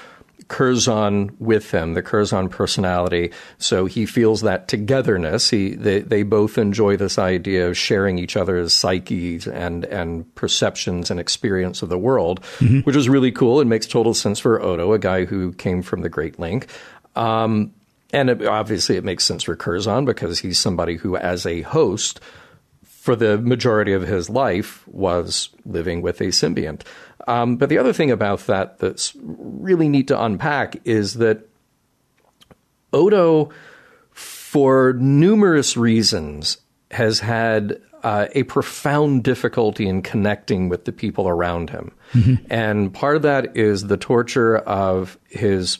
Curzon 0.48 1.34
with 1.38 1.70
him, 1.70 1.94
the 1.94 2.02
Curzon 2.02 2.48
personality. 2.48 3.32
So 3.58 3.86
he 3.86 4.04
feels 4.04 4.42
that 4.42 4.68
togetherness. 4.68 5.48
He 5.48 5.74
they, 5.74 6.00
they 6.00 6.22
both 6.22 6.58
enjoy 6.58 6.96
this 6.96 7.18
idea 7.18 7.68
of 7.68 7.76
sharing 7.76 8.18
each 8.18 8.36
other's 8.36 8.74
psyches 8.74 9.46
and 9.46 9.84
and 9.86 10.32
perceptions 10.34 11.10
and 11.10 11.18
experience 11.18 11.82
of 11.82 11.88
the 11.88 11.98
world, 11.98 12.42
mm-hmm. 12.58 12.80
which 12.80 12.96
is 12.96 13.08
really 13.08 13.32
cool. 13.32 13.60
It 13.60 13.66
makes 13.66 13.86
total 13.86 14.14
sense 14.14 14.38
for 14.38 14.60
Odo, 14.60 14.92
a 14.92 14.98
guy 14.98 15.24
who 15.24 15.52
came 15.52 15.82
from 15.82 16.02
the 16.02 16.08
Great 16.08 16.38
Link. 16.38 16.66
Um, 17.16 17.72
and 18.12 18.30
it, 18.30 18.46
obviously, 18.46 18.96
it 18.96 19.04
makes 19.04 19.24
sense 19.24 19.42
for 19.42 19.56
Curzon 19.56 20.04
because 20.04 20.38
he's 20.38 20.58
somebody 20.58 20.96
who, 20.96 21.16
as 21.16 21.46
a 21.46 21.62
host, 21.62 22.20
for 23.04 23.14
the 23.14 23.36
majority 23.36 23.92
of 23.92 24.00
his 24.00 24.30
life 24.30 24.82
was 24.88 25.50
living 25.66 26.00
with 26.00 26.22
a 26.22 26.28
symbiont. 26.28 26.84
Um, 27.28 27.56
but 27.56 27.68
the 27.68 27.76
other 27.76 27.92
thing 27.92 28.10
about 28.10 28.46
that 28.46 28.78
that's 28.78 29.14
really 29.20 29.90
neat 29.90 30.08
to 30.08 30.24
unpack 30.24 30.76
is 30.86 31.12
that 31.14 31.46
Odo, 32.94 33.50
for 34.10 34.94
numerous 34.94 35.76
reasons, 35.76 36.56
has 36.92 37.20
had 37.20 37.78
uh, 38.02 38.28
a 38.32 38.44
profound 38.44 39.22
difficulty 39.22 39.86
in 39.86 40.00
connecting 40.00 40.70
with 40.70 40.86
the 40.86 40.92
people 40.92 41.28
around 41.28 41.68
him. 41.68 41.92
Mm-hmm. 42.14 42.46
And 42.48 42.94
part 42.94 43.16
of 43.16 43.22
that 43.22 43.54
is 43.54 43.86
the 43.86 43.98
torture 43.98 44.56
of 44.56 45.18
his 45.28 45.78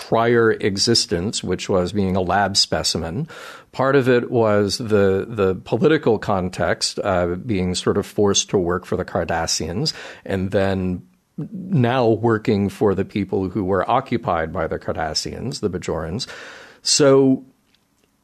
prior 0.00 0.52
existence, 0.52 1.44
which 1.44 1.68
was 1.68 1.92
being 1.92 2.16
a 2.16 2.22
lab 2.22 2.56
specimen. 2.56 3.28
Part 3.70 3.96
of 3.96 4.08
it 4.08 4.30
was 4.30 4.78
the 4.78 5.26
the 5.28 5.54
political 5.64 6.18
context, 6.18 6.98
uh, 7.04 7.36
being 7.36 7.74
sort 7.74 7.98
of 7.98 8.06
forced 8.06 8.48
to 8.50 8.58
work 8.58 8.86
for 8.86 8.96
the 8.96 9.04
Cardassians, 9.04 9.92
and 10.24 10.52
then 10.52 11.06
now 11.36 12.08
working 12.08 12.70
for 12.70 12.94
the 12.94 13.04
people 13.04 13.50
who 13.50 13.62
were 13.62 13.88
occupied 13.88 14.52
by 14.52 14.66
the 14.66 14.78
Cardassians, 14.78 15.60
the 15.60 15.70
Bajorans. 15.70 16.26
So 16.80 17.44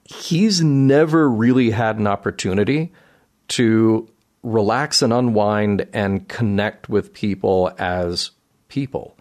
he's 0.05 0.63
never 0.63 1.29
really 1.29 1.71
had 1.71 1.99
an 1.99 2.07
opportunity 2.07 2.93
to 3.49 4.09
relax 4.43 5.03
and 5.03 5.13
unwind 5.13 5.87
and 5.93 6.27
connect 6.27 6.89
with 6.89 7.13
people 7.13 7.71
as 7.79 8.31
people. 8.69 9.16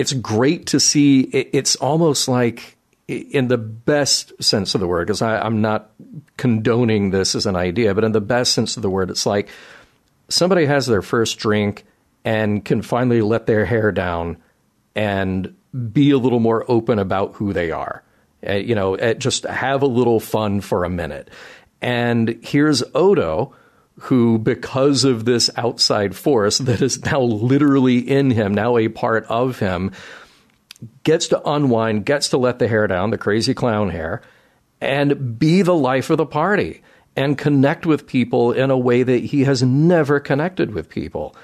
It's 0.00 0.14
great 0.14 0.66
to 0.68 0.80
see. 0.80 1.20
It's 1.20 1.76
almost 1.76 2.26
like, 2.26 2.76
in 3.06 3.48
the 3.48 3.58
best 3.58 4.32
sense 4.42 4.74
of 4.74 4.80
the 4.80 4.86
word, 4.86 5.06
because 5.06 5.20
I'm 5.20 5.60
not 5.60 5.90
condoning 6.36 7.10
this 7.10 7.34
as 7.34 7.44
an 7.44 7.56
idea, 7.56 7.94
but 7.94 8.04
in 8.04 8.12
the 8.12 8.20
best 8.20 8.52
sense 8.52 8.76
of 8.76 8.82
the 8.82 8.90
word, 8.90 9.10
it's 9.10 9.26
like 9.26 9.48
somebody 10.28 10.64
has 10.64 10.86
their 10.86 11.02
first 11.02 11.38
drink 11.38 11.84
and 12.24 12.64
can 12.64 12.82
finally 12.82 13.20
let 13.20 13.46
their 13.46 13.64
hair 13.64 13.92
down 13.92 14.36
and 14.94 15.54
be 15.92 16.12
a 16.12 16.18
little 16.18 16.40
more 16.40 16.64
open 16.68 16.98
about 16.98 17.34
who 17.34 17.52
they 17.52 17.70
are. 17.70 18.02
Uh, 18.46 18.54
you 18.54 18.74
know, 18.74 18.96
uh, 18.96 19.14
just 19.14 19.44
have 19.44 19.82
a 19.82 19.86
little 19.86 20.20
fun 20.20 20.60
for 20.60 20.84
a 20.84 20.88
minute. 20.88 21.30
And 21.82 22.38
here's 22.42 22.82
Odo, 22.94 23.54
who, 24.00 24.38
because 24.38 25.04
of 25.04 25.26
this 25.26 25.50
outside 25.56 26.16
force 26.16 26.56
that 26.58 26.80
is 26.80 27.04
now 27.04 27.20
literally 27.20 27.98
in 27.98 28.30
him, 28.30 28.54
now 28.54 28.78
a 28.78 28.88
part 28.88 29.24
of 29.28 29.58
him, 29.58 29.92
gets 31.04 31.28
to 31.28 31.48
unwind, 31.48 32.06
gets 32.06 32.30
to 32.30 32.38
let 32.38 32.58
the 32.58 32.66
hair 32.66 32.86
down, 32.86 33.10
the 33.10 33.18
crazy 33.18 33.52
clown 33.52 33.90
hair, 33.90 34.22
and 34.80 35.38
be 35.38 35.60
the 35.60 35.74
life 35.74 36.08
of 36.08 36.16
the 36.16 36.24
party 36.24 36.82
and 37.14 37.36
connect 37.36 37.84
with 37.84 38.06
people 38.06 38.52
in 38.52 38.70
a 38.70 38.78
way 38.78 39.02
that 39.02 39.22
he 39.22 39.44
has 39.44 39.62
never 39.62 40.18
connected 40.18 40.72
with 40.72 40.88
people. 40.88 41.36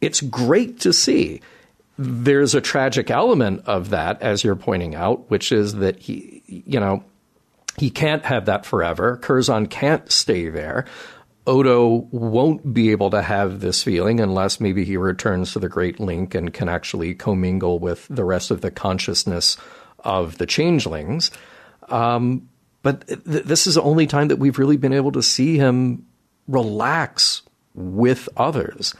It's 0.00 0.20
great 0.20 0.80
to 0.80 0.92
see. 0.92 1.40
There's 1.96 2.56
a 2.56 2.60
tragic 2.60 3.10
element 3.10 3.62
of 3.66 3.90
that, 3.90 4.20
as 4.20 4.42
you're 4.42 4.56
pointing 4.56 4.96
out, 4.96 5.30
which 5.30 5.52
is 5.52 5.74
that 5.74 6.00
he, 6.00 6.42
you 6.46 6.80
know, 6.80 7.04
he 7.76 7.90
can't 7.90 8.24
have 8.24 8.46
that 8.46 8.66
forever. 8.66 9.18
Curzon 9.18 9.66
can't 9.66 10.10
stay 10.10 10.48
there. 10.48 10.86
Odo 11.46 12.08
won't 12.10 12.74
be 12.74 12.90
able 12.90 13.10
to 13.10 13.22
have 13.22 13.60
this 13.60 13.82
feeling 13.82 14.20
unless 14.20 14.60
maybe 14.60 14.84
he 14.84 14.96
returns 14.96 15.52
to 15.52 15.58
the 15.58 15.68
Great 15.68 15.98
Link 15.98 16.34
and 16.34 16.52
can 16.52 16.68
actually 16.68 17.14
commingle 17.14 17.78
with 17.78 18.06
the 18.08 18.24
rest 18.24 18.50
of 18.50 18.60
the 18.60 18.70
consciousness 18.70 19.56
of 20.00 20.38
the 20.38 20.46
changelings. 20.46 21.30
Um, 21.88 22.48
but 22.82 23.06
th- 23.06 23.44
this 23.44 23.66
is 23.66 23.74
the 23.74 23.82
only 23.82 24.06
time 24.06 24.28
that 24.28 24.36
we've 24.36 24.58
really 24.58 24.76
been 24.76 24.92
able 24.92 25.12
to 25.12 25.22
see 25.22 25.56
him 25.56 26.06
relax 26.46 27.42
with 27.74 28.28
others. 28.36 28.94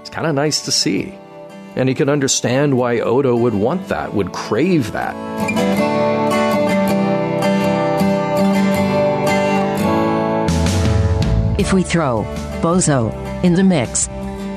It's 0.00 0.10
kind 0.10 0.26
of 0.26 0.34
nice 0.34 0.64
to 0.64 0.72
see. 0.72 1.14
And 1.76 1.88
he 1.88 1.94
can 1.94 2.08
understand 2.08 2.76
why 2.76 3.00
Odo 3.00 3.36
would 3.36 3.54
want 3.54 3.88
that, 3.88 4.14
would 4.14 4.32
crave 4.32 4.92
that. 4.92 5.14
If 11.58 11.72
we 11.72 11.82
throw 11.82 12.22
Bozo 12.60 13.10
in 13.42 13.54
the 13.54 13.64
mix, 13.64 14.08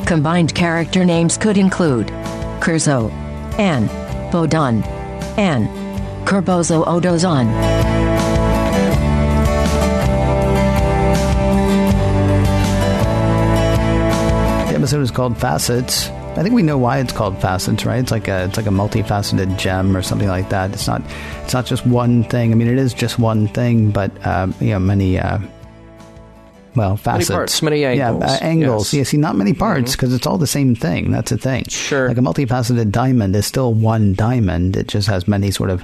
combined 0.05 0.53
character 0.53 1.05
names 1.05 1.37
could 1.37 1.57
include 1.57 2.07
Curzo, 2.59 3.09
Anne, 3.57 3.87
Bodon, 4.31 4.85
and 5.37 5.67
Kerbozo 6.27 6.85
Odozon. 6.85 7.47
The 14.67 14.75
episode 14.75 15.01
is 15.01 15.11
called 15.11 15.37
Facets. 15.37 16.09
I 16.09 16.43
think 16.43 16.53
we 16.53 16.63
know 16.63 16.77
why 16.77 16.99
it's 16.99 17.13
called 17.13 17.39
Facets, 17.41 17.85
right? 17.85 17.99
It's 17.99 18.11
like 18.11 18.27
a 18.27 18.43
it's 18.43 18.57
like 18.57 18.67
a 18.67 18.71
multifaceted 18.71 19.57
gem 19.57 19.95
or 19.95 20.01
something 20.01 20.27
like 20.27 20.49
that. 20.49 20.73
It's 20.73 20.87
not 20.87 21.01
it's 21.45 21.53
not 21.53 21.65
just 21.65 21.85
one 21.85 22.25
thing. 22.25 22.51
I 22.51 22.55
mean, 22.55 22.67
it 22.67 22.77
is 22.77 22.93
just 22.93 23.19
one 23.19 23.47
thing, 23.47 23.91
but 23.91 24.11
um, 24.27 24.53
you 24.59 24.71
know, 24.71 24.79
many. 24.79 25.17
Uh, 25.17 25.39
well, 26.75 26.97
facets, 26.97 27.29
many, 27.29 27.37
parts, 27.37 27.61
many 27.61 27.85
angles. 27.85 28.23
Yeah, 28.23 28.35
uh, 28.35 28.39
angles. 28.41 28.93
Yes. 28.93 28.97
Yeah, 28.97 29.03
see, 29.11 29.17
not 29.17 29.35
many 29.35 29.53
parts 29.53 29.93
because 29.93 30.09
mm-hmm. 30.09 30.17
it's 30.17 30.27
all 30.27 30.37
the 30.37 30.47
same 30.47 30.75
thing. 30.75 31.11
That's 31.11 31.31
the 31.31 31.37
thing. 31.37 31.65
Sure. 31.65 32.07
Like 32.07 32.17
a 32.17 32.21
multifaceted 32.21 32.91
diamond 32.91 33.35
is 33.35 33.45
still 33.45 33.73
one 33.73 34.13
diamond. 34.13 34.75
It 34.77 34.87
just 34.87 35.07
has 35.07 35.27
many 35.27 35.51
sort 35.51 35.69
of 35.69 35.83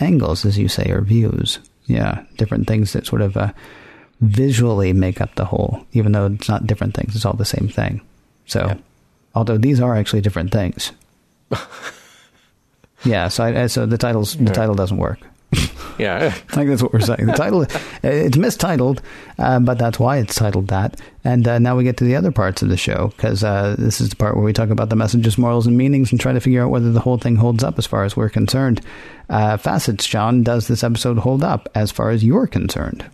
angles, 0.00 0.44
as 0.44 0.58
you 0.58 0.68
say, 0.68 0.90
or 0.90 1.00
views. 1.00 1.58
Yeah, 1.86 2.24
different 2.36 2.66
things 2.66 2.92
that 2.92 3.06
sort 3.06 3.22
of 3.22 3.36
uh, 3.36 3.52
visually 4.20 4.92
make 4.92 5.20
up 5.20 5.34
the 5.36 5.44
whole, 5.44 5.86
even 5.92 6.12
though 6.12 6.26
it's 6.26 6.48
not 6.48 6.66
different 6.66 6.94
things. 6.94 7.16
It's 7.16 7.24
all 7.24 7.32
the 7.32 7.44
same 7.44 7.68
thing. 7.68 8.02
So, 8.46 8.66
yeah. 8.66 8.76
although 9.34 9.58
these 9.58 9.80
are 9.80 9.96
actually 9.96 10.20
different 10.20 10.52
things. 10.52 10.92
yeah. 13.04 13.28
So, 13.28 13.44
I, 13.44 13.66
so 13.68 13.86
the 13.86 13.98
titles 13.98 14.36
the 14.36 14.52
title 14.52 14.74
doesn't 14.74 14.98
work. 14.98 15.18
Yeah, 15.98 16.26
I 16.26 16.30
think 16.30 16.70
that's 16.70 16.80
what 16.80 16.92
we're 16.92 17.00
saying. 17.00 17.26
The 17.26 17.32
title, 17.32 17.66
it's 18.04 18.36
mistitled, 18.36 19.02
uh, 19.36 19.58
but 19.58 19.78
that's 19.78 19.98
why 19.98 20.18
it's 20.18 20.36
titled 20.36 20.68
that. 20.68 21.00
And 21.24 21.46
uh, 21.48 21.58
now 21.58 21.76
we 21.76 21.82
get 21.82 21.96
to 21.96 22.04
the 22.04 22.14
other 22.14 22.30
parts 22.30 22.62
of 22.62 22.68
the 22.68 22.76
show 22.76 23.08
because 23.16 23.42
uh, 23.42 23.74
this 23.76 24.00
is 24.00 24.10
the 24.10 24.14
part 24.14 24.36
where 24.36 24.44
we 24.44 24.52
talk 24.52 24.70
about 24.70 24.90
the 24.90 24.96
messages, 24.96 25.36
morals, 25.36 25.66
and 25.66 25.76
meanings, 25.76 26.12
and 26.12 26.20
try 26.20 26.32
to 26.32 26.38
figure 26.38 26.62
out 26.62 26.70
whether 26.70 26.92
the 26.92 27.00
whole 27.00 27.18
thing 27.18 27.34
holds 27.34 27.64
up 27.64 27.78
as 27.78 27.86
far 27.86 28.04
as 28.04 28.16
we're 28.16 28.28
concerned. 28.28 28.80
Uh, 29.28 29.56
facets, 29.56 30.06
John, 30.06 30.44
does 30.44 30.68
this 30.68 30.84
episode 30.84 31.18
hold 31.18 31.42
up 31.42 31.68
as 31.74 31.90
far 31.90 32.10
as 32.10 32.22
you're 32.22 32.46
concerned? 32.46 33.04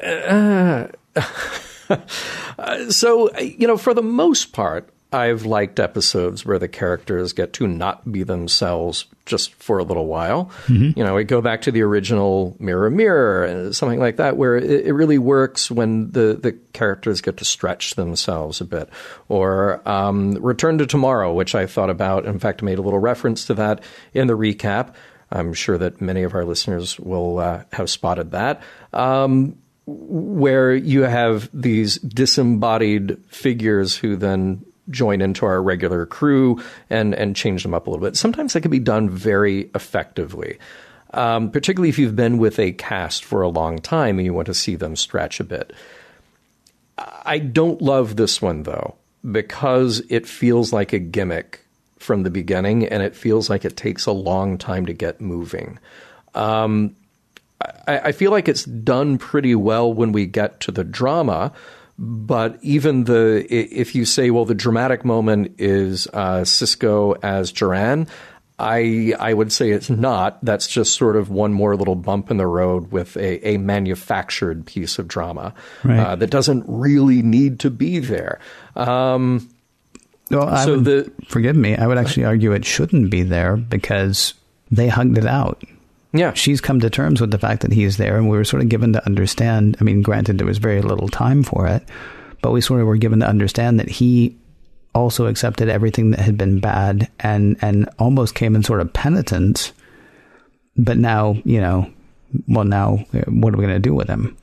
Uh, 0.00 0.86
so 2.88 3.36
you 3.38 3.66
know, 3.66 3.76
for 3.76 3.94
the 3.94 4.02
most 4.02 4.52
part, 4.52 4.88
I've 5.12 5.44
liked 5.44 5.78
episodes 5.78 6.44
where 6.44 6.58
the 6.58 6.68
characters 6.68 7.32
get 7.32 7.52
to 7.54 7.66
not 7.66 8.10
be 8.10 8.22
themselves 8.22 9.06
just 9.26 9.54
for 9.54 9.78
a 9.78 9.84
little 9.84 10.06
while. 10.06 10.46
Mm-hmm. 10.66 10.98
You 10.98 11.04
know, 11.04 11.14
we 11.14 11.24
go 11.24 11.40
back 11.40 11.62
to 11.62 11.70
the 11.70 11.82
original 11.82 12.56
Mirror 12.58 12.90
Mirror 12.90 13.72
something 13.72 14.00
like 14.00 14.16
that, 14.16 14.36
where 14.36 14.56
it, 14.56 14.86
it, 14.86 14.92
really 14.92 15.18
works 15.18 15.70
when 15.70 16.10
the, 16.10 16.38
the 16.40 16.52
characters 16.72 17.20
get 17.20 17.36
to 17.36 17.44
stretch 17.44 17.94
themselves 17.94 18.60
a 18.60 18.64
bit. 18.64 18.88
Or 19.28 19.86
um, 19.88 20.32
Return 20.34 20.78
to 20.78 20.86
Tomorrow, 20.86 21.32
which 21.32 21.54
I 21.54 21.66
thought 21.66 21.90
about, 21.90 22.26
in 22.26 22.38
fact, 22.38 22.62
made 22.62 22.78
a 22.78 22.82
little 22.82 22.98
reference 22.98 23.46
to 23.46 23.54
that 23.54 23.82
in 24.12 24.26
the 24.26 24.36
recap. 24.36 24.94
I'm 25.30 25.54
sure 25.54 25.78
that 25.78 26.00
many 26.00 26.22
of 26.24 26.34
our 26.34 26.44
listeners 26.44 26.98
will 26.98 27.38
uh, 27.38 27.64
have 27.72 27.88
spotted 27.88 28.32
that. 28.32 28.62
Um, 28.92 29.56
where 29.86 30.74
you 30.74 31.02
have 31.02 31.48
these 31.52 31.98
disembodied 31.98 33.18
figures 33.28 33.96
who 33.96 34.16
then 34.16 34.64
join 34.90 35.20
into 35.20 35.46
our 35.46 35.62
regular 35.62 36.06
crew 36.06 36.62
and 36.90 37.14
and 37.14 37.36
change 37.36 37.62
them 37.62 37.74
up 37.74 37.86
a 37.86 37.90
little 37.90 38.04
bit. 38.04 38.16
Sometimes 38.16 38.52
that 38.52 38.62
can 38.62 38.70
be 38.70 38.78
done 38.78 39.08
very 39.08 39.70
effectively. 39.74 40.58
Um, 41.14 41.50
particularly 41.50 41.90
if 41.90 41.98
you've 41.98 42.16
been 42.16 42.38
with 42.38 42.58
a 42.58 42.72
cast 42.72 43.24
for 43.24 43.42
a 43.42 43.48
long 43.48 43.78
time 43.78 44.18
and 44.18 44.24
you 44.24 44.32
want 44.32 44.46
to 44.46 44.54
see 44.54 44.76
them 44.76 44.96
stretch 44.96 45.40
a 45.40 45.44
bit. 45.44 45.74
I 46.96 47.38
don't 47.38 47.82
love 47.82 48.16
this 48.16 48.40
one 48.40 48.62
though, 48.62 48.94
because 49.30 50.02
it 50.08 50.26
feels 50.26 50.72
like 50.72 50.92
a 50.92 50.98
gimmick 50.98 51.60
from 51.98 52.22
the 52.22 52.30
beginning 52.30 52.86
and 52.86 53.02
it 53.02 53.14
feels 53.14 53.48
like 53.48 53.64
it 53.64 53.76
takes 53.76 54.06
a 54.06 54.12
long 54.12 54.58
time 54.58 54.86
to 54.86 54.92
get 54.92 55.20
moving. 55.20 55.78
Um, 56.34 56.96
I, 57.86 57.98
I, 57.98 58.12
feel 58.12 58.30
like 58.30 58.48
it's 58.48 58.64
done 58.64 59.18
pretty 59.18 59.54
well 59.54 59.92
when 59.92 60.12
we 60.12 60.26
get 60.26 60.60
to 60.60 60.72
the 60.72 60.82
drama, 60.82 61.52
but 61.98 62.58
even 62.62 63.04
the 63.04 63.46
if 63.50 63.94
you 63.94 64.04
say, 64.04 64.30
well, 64.30 64.44
the 64.44 64.54
dramatic 64.54 65.04
moment 65.04 65.54
is 65.58 66.06
uh, 66.12 66.40
Sisko 66.40 67.18
as 67.22 67.52
Joran, 67.52 68.08
I 68.58 69.14
I 69.18 69.34
would 69.34 69.52
say 69.52 69.70
it's 69.70 69.90
not. 69.90 70.42
That's 70.44 70.66
just 70.66 70.94
sort 70.94 71.16
of 71.16 71.30
one 71.30 71.52
more 71.52 71.76
little 71.76 71.94
bump 71.94 72.30
in 72.30 72.36
the 72.36 72.46
road 72.46 72.92
with 72.92 73.16
a, 73.16 73.46
a 73.46 73.58
manufactured 73.58 74.66
piece 74.66 74.98
of 74.98 75.08
drama 75.08 75.54
right. 75.84 75.98
uh, 75.98 76.16
that 76.16 76.30
doesn't 76.30 76.64
really 76.66 77.22
need 77.22 77.60
to 77.60 77.70
be 77.70 77.98
there. 77.98 78.40
Um, 78.76 79.50
well, 80.30 80.64
so 80.64 80.76
would, 80.76 80.84
the 80.84 81.12
forgive 81.28 81.56
me. 81.56 81.76
I 81.76 81.86
would 81.86 81.98
actually 81.98 82.24
argue 82.24 82.52
it 82.52 82.64
shouldn't 82.64 83.10
be 83.10 83.22
there 83.22 83.56
because 83.56 84.34
they 84.70 84.88
hugged 84.88 85.18
it 85.18 85.26
out. 85.26 85.62
Yeah. 86.12 86.32
She's 86.34 86.60
come 86.60 86.80
to 86.80 86.90
terms 86.90 87.20
with 87.20 87.30
the 87.30 87.38
fact 87.38 87.62
that 87.62 87.72
he's 87.72 87.96
there, 87.96 88.16
and 88.16 88.28
we 88.28 88.36
were 88.36 88.44
sort 88.44 88.62
of 88.62 88.68
given 88.68 88.92
to 88.92 89.04
understand. 89.06 89.76
I 89.80 89.84
mean, 89.84 90.02
granted, 90.02 90.38
there 90.38 90.46
was 90.46 90.58
very 90.58 90.82
little 90.82 91.08
time 91.08 91.42
for 91.42 91.66
it, 91.66 91.82
but 92.42 92.52
we 92.52 92.60
sort 92.60 92.80
of 92.80 92.86
were 92.86 92.96
given 92.96 93.20
to 93.20 93.28
understand 93.28 93.80
that 93.80 93.88
he 93.88 94.36
also 94.94 95.26
accepted 95.26 95.68
everything 95.68 96.10
that 96.10 96.20
had 96.20 96.36
been 96.36 96.60
bad 96.60 97.10
and, 97.20 97.56
and 97.62 97.88
almost 97.98 98.34
came 98.34 98.54
in 98.54 98.62
sort 98.62 98.80
of 98.80 98.92
penitence. 98.92 99.72
But 100.76 100.98
now, 100.98 101.36
you 101.44 101.60
know, 101.60 101.90
well, 102.46 102.64
now 102.64 103.04
what 103.26 103.54
are 103.54 103.56
we 103.56 103.64
going 103.64 103.74
to 103.74 103.78
do 103.78 103.94
with 103.94 104.08
him? 104.08 104.36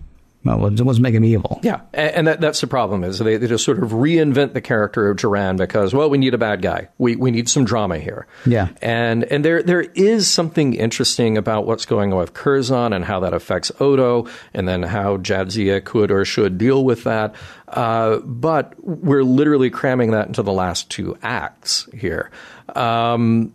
Well, 0.45 0.57
let's 0.57 0.99
make 0.99 1.13
him 1.13 1.25
evil. 1.25 1.59
Yeah, 1.63 1.81
and 1.93 2.27
that, 2.27 2.39
that's 2.39 2.61
the 2.61 2.67
problem 2.67 3.03
is 3.03 3.19
they, 3.19 3.35
they 3.35 3.47
just 3.47 3.65
sort 3.65 3.83
of 3.83 3.91
reinvent 3.91 4.53
the 4.53 4.61
character 4.61 5.09
of 5.09 5.17
Joran 5.17 5.57
because 5.57 5.93
well, 5.93 6.09
we 6.09 6.17
need 6.17 6.33
a 6.33 6.37
bad 6.37 6.61
guy. 6.61 6.87
We 6.97 7.17
we 7.17 7.29
need 7.29 7.49
some 7.49 7.65
drama 7.65 7.99
here. 7.99 8.25
Yeah, 8.45 8.69
and 8.81 9.25
and 9.25 9.43
there 9.43 9.61
there 9.61 9.81
is 9.81 10.29
something 10.29 10.75
interesting 10.75 11.37
about 11.37 11.65
what's 11.65 11.85
going 11.85 12.13
on 12.13 12.19
with 12.19 12.33
Curzon 12.33 12.93
and 12.93 13.03
how 13.03 13.19
that 13.19 13.33
affects 13.33 13.69
Odo, 13.81 14.27
and 14.53 14.65
then 14.65 14.83
how 14.83 15.17
Jadzia 15.17 15.83
could 15.83 16.09
or 16.09 16.23
should 16.23 16.57
deal 16.57 16.85
with 16.85 17.03
that. 17.03 17.35
Uh, 17.67 18.19
but 18.19 18.73
we're 18.81 19.23
literally 19.23 19.69
cramming 19.69 20.11
that 20.11 20.27
into 20.27 20.41
the 20.41 20.53
last 20.53 20.89
two 20.89 21.17
acts 21.21 21.89
here. 21.93 22.31
Um, 22.75 23.53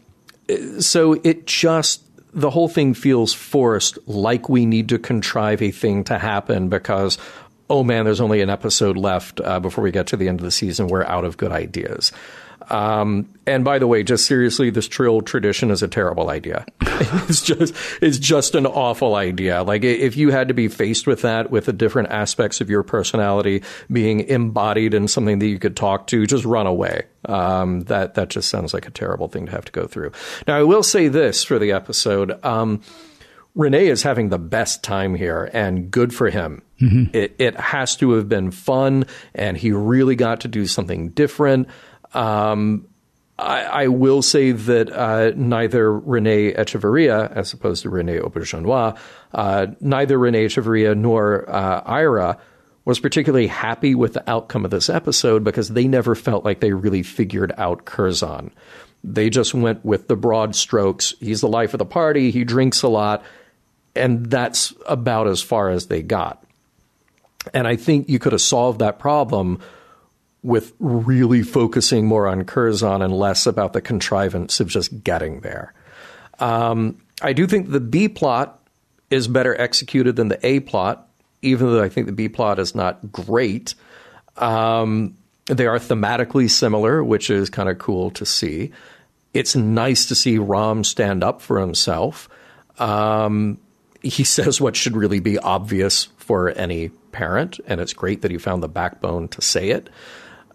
so 0.81 1.15
it 1.25 1.47
just 1.47 2.03
the 2.35 2.51
whole 2.51 2.69
thing 2.69 2.95
feels 2.95 3.33
forced, 3.33 3.99
like 4.07 4.49
we 4.49 4.67
need 4.67 4.89
to 4.89 4.99
contrive 4.99 5.63
a 5.63 5.71
thing 5.71 6.05
to 6.05 6.19
happen 6.19 6.69
because, 6.69 7.17
oh 7.71 7.85
man, 7.85 8.05
there's 8.05 8.21
only 8.21 8.41
an 8.41 8.51
episode 8.51 8.97
left 8.97 9.41
uh, 9.41 9.61
before 9.61 9.85
we 9.85 9.93
get 9.93 10.09
to 10.09 10.17
the 10.17 10.29
end 10.29 10.41
of 10.41 10.45
the 10.45 10.51
season. 10.51 10.89
We're 10.89 11.05
out 11.05 11.25
of 11.25 11.37
good 11.37 11.53
ideas. 11.53 12.13
Um, 12.71 13.29
and 13.47 13.65
by 13.65 13.79
the 13.79 13.87
way, 13.87 14.03
just 14.03 14.27
seriously, 14.27 14.71
this 14.71 14.89
trill 14.89 15.21
tradition 15.21 15.71
is 15.71 15.83
a 15.83 15.89
terrible 15.89 16.31
idea. 16.31 16.65
it's 16.81 17.43
just 17.43 17.75
it's 18.01 18.19
just 18.19 18.55
an 18.55 18.67
awful 18.67 19.15
idea. 19.15 19.63
Like 19.63 19.85
if 19.85 20.17
you 20.17 20.31
had 20.31 20.49
to 20.49 20.55
be 20.55 20.69
faced 20.69 21.07
with 21.07 21.23
that, 21.23 21.51
with 21.51 21.67
the 21.67 21.73
different 21.73 22.11
aspects 22.11 22.61
of 22.61 22.71
your 22.71 22.83
personality 22.83 23.63
being 23.91 24.21
embodied 24.21 24.95
in 24.95 25.09
something 25.09 25.39
that 25.41 25.47
you 25.47 25.59
could 25.59 25.77
talk 25.77 26.07
to, 26.09 26.27
just 26.27 26.45
run 26.45 26.67
away. 26.67 27.05
Um, 27.27 27.83
that 27.83 28.15
that 28.15 28.31
just 28.31 28.49
sounds 28.49 28.75
like 28.75 28.87
a 28.87 28.91
terrible 28.91 29.29
thing 29.29 29.47
to 29.47 29.53
have 29.53 29.65
to 29.67 29.73
go 29.73 29.87
through. 29.87 30.13
Now, 30.47 30.57
I 30.59 30.63
will 30.63 30.83
say 30.83 31.09
this 31.09 31.45
for 31.45 31.59
the 31.59 31.73
episode. 31.73 32.43
Um, 32.45 32.83
Rene 33.55 33.87
is 33.87 34.03
having 34.03 34.31
the 34.31 34.39
best 34.39 34.83
time 34.83 35.15
here, 35.15 35.49
and 35.53 35.91
good 35.91 36.13
for 36.13 36.29
him. 36.29 36.63
Mm-hmm. 36.81 37.17
It, 37.17 37.37
it 37.39 37.57
has 37.57 37.95
to 37.97 38.13
have 38.13 38.29
been 38.29 38.51
fun, 38.51 39.07
and 39.33 39.57
he 39.57 39.71
really 39.71 40.17
got 40.17 40.41
to 40.41 40.49
do 40.49 40.67
something 40.67 41.11
different. 41.11 41.69
Um, 42.15 42.87
I, 43.39 43.63
I, 43.65 43.89
will 43.89 44.23
say 44.23 44.53
that 44.53 44.93
uh, 44.93 45.33
neither 45.35 45.93
Rene 45.93 46.53
Echevarria, 46.53 47.33
as 47.33 47.53
opposed 47.53 47.83
to 47.83 47.91
Rene 47.91 48.19
Auberjonois, 48.19 48.97
uh, 49.33 49.67
neither 49.81 50.17
Rene 50.17 50.47
Echevarria 50.47 50.97
nor 50.97 51.51
uh, 51.51 51.83
Ira 51.85 52.39
was 52.85 53.01
particularly 53.01 53.47
happy 53.47 53.95
with 53.95 54.13
the 54.13 54.31
outcome 54.31 54.65
of 54.65 54.71
this 54.71 54.89
episode 54.89 55.43
because 55.43 55.71
they 55.71 55.89
never 55.89 56.15
felt 56.15 56.45
like 56.45 56.61
they 56.61 56.73
really 56.73 57.03
figured 57.03 57.53
out 57.57 57.87
Curzon. 57.87 58.53
They 59.03 59.31
just 59.31 59.55
went 59.55 59.85
with 59.85 60.07
the 60.09 60.17
broad 60.17 60.55
strokes. 60.55 61.15
He's 61.21 61.41
the 61.41 61.49
life 61.49 61.75
of 61.75 61.79
the 61.79 61.87
party. 61.87 62.31
He 62.31 62.45
drinks 62.45 62.83
a 62.83 62.89
lot. 62.89 63.25
And 63.97 64.27
that's 64.27 64.75
about 64.87 65.29
as 65.29 65.43
far 65.43 65.71
as 65.71 65.87
they 65.87 66.03
got. 66.03 66.45
And 67.53 67.67
I 67.67 67.77
think 67.77 68.09
you 68.09 68.19
could 68.19 68.33
have 68.33 68.41
solved 68.41 68.81
that 68.81 68.99
problem 68.99 69.61
with 70.45 70.75
really 70.79 71.43
focusing 71.43 72.07
more 72.07 72.29
on 72.29 72.45
Curzon 72.45 73.01
and 73.03 73.17
less 73.17 73.47
about 73.47 73.73
the 73.73 73.81
contrivance 73.81 74.61
of 74.61 74.69
just 74.69 75.03
getting 75.03 75.41
there. 75.41 75.73
Um, 76.39 76.99
I 77.23 77.33
do 77.33 77.47
think 77.47 77.71
the 77.71 77.81
B 77.81 78.09
plot 78.09 78.61
is 79.11 79.27
better 79.27 79.59
executed 79.59 80.17
than 80.17 80.29
the 80.29 80.47
A 80.47 80.61
plot, 80.61 81.09
even 81.41 81.69
though 81.69 81.83
I 81.83 81.89
think 81.89 82.07
the 82.07 82.13
B 82.13 82.29
plot 82.29 82.59
is 82.59 82.75
not 82.75 83.11
great. 83.11 83.75
Um, 84.37 85.17
they 85.47 85.67
are 85.67 85.79
thematically 85.79 86.51
similar, 86.51 87.03
which 87.03 87.31
is 87.31 87.49
kind 87.49 87.71
of 87.71 87.79
cool 87.79 88.11
to 88.13 88.27
see. 88.27 88.71
It's 89.33 89.57
nice 89.57 90.07
to 90.07 90.15
see 90.15 90.37
Rom 90.37 90.85
stand 90.85 91.25
up 91.25 91.41
for 91.41 91.59
himself. 91.59 92.29
Um, 92.79 93.59
he 94.03 94.25
says 94.25 94.61
what 94.61 94.77
should 94.77 94.95
really 94.97 95.21
be 95.21 95.39
obvious 95.39 96.05
for 96.19 96.51
any 96.51 96.91
parent, 97.13 97.61
and 97.67 97.81
it's 97.81 97.95
great 97.95 98.21
that 98.23 98.31
he 98.31 98.37
found 98.37 98.63
the 98.63 98.69
backbone 98.69 99.29
to 99.29 99.41
say 99.41 99.71
it. 99.71 99.89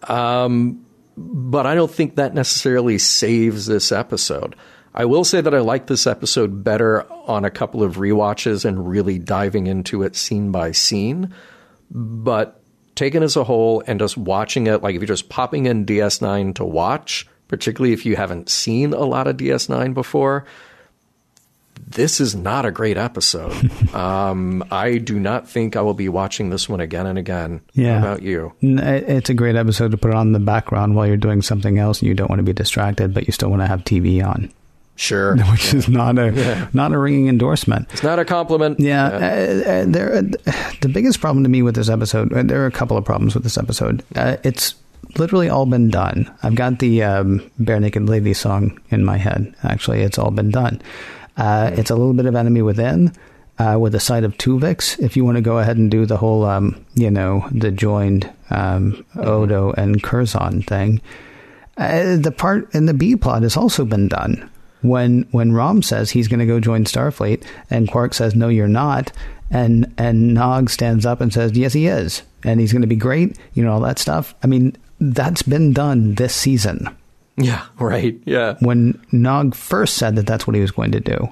Um, 0.04 0.86
but 1.18 1.66
I 1.66 1.76
don't 1.76 1.92
think 1.92 2.16
that 2.16 2.34
necessarily 2.34 2.98
saves 2.98 3.66
this 3.66 3.92
episode. 3.92 4.56
I 4.94 5.06
will 5.06 5.24
say 5.24 5.42
that 5.42 5.54
I 5.54 5.60
like 5.60 5.88
this 5.88 6.08
episode 6.08 6.64
better 6.64 7.10
on 7.12 7.46
a 7.46 7.52
couple 7.52 7.84
of 7.84 8.00
re-watches 8.00 8.66
and 8.66 8.90
really 8.90 9.20
diving 9.20 9.68
into 9.68 10.04
it 10.04 10.16
scene 10.16 10.52
by 10.52 10.72
scene. 10.72 11.34
But 11.92 12.62
taken 12.96 13.24
as 13.24 13.36
a 13.36 13.44
whole 13.44 13.84
and 13.86 14.00
just 14.00 14.18
watching 14.18 14.68
it, 14.68 14.82
like 14.82 14.96
if 14.96 15.02
you're 15.02 15.08
just 15.08 15.30
popping 15.30 15.66
in 15.66 15.86
DS9 15.86 16.56
to 16.56 16.66
watch, 16.66 17.28
particularly 17.48 17.94
if 17.94 18.06
you 18.06 18.16
haven't 18.16 18.50
seen 18.50 18.94
a 18.94 19.04
lot 19.04 19.28
of 19.28 19.38
DS9 19.38 19.94
before, 19.94 20.46
this 21.90 22.22
is 22.22 22.36
not 22.36 22.66
a 22.66 22.72
great 22.72 22.98
episode. 22.98 23.72
um, 23.96 24.64
I 24.72 24.98
do 24.98 25.20
not 25.20 25.50
think 25.50 25.76
I 25.76 25.82
will 25.82 25.94
be 25.94 26.10
watching 26.10 26.50
this 26.50 26.70
one 26.70 26.80
again 26.80 27.08
and 27.08 27.18
again. 27.18 27.62
Yeah. 27.74 28.00
How 28.00 28.08
about 28.08 28.22
you? 28.22 28.54
It's 28.62 29.30
a 29.30 29.34
great 29.34 29.56
episode 29.56 29.92
to 29.92 29.98
put 29.98 30.14
on 30.14 30.32
the 30.32 30.40
background 30.40 30.96
while 30.96 31.08
you're 31.08 31.18
doing 31.18 31.42
something 31.42 31.80
else 31.80 32.00
and 32.00 32.08
you 32.08 32.14
don't 32.14 32.30
want 32.30 32.40
to 32.40 32.44
be 32.44 32.54
distracted, 32.54 33.14
but 33.14 33.26
you 33.28 33.34
still 33.34 33.50
want 33.50 33.62
to 33.64 33.68
have 33.68 33.84
TV 33.84 34.24
on. 34.26 34.52
Sure, 34.96 35.38
which 35.52 35.74
is 35.74 35.88
not 35.88 36.20
a 36.20 36.34
yeah. 36.34 36.68
not 36.74 36.92
a 36.92 36.98
ringing 36.98 37.30
endorsement. 37.30 37.88
It's 37.94 38.04
not 38.04 38.20
a 38.20 38.26
compliment. 38.26 38.82
Yeah, 38.82 39.10
yeah. 39.10 39.16
Uh, 39.16 39.72
uh, 39.72 39.86
there. 39.88 40.18
Uh, 40.18 40.74
the 40.82 40.90
biggest 40.90 41.22
problem 41.22 41.44
to 41.44 41.50
me 41.50 41.62
with 41.62 41.76
this 41.76 41.88
episode, 41.88 42.34
uh, 42.34 42.44
there 42.44 42.62
are 42.62 42.66
a 42.66 42.72
couple 42.72 42.98
of 42.98 43.06
problems 43.06 43.34
with 43.34 43.44
this 43.44 43.58
episode. 43.58 44.04
Uh, 44.18 44.36
it's 44.44 44.76
literally 45.18 45.48
all 45.48 45.66
been 45.66 45.90
done. 45.90 46.30
I've 46.44 46.56
got 46.56 46.80
the 46.80 47.02
um, 47.04 47.50
Barenaked 47.62 48.10
Lady 48.10 48.34
song 48.34 48.78
in 48.90 49.06
my 49.06 49.16
head. 49.16 49.56
Actually, 49.64 50.02
it's 50.02 50.18
all 50.18 50.32
been 50.32 50.52
done. 50.52 50.82
Uh, 51.40 51.72
it's 51.74 51.90
a 51.90 51.96
little 51.96 52.14
bit 52.14 52.26
of 52.28 52.36
Enemy 52.36 52.62
Within. 52.62 53.14
Uh, 53.58 53.78
with 53.78 53.92
the 53.92 54.00
side 54.00 54.24
of 54.24 54.38
Tuvix, 54.38 54.98
if 55.00 55.18
you 55.18 55.26
want 55.26 55.36
to 55.36 55.42
go 55.42 55.58
ahead 55.58 55.76
and 55.76 55.92
do 55.92 56.06
the 56.06 56.16
whole, 56.16 56.46
um, 56.46 56.86
you 56.96 57.12
know, 57.12 57.46
the 57.52 57.72
joined 57.72 58.32
um. 58.52 59.06
Odo 59.18 59.74
and 59.74 60.02
Curzon 60.02 60.62
thing. 60.62 61.02
Uh, 61.78 62.16
the 62.16 62.32
part 62.32 62.74
in 62.74 62.86
the 62.86 62.94
B 62.94 63.18
plot 63.18 63.44
has 63.44 63.58
also 63.58 63.84
been 63.84 64.08
done. 64.08 64.50
When 64.82 65.28
when 65.32 65.52
Rom 65.52 65.82
says 65.82 66.12
he's 66.12 66.30
going 66.30 66.40
to 66.40 66.46
go 66.46 66.62
join 66.62 66.86
Starfleet, 66.86 67.44
and 67.70 67.90
Quark 67.92 68.14
says, 68.14 68.34
"No, 68.34 68.48
you're 68.48 68.70
not," 68.70 69.12
and 69.52 69.94
and 69.98 70.34
Nog 70.34 70.70
stands 70.70 71.06
up 71.06 71.20
and 71.20 71.34
says, 71.34 71.58
"Yes, 71.58 71.74
he 71.74 71.88
is," 71.88 72.24
and 72.46 72.62
he's 72.62 72.72
going 72.72 72.82
to 72.82 72.88
be 72.88 72.96
great. 72.96 73.38
You 73.54 73.64
know 73.64 73.74
all 73.74 73.82
that 73.82 74.00
stuff. 74.00 74.36
I 74.42 74.48
mean, 74.48 74.78
that's 75.02 75.42
been 75.42 75.74
done 75.74 76.16
this 76.16 76.34
season. 76.34 76.88
Yeah, 77.40 77.66
right. 77.80 78.20
Yeah. 78.26 78.56
When 78.60 79.02
Nog 79.12 79.56
first 79.56 79.96
said 79.96 80.16
that 80.18 80.28
that's 80.28 80.46
what 80.46 80.56
he 80.56 80.62
was 80.62 80.72
going 80.72 80.92
to 80.92 81.00
do, 81.00 81.30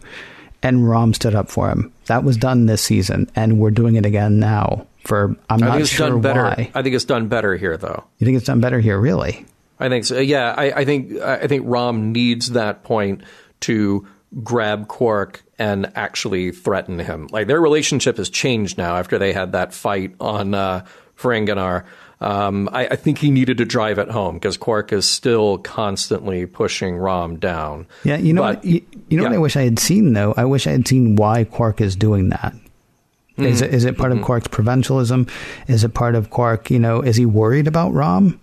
and 0.63 0.87
Rom 0.89 1.13
stood 1.13 1.35
up 1.35 1.49
for 1.49 1.69
him. 1.69 1.91
That 2.05 2.23
was 2.23 2.37
done 2.37 2.65
this 2.65 2.81
season, 2.81 3.29
and 3.35 3.59
we're 3.59 3.71
doing 3.71 3.95
it 3.95 4.05
again 4.05 4.39
now. 4.39 4.87
For 5.05 5.35
I'm 5.49 5.63
I 5.63 5.79
not 5.79 5.87
sure 5.87 6.09
done 6.09 6.21
better. 6.21 6.43
why. 6.43 6.71
I 6.73 6.81
think 6.81 6.95
it's 6.95 7.05
done 7.05 7.27
better 7.27 7.55
here, 7.55 7.77
though. 7.77 8.03
You 8.17 8.25
think 8.25 8.37
it's 8.37 8.45
done 8.45 8.59
better 8.59 8.79
here, 8.79 8.99
really? 8.99 9.45
I 9.79 9.89
think 9.89 10.05
so. 10.05 10.19
Yeah, 10.19 10.53
I, 10.57 10.71
I 10.71 10.85
think 10.85 11.19
I 11.21 11.47
think 11.47 11.63
Rom 11.65 12.11
needs 12.11 12.51
that 12.51 12.83
point 12.83 13.21
to 13.61 14.07
grab 14.43 14.87
Quark 14.87 15.43
and 15.59 15.91
actually 15.95 16.51
threaten 16.51 16.99
him. 16.99 17.27
Like 17.31 17.47
their 17.47 17.61
relationship 17.61 18.17
has 18.17 18.29
changed 18.29 18.77
now 18.77 18.97
after 18.97 19.17
they 19.17 19.33
had 19.33 19.51
that 19.53 19.73
fight 19.73 20.15
on 20.19 20.53
uh, 20.53 20.85
Ferenginar. 21.17 21.85
Um, 22.19 22.67
I, 22.73 22.87
I, 22.87 22.95
think 22.95 23.19
he 23.19 23.29
needed 23.29 23.59
to 23.59 23.65
drive 23.65 23.99
it 23.99 24.09
home 24.09 24.35
because 24.35 24.57
Quark 24.57 24.91
is 24.91 25.07
still 25.07 25.59
constantly 25.59 26.47
pushing 26.47 26.97
Rom 26.97 27.37
down. 27.37 27.85
Yeah, 28.03 28.17
you 28.17 28.33
know, 28.33 28.41
but, 28.41 28.55
what, 28.57 28.65
you, 28.65 28.81
you 29.07 29.17
know 29.17 29.23
yeah. 29.23 29.29
what 29.29 29.35
I 29.35 29.39
wish 29.39 29.55
I 29.55 29.61
had 29.61 29.77
seen 29.77 30.13
though. 30.13 30.33
I 30.35 30.45
wish 30.45 30.65
I 30.65 30.71
had 30.71 30.87
seen 30.87 31.15
why 31.15 31.43
Quark 31.43 31.79
is 31.79 31.95
doing 31.95 32.29
that. 32.29 32.53
Mm-hmm. 32.53 33.43
Is 33.43 33.61
it 33.61 33.71
is 33.71 33.85
it 33.85 33.97
part 33.99 34.11
mm-hmm. 34.11 34.21
of 34.21 34.25
Quark's 34.25 34.47
provincialism? 34.47 35.27
Is 35.67 35.83
it 35.83 35.93
part 35.93 36.15
of 36.15 36.31
Quark? 36.31 36.71
You 36.71 36.79
know, 36.79 37.01
is 37.01 37.17
he 37.17 37.27
worried 37.27 37.67
about 37.67 37.93
Rom? 37.93 38.39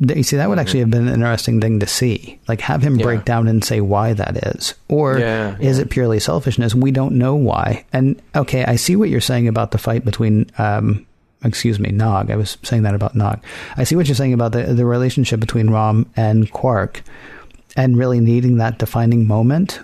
You 0.00 0.22
see, 0.22 0.36
that 0.36 0.48
would 0.48 0.60
actually 0.60 0.80
have 0.80 0.90
been 0.90 1.08
an 1.08 1.14
interesting 1.14 1.60
thing 1.60 1.80
to 1.80 1.86
see. 1.86 2.38
Like, 2.46 2.60
have 2.60 2.82
him 2.82 2.98
break 2.98 3.24
down 3.24 3.48
and 3.48 3.64
say 3.64 3.80
why 3.80 4.12
that 4.12 4.36
is. 4.56 4.74
Or 4.88 5.18
yeah, 5.18 5.56
yeah. 5.58 5.68
is 5.68 5.80
it 5.80 5.90
purely 5.90 6.20
selfishness? 6.20 6.72
We 6.72 6.92
don't 6.92 7.16
know 7.16 7.34
why. 7.34 7.84
And, 7.92 8.22
okay, 8.36 8.64
I 8.64 8.76
see 8.76 8.94
what 8.94 9.08
you're 9.08 9.20
saying 9.20 9.48
about 9.48 9.72
the 9.72 9.78
fight 9.78 10.04
between 10.04 10.48
um, 10.56 11.04
excuse 11.44 11.78
me, 11.78 11.90
Nog. 11.90 12.30
I 12.30 12.36
was 12.36 12.58
saying 12.62 12.82
that 12.82 12.94
about 12.94 13.14
Nog. 13.14 13.42
I 13.76 13.84
see 13.84 13.96
what 13.96 14.06
you're 14.06 14.14
saying 14.14 14.32
about 14.32 14.52
the 14.52 14.74
the 14.74 14.84
relationship 14.84 15.40
between 15.40 15.70
Rom 15.70 16.10
and 16.16 16.50
Quark, 16.52 17.02
and 17.76 17.96
really 17.96 18.20
needing 18.20 18.58
that 18.58 18.78
defining 18.78 19.26
moment. 19.26 19.80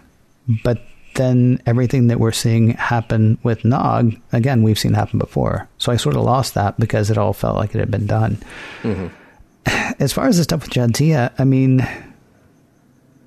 But 0.62 0.82
then 1.14 1.61
everything 1.64 2.09
that 2.09 2.18
we're 2.20 2.32
seeing 2.32 2.70
happen 2.70 3.38
with 3.42 3.64
Nog, 3.64 4.14
again, 4.32 4.62
we've 4.62 4.78
seen 4.78 4.94
happen 4.94 5.18
before. 5.18 5.68
So 5.78 5.92
I 5.92 5.96
sort 5.96 6.16
of 6.16 6.22
lost 6.22 6.55
that 6.55 6.78
because 6.78 7.11
it 7.11 7.18
all 7.18 7.32
felt 7.32 7.57
like 7.57 7.74
it 7.74 7.78
had 7.78 7.90
been 7.90 8.07
done. 8.07 8.38
Mm-hmm. 8.82 9.07
As 10.02 10.12
far 10.12 10.26
as 10.26 10.36
the 10.36 10.44
stuff 10.44 10.62
with 10.62 10.70
Jadzia, 10.70 11.32
I 11.38 11.44
mean, 11.44 11.86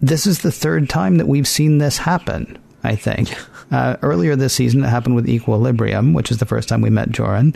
this 0.01 0.27
is 0.27 0.41
the 0.41 0.51
third 0.51 0.89
time 0.89 1.17
that 1.17 1.27
we've 1.27 1.47
seen 1.47 1.77
this 1.77 1.97
happen. 1.97 2.57
I 2.83 2.95
think. 2.95 3.35
Uh, 3.69 3.97
earlier 4.01 4.35
this 4.35 4.53
season, 4.53 4.83
it 4.83 4.87
happened 4.87 5.15
with 5.15 5.27
Equilibrium, 5.27 6.13
which 6.13 6.31
is 6.31 6.37
the 6.37 6.45
first 6.45 6.69
time 6.69 6.79
we 6.79 6.89
met 6.89 7.11
Joran. 7.11 7.53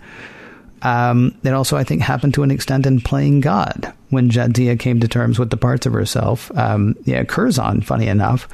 Um, 0.81 1.37
it 1.43 1.53
also, 1.53 1.77
I 1.77 1.83
think, 1.83 2.01
happened 2.01 2.33
to 2.35 2.43
an 2.43 2.51
extent 2.51 2.85
in 2.85 3.01
playing 3.01 3.41
God 3.41 3.93
when 4.09 4.29
Jadzia 4.29 4.79
came 4.79 4.99
to 4.99 5.07
terms 5.07 5.37
with 5.37 5.49
the 5.49 5.57
parts 5.57 5.85
of 5.85 5.93
herself. 5.93 6.51
Um, 6.57 6.95
yeah, 7.05 7.23
Curzon, 7.23 7.81
funny 7.81 8.07
enough, 8.07 8.47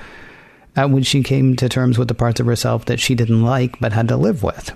uh, 0.75 0.87
when 0.87 1.03
she 1.03 1.23
came 1.23 1.55
to 1.55 1.69
terms 1.69 1.97
with 1.97 2.07
the 2.07 2.13
parts 2.13 2.39
of 2.39 2.45
herself 2.45 2.85
that 2.85 2.99
she 2.99 3.15
didn't 3.15 3.43
like 3.43 3.79
but 3.79 3.93
had 3.93 4.09
to 4.09 4.17
live 4.17 4.43
with, 4.43 4.71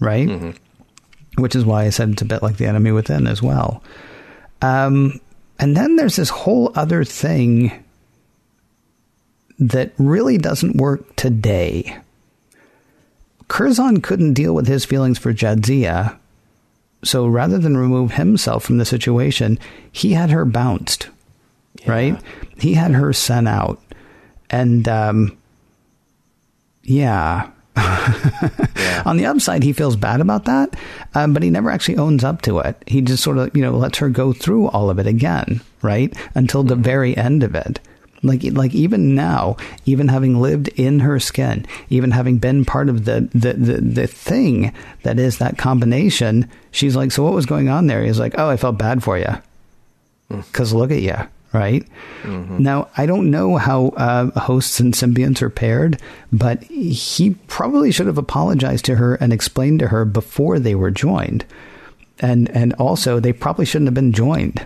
right? 0.00 0.28
Mm-hmm. 0.28 1.42
Which 1.42 1.56
is 1.56 1.64
why 1.64 1.84
I 1.84 1.90
said 1.90 2.10
it's 2.10 2.22
a 2.22 2.26
bit 2.26 2.42
like 2.42 2.58
the 2.58 2.66
enemy 2.66 2.92
within 2.92 3.26
as 3.26 3.42
well. 3.42 3.82
Um, 4.60 5.18
and 5.58 5.76
then 5.76 5.96
there's 5.96 6.16
this 6.16 6.28
whole 6.28 6.72
other 6.74 7.04
thing 7.04 7.84
that 9.58 9.92
really 9.96 10.38
doesn't 10.38 10.76
work 10.76 11.16
today. 11.16 11.98
Curzon 13.48 14.00
couldn't 14.00 14.34
deal 14.34 14.54
with 14.54 14.66
his 14.66 14.84
feelings 14.84 15.18
for 15.18 15.32
Jadzia 15.32 16.18
so 17.04 17.26
rather 17.26 17.58
than 17.58 17.76
remove 17.76 18.12
himself 18.12 18.64
from 18.64 18.78
the 18.78 18.84
situation, 18.84 19.58
he 19.90 20.12
had 20.12 20.30
her 20.30 20.44
bounced, 20.44 21.08
yeah. 21.80 21.90
right? 21.90 22.22
He 22.58 22.74
had 22.74 22.92
her 22.92 23.12
sent 23.12 23.48
out. 23.48 23.80
And 24.50 24.86
um, 24.88 25.36
yeah. 26.82 27.50
Yeah. 27.76 29.02
On 29.06 29.16
the 29.16 29.26
upside, 29.26 29.62
he 29.62 29.72
feels 29.72 29.96
bad 29.96 30.20
about 30.20 30.44
that, 30.44 30.76
um, 31.14 31.32
but 31.32 31.42
he 31.42 31.48
never 31.48 31.70
actually 31.70 31.96
owns 31.96 32.22
up 32.22 32.42
to 32.42 32.58
it. 32.58 32.76
He 32.86 33.00
just 33.00 33.22
sort 33.22 33.38
of, 33.38 33.56
you 33.56 33.62
know, 33.62 33.76
lets 33.76 33.98
her 33.98 34.10
go 34.10 34.32
through 34.32 34.68
all 34.68 34.90
of 34.90 34.98
it 34.98 35.06
again, 35.06 35.62
right? 35.80 36.14
Until 36.34 36.62
the 36.62 36.76
very 36.76 37.16
end 37.16 37.42
of 37.42 37.54
it. 37.54 37.80
Like, 38.22 38.44
like 38.44 38.72
even 38.74 39.14
now, 39.16 39.56
even 39.84 40.06
having 40.08 40.40
lived 40.40 40.68
in 40.68 41.00
her 41.00 41.18
skin, 41.18 41.66
even 41.90 42.12
having 42.12 42.38
been 42.38 42.64
part 42.64 42.88
of 42.88 43.04
the, 43.04 43.28
the, 43.34 43.52
the, 43.54 43.80
the 43.80 44.06
thing 44.06 44.72
that 45.02 45.18
is 45.18 45.38
that 45.38 45.58
combination, 45.58 46.48
she's 46.70 46.94
like, 46.94 47.10
so 47.10 47.24
what 47.24 47.32
was 47.32 47.46
going 47.46 47.68
on 47.68 47.88
there? 47.88 48.04
He's 48.04 48.20
like, 48.20 48.34
oh, 48.38 48.48
I 48.48 48.56
felt 48.56 48.78
bad 48.78 49.02
for 49.02 49.18
you. 49.18 49.26
Cause 50.52 50.72
look 50.72 50.90
at 50.92 51.02
you, 51.02 51.16
right? 51.52 51.84
Now, 52.62 52.88
I 52.96 53.06
don't 53.06 53.30
know 53.30 53.56
how 53.56 53.88
uh, 53.88 54.38
hosts 54.38 54.78
and 54.80 54.94
symbionts 54.94 55.42
are 55.42 55.50
paired, 55.50 56.00
but 56.32 56.62
he 56.64 57.34
probably 57.48 57.90
should 57.92 58.06
have 58.06 58.18
apologized 58.18 58.84
to 58.86 58.94
her 58.96 59.16
and 59.16 59.32
explained 59.32 59.80
to 59.80 59.88
her 59.88 60.04
before 60.04 60.58
they 60.58 60.74
were 60.74 60.90
joined. 60.92 61.44
And, 62.20 62.48
and 62.50 62.72
also, 62.74 63.18
they 63.18 63.32
probably 63.32 63.64
shouldn't 63.66 63.88
have 63.88 63.94
been 63.94 64.12
joined. 64.12 64.64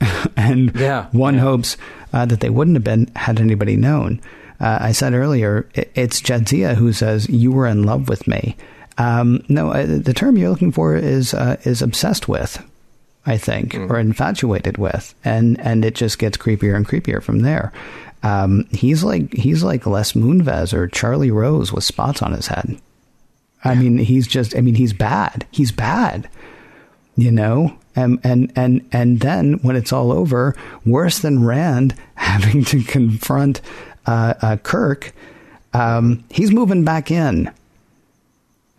and 0.36 0.74
Yeah, 0.74 1.06
one 1.12 1.34
yeah. 1.34 1.40
hopes 1.40 1.76
uh, 2.12 2.26
that 2.26 2.40
they 2.40 2.50
wouldn't 2.50 2.76
have 2.76 2.84
been 2.84 3.10
had 3.16 3.40
anybody 3.40 3.76
known. 3.76 4.20
Uh, 4.60 4.78
I 4.80 4.92
said 4.92 5.12
earlier, 5.12 5.68
it, 5.74 5.90
it's 5.94 6.20
Jadzia 6.22 6.74
who 6.74 6.92
says, 6.92 7.28
You 7.28 7.52
were 7.52 7.66
in 7.66 7.84
love 7.84 8.08
with 8.08 8.26
me. 8.26 8.56
Um, 8.98 9.44
no, 9.48 9.70
uh, 9.72 9.84
the 9.86 10.14
term 10.14 10.36
you're 10.38 10.48
looking 10.50 10.72
for 10.72 10.96
is 10.96 11.34
uh, 11.34 11.56
is 11.64 11.82
obsessed 11.82 12.28
with. 12.28 12.62
I 13.28 13.38
think, 13.38 13.74
or 13.74 13.98
infatuated 13.98 14.78
with, 14.78 15.12
and 15.24 15.58
and 15.60 15.84
it 15.84 15.96
just 15.96 16.20
gets 16.20 16.36
creepier 16.36 16.76
and 16.76 16.86
creepier 16.86 17.20
from 17.20 17.40
there. 17.40 17.72
Um, 18.22 18.68
he's 18.70 19.02
like 19.02 19.34
he's 19.34 19.64
like 19.64 19.84
Les 19.84 20.12
Moonves 20.12 20.72
or 20.72 20.86
Charlie 20.86 21.32
Rose 21.32 21.72
with 21.72 21.82
spots 21.82 22.22
on 22.22 22.30
his 22.32 22.46
head. 22.46 22.80
I 23.64 23.74
mean, 23.74 23.98
he's 23.98 24.28
just 24.28 24.54
I 24.56 24.60
mean, 24.60 24.76
he's 24.76 24.92
bad. 24.92 25.44
He's 25.50 25.72
bad. 25.72 26.28
You 27.16 27.30
know, 27.32 27.76
and 27.94 28.18
and 28.22 28.52
and 28.56 28.86
and 28.92 29.20
then 29.20 29.54
when 29.62 29.74
it's 29.74 29.92
all 29.92 30.12
over, 30.12 30.54
worse 30.84 31.18
than 31.20 31.44
Rand 31.44 31.94
having 32.14 32.64
to 32.66 32.82
confront 32.82 33.60
uh, 34.06 34.34
uh, 34.42 34.56
Kirk, 34.58 35.12
um, 35.72 36.22
he's 36.30 36.52
moving 36.52 36.84
back 36.84 37.10
in, 37.10 37.50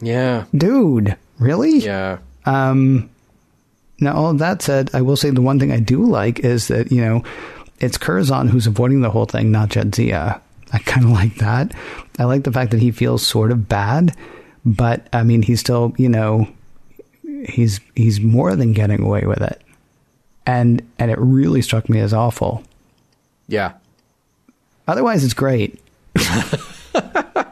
Yeah. 0.02 0.46
dude. 0.56 1.16
Really? 1.40 1.80
Yeah. 1.80 2.18
Um, 2.46 3.10
Now, 4.00 4.14
all 4.16 4.34
that 4.36 4.62
said, 4.62 4.92
I 4.94 5.02
will 5.02 5.16
say 5.18 5.32
the 5.32 5.42
one 5.42 5.60
thing 5.60 5.72
I 5.72 5.80
do 5.80 6.06
like 6.06 6.40
is 6.42 6.68
that, 6.68 6.92
you 6.92 7.02
know, 7.02 7.24
it's 7.80 7.98
Curzon 7.98 8.48
who's 8.48 8.68
avoiding 8.68 9.02
the 9.02 9.10
whole 9.10 9.26
thing, 9.26 9.52
not 9.52 9.70
Jadzia. 9.70 10.40
I 10.72 10.78
kind 10.86 11.04
of 11.06 11.12
like 11.12 11.36
that. 11.38 11.74
I 12.20 12.26
like 12.26 12.44
the 12.44 12.52
fact 12.52 12.70
that 12.72 12.80
he 12.80 12.92
feels 12.92 13.26
sort 13.26 13.52
of 13.52 13.68
bad, 13.68 14.16
but 14.66 15.08
I 15.12 15.24
mean, 15.24 15.42
he's 15.42 15.60
still, 15.60 15.94
you 15.98 16.10
know, 16.10 16.48
he's 17.48 17.80
he's 17.96 18.20
more 18.20 18.56
than 18.56 18.74
getting 18.74 19.02
away 19.02 19.24
with 19.26 19.42
it. 19.42 19.62
And 20.46 20.82
and 21.00 21.12
it 21.12 21.18
really 21.20 21.62
struck 21.62 21.90
me 21.90 22.00
as 22.00 22.14
awful. 22.14 22.64
Yeah. 23.48 23.74
Otherwise, 24.88 25.24
it's 25.24 25.34
great. 25.34 25.82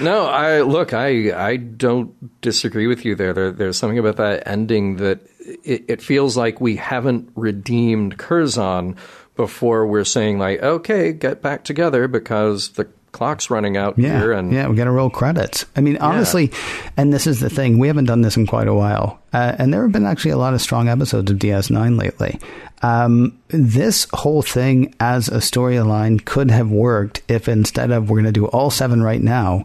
No, 0.00 0.26
I 0.26 0.60
look, 0.60 0.92
I 0.92 1.32
I 1.32 1.56
don't 1.56 2.40
disagree 2.42 2.86
with 2.86 3.04
you 3.04 3.14
there. 3.14 3.32
there 3.32 3.50
there's 3.50 3.78
something 3.78 3.98
about 3.98 4.16
that 4.16 4.46
ending 4.46 4.96
that 4.96 5.20
it, 5.64 5.84
it 5.88 6.02
feels 6.02 6.36
like 6.36 6.60
we 6.60 6.76
haven't 6.76 7.30
redeemed 7.34 8.18
Curzon 8.18 8.96
before 9.36 9.86
we're 9.86 10.04
saying 10.04 10.38
like, 10.38 10.62
okay, 10.62 11.12
get 11.12 11.40
back 11.40 11.64
together 11.64 12.08
because 12.08 12.70
the 12.70 12.88
clock's 13.16 13.48
running 13.48 13.76
out 13.78 13.98
Yeah, 13.98 14.18
here 14.20 14.32
and 14.32 14.52
yeah, 14.52 14.68
we 14.68 14.76
got 14.76 14.84
to 14.84 14.90
roll 14.90 15.08
credits. 15.08 15.64
I 15.74 15.80
mean, 15.80 15.96
honestly, 15.96 16.52
and 16.98 17.12
this 17.12 17.26
is 17.26 17.40
the 17.40 17.48
thing: 17.48 17.78
we 17.78 17.86
haven't 17.88 18.04
done 18.04 18.20
this 18.20 18.36
in 18.36 18.46
quite 18.46 18.68
a 18.68 18.74
while, 18.74 19.18
uh, 19.32 19.56
and 19.58 19.72
there 19.72 19.82
have 19.82 19.92
been 19.92 20.04
actually 20.04 20.32
a 20.32 20.36
lot 20.36 20.52
of 20.52 20.60
strong 20.60 20.88
episodes 20.88 21.30
of 21.30 21.38
DS9 21.38 21.98
lately. 21.98 22.38
Um, 22.82 23.38
this 23.48 24.06
whole 24.12 24.42
thing 24.42 24.94
as 25.00 25.28
a 25.28 25.38
storyline 25.38 26.22
could 26.24 26.50
have 26.50 26.70
worked 26.70 27.22
if 27.26 27.48
instead 27.48 27.90
of 27.90 28.10
we're 28.10 28.20
going 28.20 28.32
to 28.32 28.38
do 28.40 28.46
all 28.48 28.68
seven 28.70 29.02
right 29.02 29.22
now, 29.22 29.64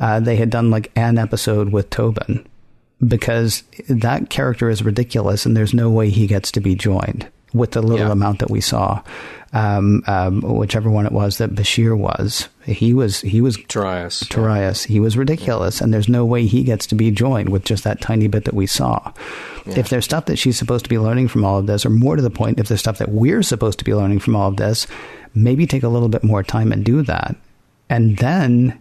uh, 0.00 0.18
they 0.18 0.34
had 0.34 0.50
done 0.50 0.70
like 0.70 0.90
an 0.96 1.18
episode 1.18 1.70
with 1.72 1.88
Tobin, 1.90 2.44
because 3.06 3.62
that 3.88 4.28
character 4.28 4.68
is 4.68 4.82
ridiculous, 4.82 5.46
and 5.46 5.56
there's 5.56 5.72
no 5.72 5.88
way 5.88 6.10
he 6.10 6.26
gets 6.26 6.50
to 6.50 6.60
be 6.60 6.74
joined 6.74 7.28
with 7.52 7.72
the 7.72 7.82
little 7.82 8.06
Yeah. 8.06 8.12
amount 8.12 8.40
that 8.40 8.50
we 8.50 8.60
saw. 8.60 9.02
Um, 9.54 10.02
um, 10.06 10.42
whichever 10.42 10.90
one 10.90 11.06
it 11.06 11.12
was 11.12 11.38
that 11.38 11.54
Bashir 11.54 11.96
was, 11.96 12.48
he 12.66 12.92
was 12.92 13.22
he 13.22 13.40
was 13.40 13.56
Darius. 13.56 14.22
Torias. 14.24 14.84
He 14.84 15.00
was 15.00 15.16
ridiculous, 15.16 15.80
and 15.80 15.92
there's 15.92 16.08
no 16.08 16.26
way 16.26 16.44
he 16.44 16.62
gets 16.62 16.86
to 16.88 16.94
be 16.94 17.10
joined 17.10 17.48
with 17.48 17.64
just 17.64 17.82
that 17.84 18.02
tiny 18.02 18.26
bit 18.28 18.44
that 18.44 18.52
we 18.52 18.66
saw. 18.66 19.12
If 19.64 19.88
there's 19.88 20.04
stuff 20.04 20.26
that 20.26 20.36
she's 20.36 20.58
supposed 20.58 20.84
to 20.84 20.88
be 20.90 20.98
learning 20.98 21.28
from 21.28 21.44
all 21.44 21.58
of 21.58 21.66
this, 21.66 21.86
or 21.86 21.90
more 21.90 22.16
to 22.16 22.22
the 22.22 22.30
point, 22.30 22.58
if 22.58 22.68
there's 22.68 22.80
stuff 22.80 22.98
that 22.98 23.10
we're 23.10 23.42
supposed 23.42 23.78
to 23.78 23.84
be 23.86 23.94
learning 23.94 24.18
from 24.18 24.36
all 24.36 24.48
of 24.48 24.56
this, 24.56 24.86
maybe 25.34 25.66
take 25.66 25.82
a 25.82 25.88
little 25.88 26.08
bit 26.08 26.24
more 26.24 26.42
time 26.42 26.70
and 26.72 26.84
do 26.84 27.02
that. 27.02 27.34
And 27.90 28.18
then, 28.18 28.78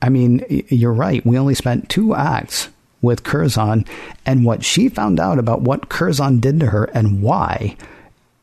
I 0.00 0.08
mean, 0.08 0.44
you're 0.68 0.92
right. 0.92 1.24
We 1.24 1.38
only 1.38 1.54
spent 1.54 1.88
two 1.88 2.14
acts 2.14 2.68
with 3.02 3.24
Curzon, 3.24 3.84
and 4.24 4.44
what 4.44 4.64
she 4.64 4.88
found 4.88 5.20
out 5.20 5.38
about 5.38 5.60
what 5.62 5.88
Curzon 5.90 6.40
did 6.40 6.60
to 6.60 6.66
her 6.66 6.84
and 6.94 7.20
why 7.22 7.76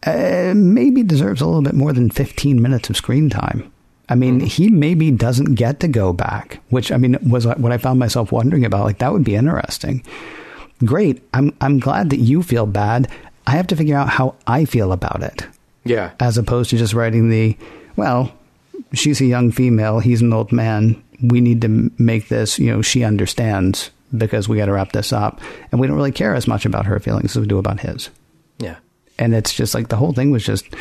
uh, 0.05 0.53
maybe 0.55 1.01
deserves 1.03 1.41
a 1.41 1.45
little 1.45 1.61
bit 1.61 1.73
more 1.73 1.93
than 1.93 2.09
15 2.09 2.61
minutes 2.61 2.89
of 2.89 2.97
screen 2.97 3.29
time. 3.29 3.71
I 4.07 4.15
mean, 4.15 4.39
he 4.39 4.69
maybe 4.69 5.11
doesn't 5.11 5.53
get 5.55 5.79
to 5.81 5.87
go 5.87 6.13
back, 6.13 6.59
which 6.69 6.91
I 6.91 6.97
mean 6.97 7.17
was 7.29 7.45
what 7.45 7.71
I 7.71 7.77
found 7.77 7.99
myself 7.99 8.31
wondering 8.31 8.65
about. 8.65 8.85
Like 8.85 8.97
that 8.99 9.13
would 9.13 9.23
be 9.23 9.35
interesting. 9.35 10.03
Great. 10.83 11.21
I'm 11.33 11.55
I'm 11.61 11.79
glad 11.79 12.09
that 12.09 12.17
you 12.19 12.41
feel 12.41 12.65
bad. 12.65 13.07
I 13.45 13.51
have 13.51 13.67
to 13.67 13.75
figure 13.75 13.95
out 13.97 14.09
how 14.09 14.35
I 14.47 14.65
feel 14.65 14.91
about 14.91 15.21
it, 15.23 15.45
Yeah. 15.83 16.11
as 16.19 16.37
opposed 16.37 16.69
to 16.71 16.77
just 16.77 16.93
writing 16.93 17.29
the, 17.29 17.57
well, 17.95 18.31
she's 18.93 19.21
a 19.21 19.25
young 19.25 19.51
female, 19.51 19.99
he's 19.99 20.21
an 20.21 20.33
old 20.33 20.51
man. 20.51 21.01
We 21.21 21.41
need 21.41 21.61
to 21.61 21.91
make 21.97 22.29
this, 22.29 22.59
you 22.59 22.71
know, 22.71 22.81
she 22.81 23.03
understands 23.03 23.89
because 24.17 24.47
we 24.49 24.57
got 24.57 24.65
to 24.65 24.73
wrap 24.73 24.91
this 24.91 25.11
up, 25.13 25.41
and 25.71 25.79
we 25.79 25.87
don't 25.87 25.95
really 25.95 26.11
care 26.11 26.35
as 26.35 26.47
much 26.47 26.65
about 26.65 26.85
her 26.85 26.99
feelings 26.99 27.35
as 27.35 27.41
we 27.41 27.47
do 27.47 27.57
about 27.59 27.79
his 27.81 28.09
Yeah. 28.59 28.77
and 29.17 29.33
it's 29.35 29.53
just 29.53 29.73
like 29.73 29.89
the 29.89 29.97
whole 29.97 30.13
thing 30.13 30.31
was 30.31 30.43
just 30.45 30.65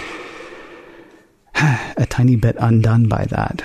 a 1.55 2.07
tiny 2.09 2.37
bit 2.37 2.57
undone 2.59 3.09
by 3.09 3.25
that 3.31 3.63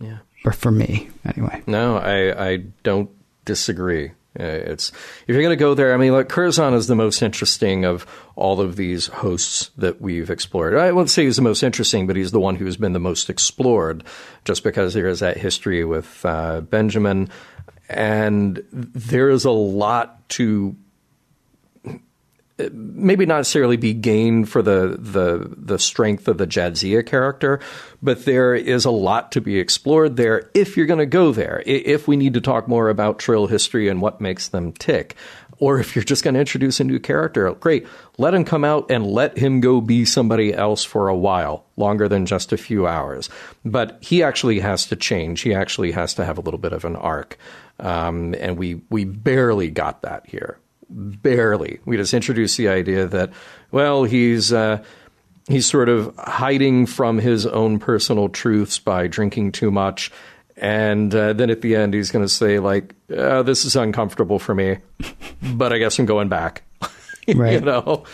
Yeah. 0.00 0.18
or 0.44 0.52
for 0.52 0.70
me 0.70 1.08
anyway 1.24 1.62
No, 1.66 1.96
I, 1.96 2.50
I 2.52 2.56
don't 2.82 3.10
disagree. 3.44 4.10
Uh, 4.38 4.42
It's 4.42 4.90
if 4.90 5.28
you're 5.28 5.42
going 5.42 5.56
to 5.56 5.64
go 5.64 5.74
there. 5.74 5.94
I 5.94 5.96
mean, 5.96 6.12
like 6.12 6.28
Curzon 6.28 6.74
is 6.74 6.88
the 6.88 6.96
most 6.96 7.22
interesting 7.22 7.84
of 7.84 8.04
all 8.34 8.60
of 8.60 8.74
these 8.74 9.06
hosts 9.06 9.70
that 9.78 10.00
we've 10.00 10.28
explored. 10.28 10.74
I 10.74 10.90
won't 10.90 11.08
say 11.10 11.24
he's 11.24 11.36
the 11.36 11.42
most 11.42 11.62
interesting, 11.62 12.06
but 12.08 12.16
he's 12.16 12.32
the 12.32 12.40
one 12.40 12.56
who's 12.56 12.76
been 12.76 12.94
the 12.94 12.98
most 12.98 13.30
explored, 13.30 14.02
just 14.44 14.64
because 14.64 14.92
there 14.92 15.06
is 15.06 15.20
that 15.20 15.36
history 15.36 15.84
with 15.84 16.24
uh, 16.24 16.62
Benjamin, 16.62 17.28
and 17.88 18.62
there 18.70 19.30
is 19.30 19.44
a 19.44 19.50
lot 19.50 20.28
to 20.30 20.76
maybe 22.72 23.26
not 23.26 23.38
necessarily 23.38 23.76
be 23.76 23.92
gained 23.92 24.48
for 24.48 24.62
the 24.62 24.96
the 24.98 25.54
the 25.56 25.78
strength 25.78 26.28
of 26.28 26.38
the 26.38 26.46
Jadzia 26.46 27.04
character, 27.04 27.60
but 28.02 28.24
there 28.24 28.54
is 28.54 28.84
a 28.84 28.90
lot 28.90 29.32
to 29.32 29.40
be 29.40 29.58
explored 29.58 30.16
there 30.16 30.50
if 30.54 30.76
you're 30.76 30.86
going 30.86 30.98
to 30.98 31.06
go 31.06 31.32
there. 31.32 31.62
If 31.66 32.06
we 32.06 32.16
need 32.16 32.34
to 32.34 32.40
talk 32.40 32.68
more 32.68 32.88
about 32.88 33.18
Trill 33.18 33.48
history 33.48 33.88
and 33.88 34.00
what 34.00 34.20
makes 34.20 34.48
them 34.48 34.72
tick, 34.72 35.16
or 35.58 35.80
if 35.80 35.96
you're 35.96 36.04
just 36.04 36.22
going 36.22 36.34
to 36.34 36.40
introduce 36.40 36.78
a 36.78 36.84
new 36.84 37.00
character, 37.00 37.50
great, 37.54 37.86
let 38.18 38.34
him 38.34 38.44
come 38.44 38.64
out 38.64 38.90
and 38.90 39.06
let 39.06 39.36
him 39.36 39.60
go 39.60 39.80
be 39.80 40.04
somebody 40.04 40.54
else 40.54 40.84
for 40.84 41.08
a 41.08 41.16
while, 41.16 41.64
longer 41.76 42.08
than 42.08 42.26
just 42.26 42.52
a 42.52 42.56
few 42.56 42.86
hours. 42.86 43.28
But 43.64 43.98
he 44.00 44.22
actually 44.22 44.60
has 44.60 44.86
to 44.86 44.96
change. 44.96 45.40
He 45.40 45.54
actually 45.54 45.90
has 45.92 46.14
to 46.14 46.24
have 46.24 46.38
a 46.38 46.40
little 46.40 46.58
bit 46.58 46.72
of 46.72 46.84
an 46.84 46.96
arc, 46.96 47.36
um, 47.80 48.34
and 48.38 48.56
we 48.56 48.80
we 48.90 49.04
barely 49.04 49.70
got 49.70 50.02
that 50.02 50.26
here. 50.28 50.58
Barely. 50.90 51.80
We 51.84 51.96
just 51.96 52.14
introduced 52.14 52.56
the 52.56 52.68
idea 52.68 53.06
that, 53.06 53.30
well, 53.72 54.04
he's 54.04 54.52
uh, 54.52 54.82
he's 55.48 55.66
sort 55.66 55.88
of 55.88 56.14
hiding 56.18 56.86
from 56.86 57.18
his 57.18 57.46
own 57.46 57.78
personal 57.78 58.28
truths 58.28 58.78
by 58.78 59.06
drinking 59.08 59.52
too 59.52 59.70
much, 59.70 60.12
and 60.56 61.12
uh, 61.14 61.32
then 61.32 61.50
at 61.50 61.62
the 61.62 61.74
end 61.74 61.94
he's 61.94 62.10
going 62.10 62.24
to 62.24 62.28
say 62.28 62.58
like, 62.58 62.94
uh, 63.16 63.42
"This 63.42 63.64
is 63.64 63.74
uncomfortable 63.76 64.38
for 64.38 64.54
me, 64.54 64.78
but 65.42 65.72
I 65.72 65.78
guess 65.78 65.98
I'm 65.98 66.06
going 66.06 66.28
back." 66.28 66.62
you 67.26 67.60
know, 67.60 68.04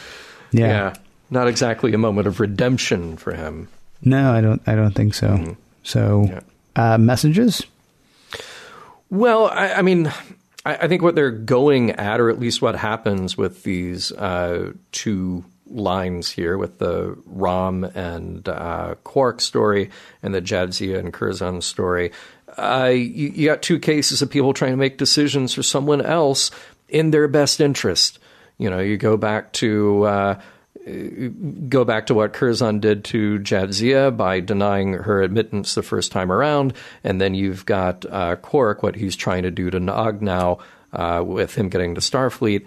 Yeah. 0.53 0.95
not 1.31 1.49
exactly 1.49 1.93
a 1.93 1.99
moment 1.99 2.29
of 2.29 2.39
redemption 2.41 3.17
for 3.17 3.35
him. 3.35 3.69
no 4.03 4.33
i 4.33 4.41
don't 4.41 4.63
i 4.67 4.75
don't 4.75 4.95
think 4.95 5.15
so. 5.15 5.57
So 5.83 6.41
uh, 6.77 6.97
messages 6.99 7.63
Well, 9.11 9.47
I, 9.49 9.73
I 9.75 9.83
mean, 9.83 10.07
I, 10.65 10.77
I 10.77 10.89
think 10.89 11.03
what 11.03 11.15
they're 11.15 11.31
going 11.31 11.91
at, 11.91 12.21
or 12.21 12.31
at 12.31 12.39
least 12.39 12.63
what 12.63 12.77
happens 12.77 13.37
with 13.37 13.65
these 13.65 14.13
uh, 14.13 14.73
two 14.93 15.45
lines 15.67 16.31
here 16.31 16.57
with 16.59 16.79
the 16.79 17.17
Rom 17.27 17.85
and 17.85 18.49
uh, 18.49 18.95
Quark 19.05 19.41
story 19.41 19.91
and 20.23 20.35
the 20.35 20.43
Jadzia 20.43 20.99
and 20.99 21.13
Curzon 21.13 21.61
story. 21.61 22.13
Uh, 22.57 22.91
you, 22.93 23.29
you 23.29 23.47
got 23.49 23.63
two 23.63 23.79
cases 23.79 24.23
of 24.23 24.31
people 24.31 24.53
trying 24.53 24.73
to 24.73 24.77
make 24.77 24.99
decisions 24.99 25.55
for 25.55 25.63
someone 25.63 26.01
else 26.01 26.51
in 26.89 27.11
their 27.11 27.29
best 27.29 27.61
interest. 27.61 28.19
You 28.59 28.71
know, 28.71 28.81
you 28.81 28.97
go 28.97 29.17
back 29.17 29.53
to 29.55 30.03
uh, 30.05 30.41
go 31.68 31.85
back 31.85 32.07
to 32.07 32.14
what 32.14 32.33
Curzon 32.33 32.81
did 32.81 33.05
to 33.07 33.39
Jadzia 33.41 34.16
by 34.16 34.41
denying 34.41 34.95
her 34.95 35.22
admittance 35.22 35.74
the 35.74 35.83
first 35.83 36.11
time 36.11 36.33
around, 36.33 36.72
and 37.05 37.20
then 37.20 37.35
you've 37.35 37.66
got 37.66 38.07
uh, 38.07 38.37
Quark, 38.37 38.83
what 38.83 38.97
he's 38.97 39.16
trying 39.16 39.43
to 39.43 39.51
do 39.51 39.70
to 39.70 39.78
Nog 39.81 40.22
now 40.22 40.59
uh, 40.93 41.22
with 41.24 41.55
him 41.55 41.68
getting 41.68 41.95
to 41.95 42.01
Starfleet. 42.01 42.64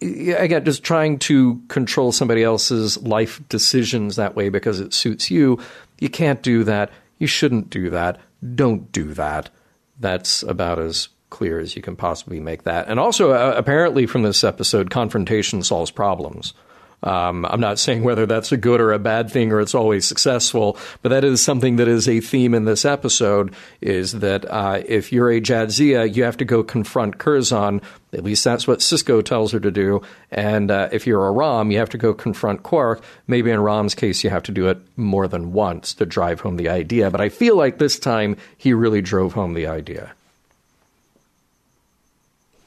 Again, 0.00 0.64
just 0.64 0.84
trying 0.84 1.18
to 1.20 1.60
control 1.66 2.12
somebody 2.12 2.44
else's 2.44 3.02
life 3.02 3.40
decisions 3.48 4.14
that 4.16 4.36
way 4.36 4.48
because 4.48 4.78
it 4.78 4.94
suits 4.94 5.28
you. 5.28 5.58
You 5.98 6.08
can't 6.08 6.40
do 6.42 6.62
that. 6.64 6.92
You 7.18 7.26
shouldn't 7.26 7.68
do 7.68 7.90
that. 7.90 8.20
Don't 8.54 8.92
do 8.92 9.12
that. 9.14 9.50
That's 9.98 10.44
about 10.44 10.78
as 10.78 11.08
clear 11.30 11.58
as 11.58 11.74
you 11.74 11.82
can 11.82 11.96
possibly 11.96 12.38
make 12.38 12.62
that. 12.62 12.86
And 12.88 13.00
also, 13.00 13.32
uh, 13.32 13.54
apparently, 13.56 14.06
from 14.06 14.22
this 14.22 14.44
episode, 14.44 14.90
confrontation 14.90 15.64
solves 15.64 15.90
problems. 15.90 16.54
Um, 17.02 17.46
I'm 17.46 17.60
not 17.60 17.78
saying 17.78 18.02
whether 18.02 18.26
that's 18.26 18.50
a 18.50 18.56
good 18.56 18.80
or 18.80 18.92
a 18.92 18.98
bad 18.98 19.30
thing 19.30 19.52
or 19.52 19.60
it's 19.60 19.74
always 19.74 20.04
successful, 20.04 20.76
but 21.02 21.10
that 21.10 21.24
is 21.24 21.40
something 21.40 21.76
that 21.76 21.86
is 21.86 22.08
a 22.08 22.20
theme 22.20 22.54
in 22.54 22.64
this 22.64 22.84
episode 22.84 23.54
is 23.80 24.12
that 24.12 24.44
uh, 24.50 24.82
if 24.84 25.12
you're 25.12 25.30
a 25.30 25.40
Jadzia, 25.40 26.12
you 26.12 26.24
have 26.24 26.36
to 26.38 26.44
go 26.44 26.64
confront 26.64 27.18
Curzon. 27.18 27.80
At 28.12 28.24
least 28.24 28.42
that's 28.42 28.66
what 28.66 28.80
Sisko 28.80 29.24
tells 29.24 29.52
her 29.52 29.60
to 29.60 29.70
do. 29.70 30.02
And 30.32 30.70
uh, 30.70 30.88
if 30.90 31.06
you're 31.06 31.26
a 31.26 31.30
Rom, 31.30 31.70
you 31.70 31.78
have 31.78 31.90
to 31.90 31.98
go 31.98 32.12
confront 32.14 32.62
Quark. 32.64 33.02
Maybe 33.28 33.50
in 33.50 33.60
Rom's 33.60 33.94
case, 33.94 34.24
you 34.24 34.30
have 34.30 34.42
to 34.44 34.52
do 34.52 34.68
it 34.68 34.78
more 34.96 35.28
than 35.28 35.52
once 35.52 35.94
to 35.94 36.06
drive 36.06 36.40
home 36.40 36.56
the 36.56 36.68
idea. 36.68 37.10
But 37.10 37.20
I 37.20 37.28
feel 37.28 37.56
like 37.56 37.78
this 37.78 37.98
time 37.98 38.36
he 38.56 38.72
really 38.72 39.02
drove 39.02 39.34
home 39.34 39.54
the 39.54 39.66
idea. 39.66 40.14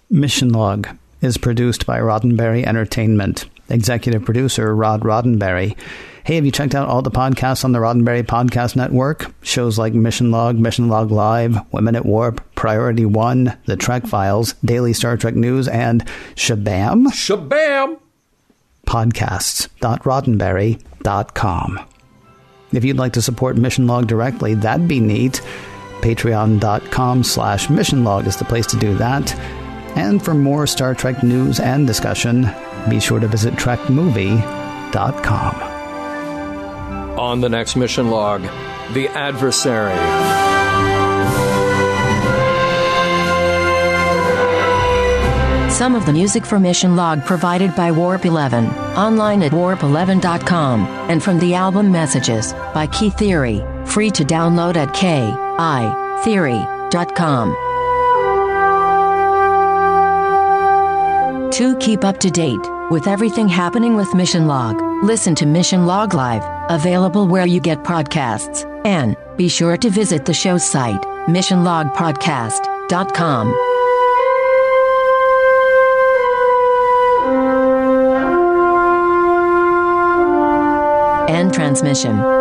Mission 0.09 0.49
Log 0.49 0.89
is 1.21 1.37
produced 1.37 1.85
by 1.85 1.99
Roddenberry 1.99 2.63
Entertainment. 2.65 3.45
Executive 3.71 4.23
producer 4.23 4.75
Rod 4.75 5.01
Roddenberry. 5.01 5.75
Hey, 6.23 6.35
have 6.35 6.45
you 6.45 6.51
checked 6.51 6.75
out 6.75 6.87
all 6.87 7.01
the 7.01 7.09
podcasts 7.09 7.65
on 7.65 7.71
the 7.71 7.79
Roddenberry 7.79 8.21
Podcast 8.21 8.75
Network? 8.75 9.33
Shows 9.41 9.79
like 9.79 9.95
Mission 9.95 10.29
Log, 10.29 10.55
Mission 10.55 10.87
Log 10.87 11.09
Live, 11.09 11.57
Women 11.73 11.95
at 11.95 12.05
Warp, 12.05 12.43
Priority 12.53 13.05
One, 13.05 13.57
The 13.65 13.75
Trek 13.75 14.05
Files, 14.05 14.53
Daily 14.63 14.93
Star 14.93 15.17
Trek 15.17 15.33
News, 15.35 15.67
and 15.67 16.05
Shabam? 16.35 17.07
Shabam! 17.07 17.97
Podcasts.roddenberry.com. 18.85 21.79
If 22.73 22.85
you'd 22.85 22.97
like 22.97 23.13
to 23.13 23.21
support 23.21 23.57
Mission 23.57 23.87
Log 23.87 24.07
directly, 24.07 24.53
that'd 24.53 24.87
be 24.87 24.99
neat. 24.99 25.41
Patreon.com 26.01 27.23
slash 27.23 27.69
Mission 27.69 28.03
Log 28.03 28.27
is 28.27 28.37
the 28.37 28.45
place 28.45 28.67
to 28.67 28.77
do 28.77 28.93
that. 28.95 29.33
And 29.97 30.23
for 30.23 30.33
more 30.33 30.67
Star 30.67 30.95
Trek 30.95 31.21
news 31.23 31.59
and 31.59 31.85
discussion, 31.85 32.43
be 32.89 32.99
sure 32.99 33.19
to 33.19 33.27
visit 33.27 33.53
TrekMovie.com. 33.55 35.55
On 37.19 37.41
the 37.41 37.49
next 37.49 37.75
mission 37.75 38.09
log, 38.09 38.41
The 38.93 39.09
Adversary. 39.09 40.41
Some 45.81 45.95
of 45.95 46.05
the 46.05 46.13
music 46.13 46.45
for 46.45 46.59
Mission 46.59 46.95
Log 46.95 47.25
provided 47.25 47.75
by 47.75 47.91
Warp 47.91 48.25
11, 48.25 48.67
online 48.95 49.41
at 49.41 49.51
warp11.com, 49.51 50.81
and 51.09 51.23
from 51.23 51.39
the 51.39 51.55
album 51.55 51.91
Messages 51.91 52.53
by 52.73 52.85
Kitheory, 52.85 53.87
free 53.87 54.11
to 54.11 54.23
download 54.23 54.75
at 54.75 54.93
kitheory.com. 54.93 57.70
To 61.51 61.75
keep 61.77 62.03
up 62.05 62.17
to 62.19 62.29
date 62.31 62.61
with 62.89 63.07
everything 63.07 63.49
happening 63.49 63.97
with 63.97 64.15
Mission 64.15 64.47
Log, 64.47 64.81
listen 65.03 65.35
to 65.35 65.45
Mission 65.45 65.85
Log 65.85 66.13
Live, 66.13 66.43
available 66.69 67.27
where 67.27 67.45
you 67.45 67.59
get 67.59 67.83
podcasts, 67.83 68.65
and 68.85 69.17
be 69.35 69.49
sure 69.49 69.75
to 69.75 69.89
visit 69.89 70.23
the 70.25 70.33
show's 70.33 70.65
site, 70.65 71.01
missionlogpodcast.com. 71.27 73.53
and 81.29 81.53
transmission. 81.53 82.40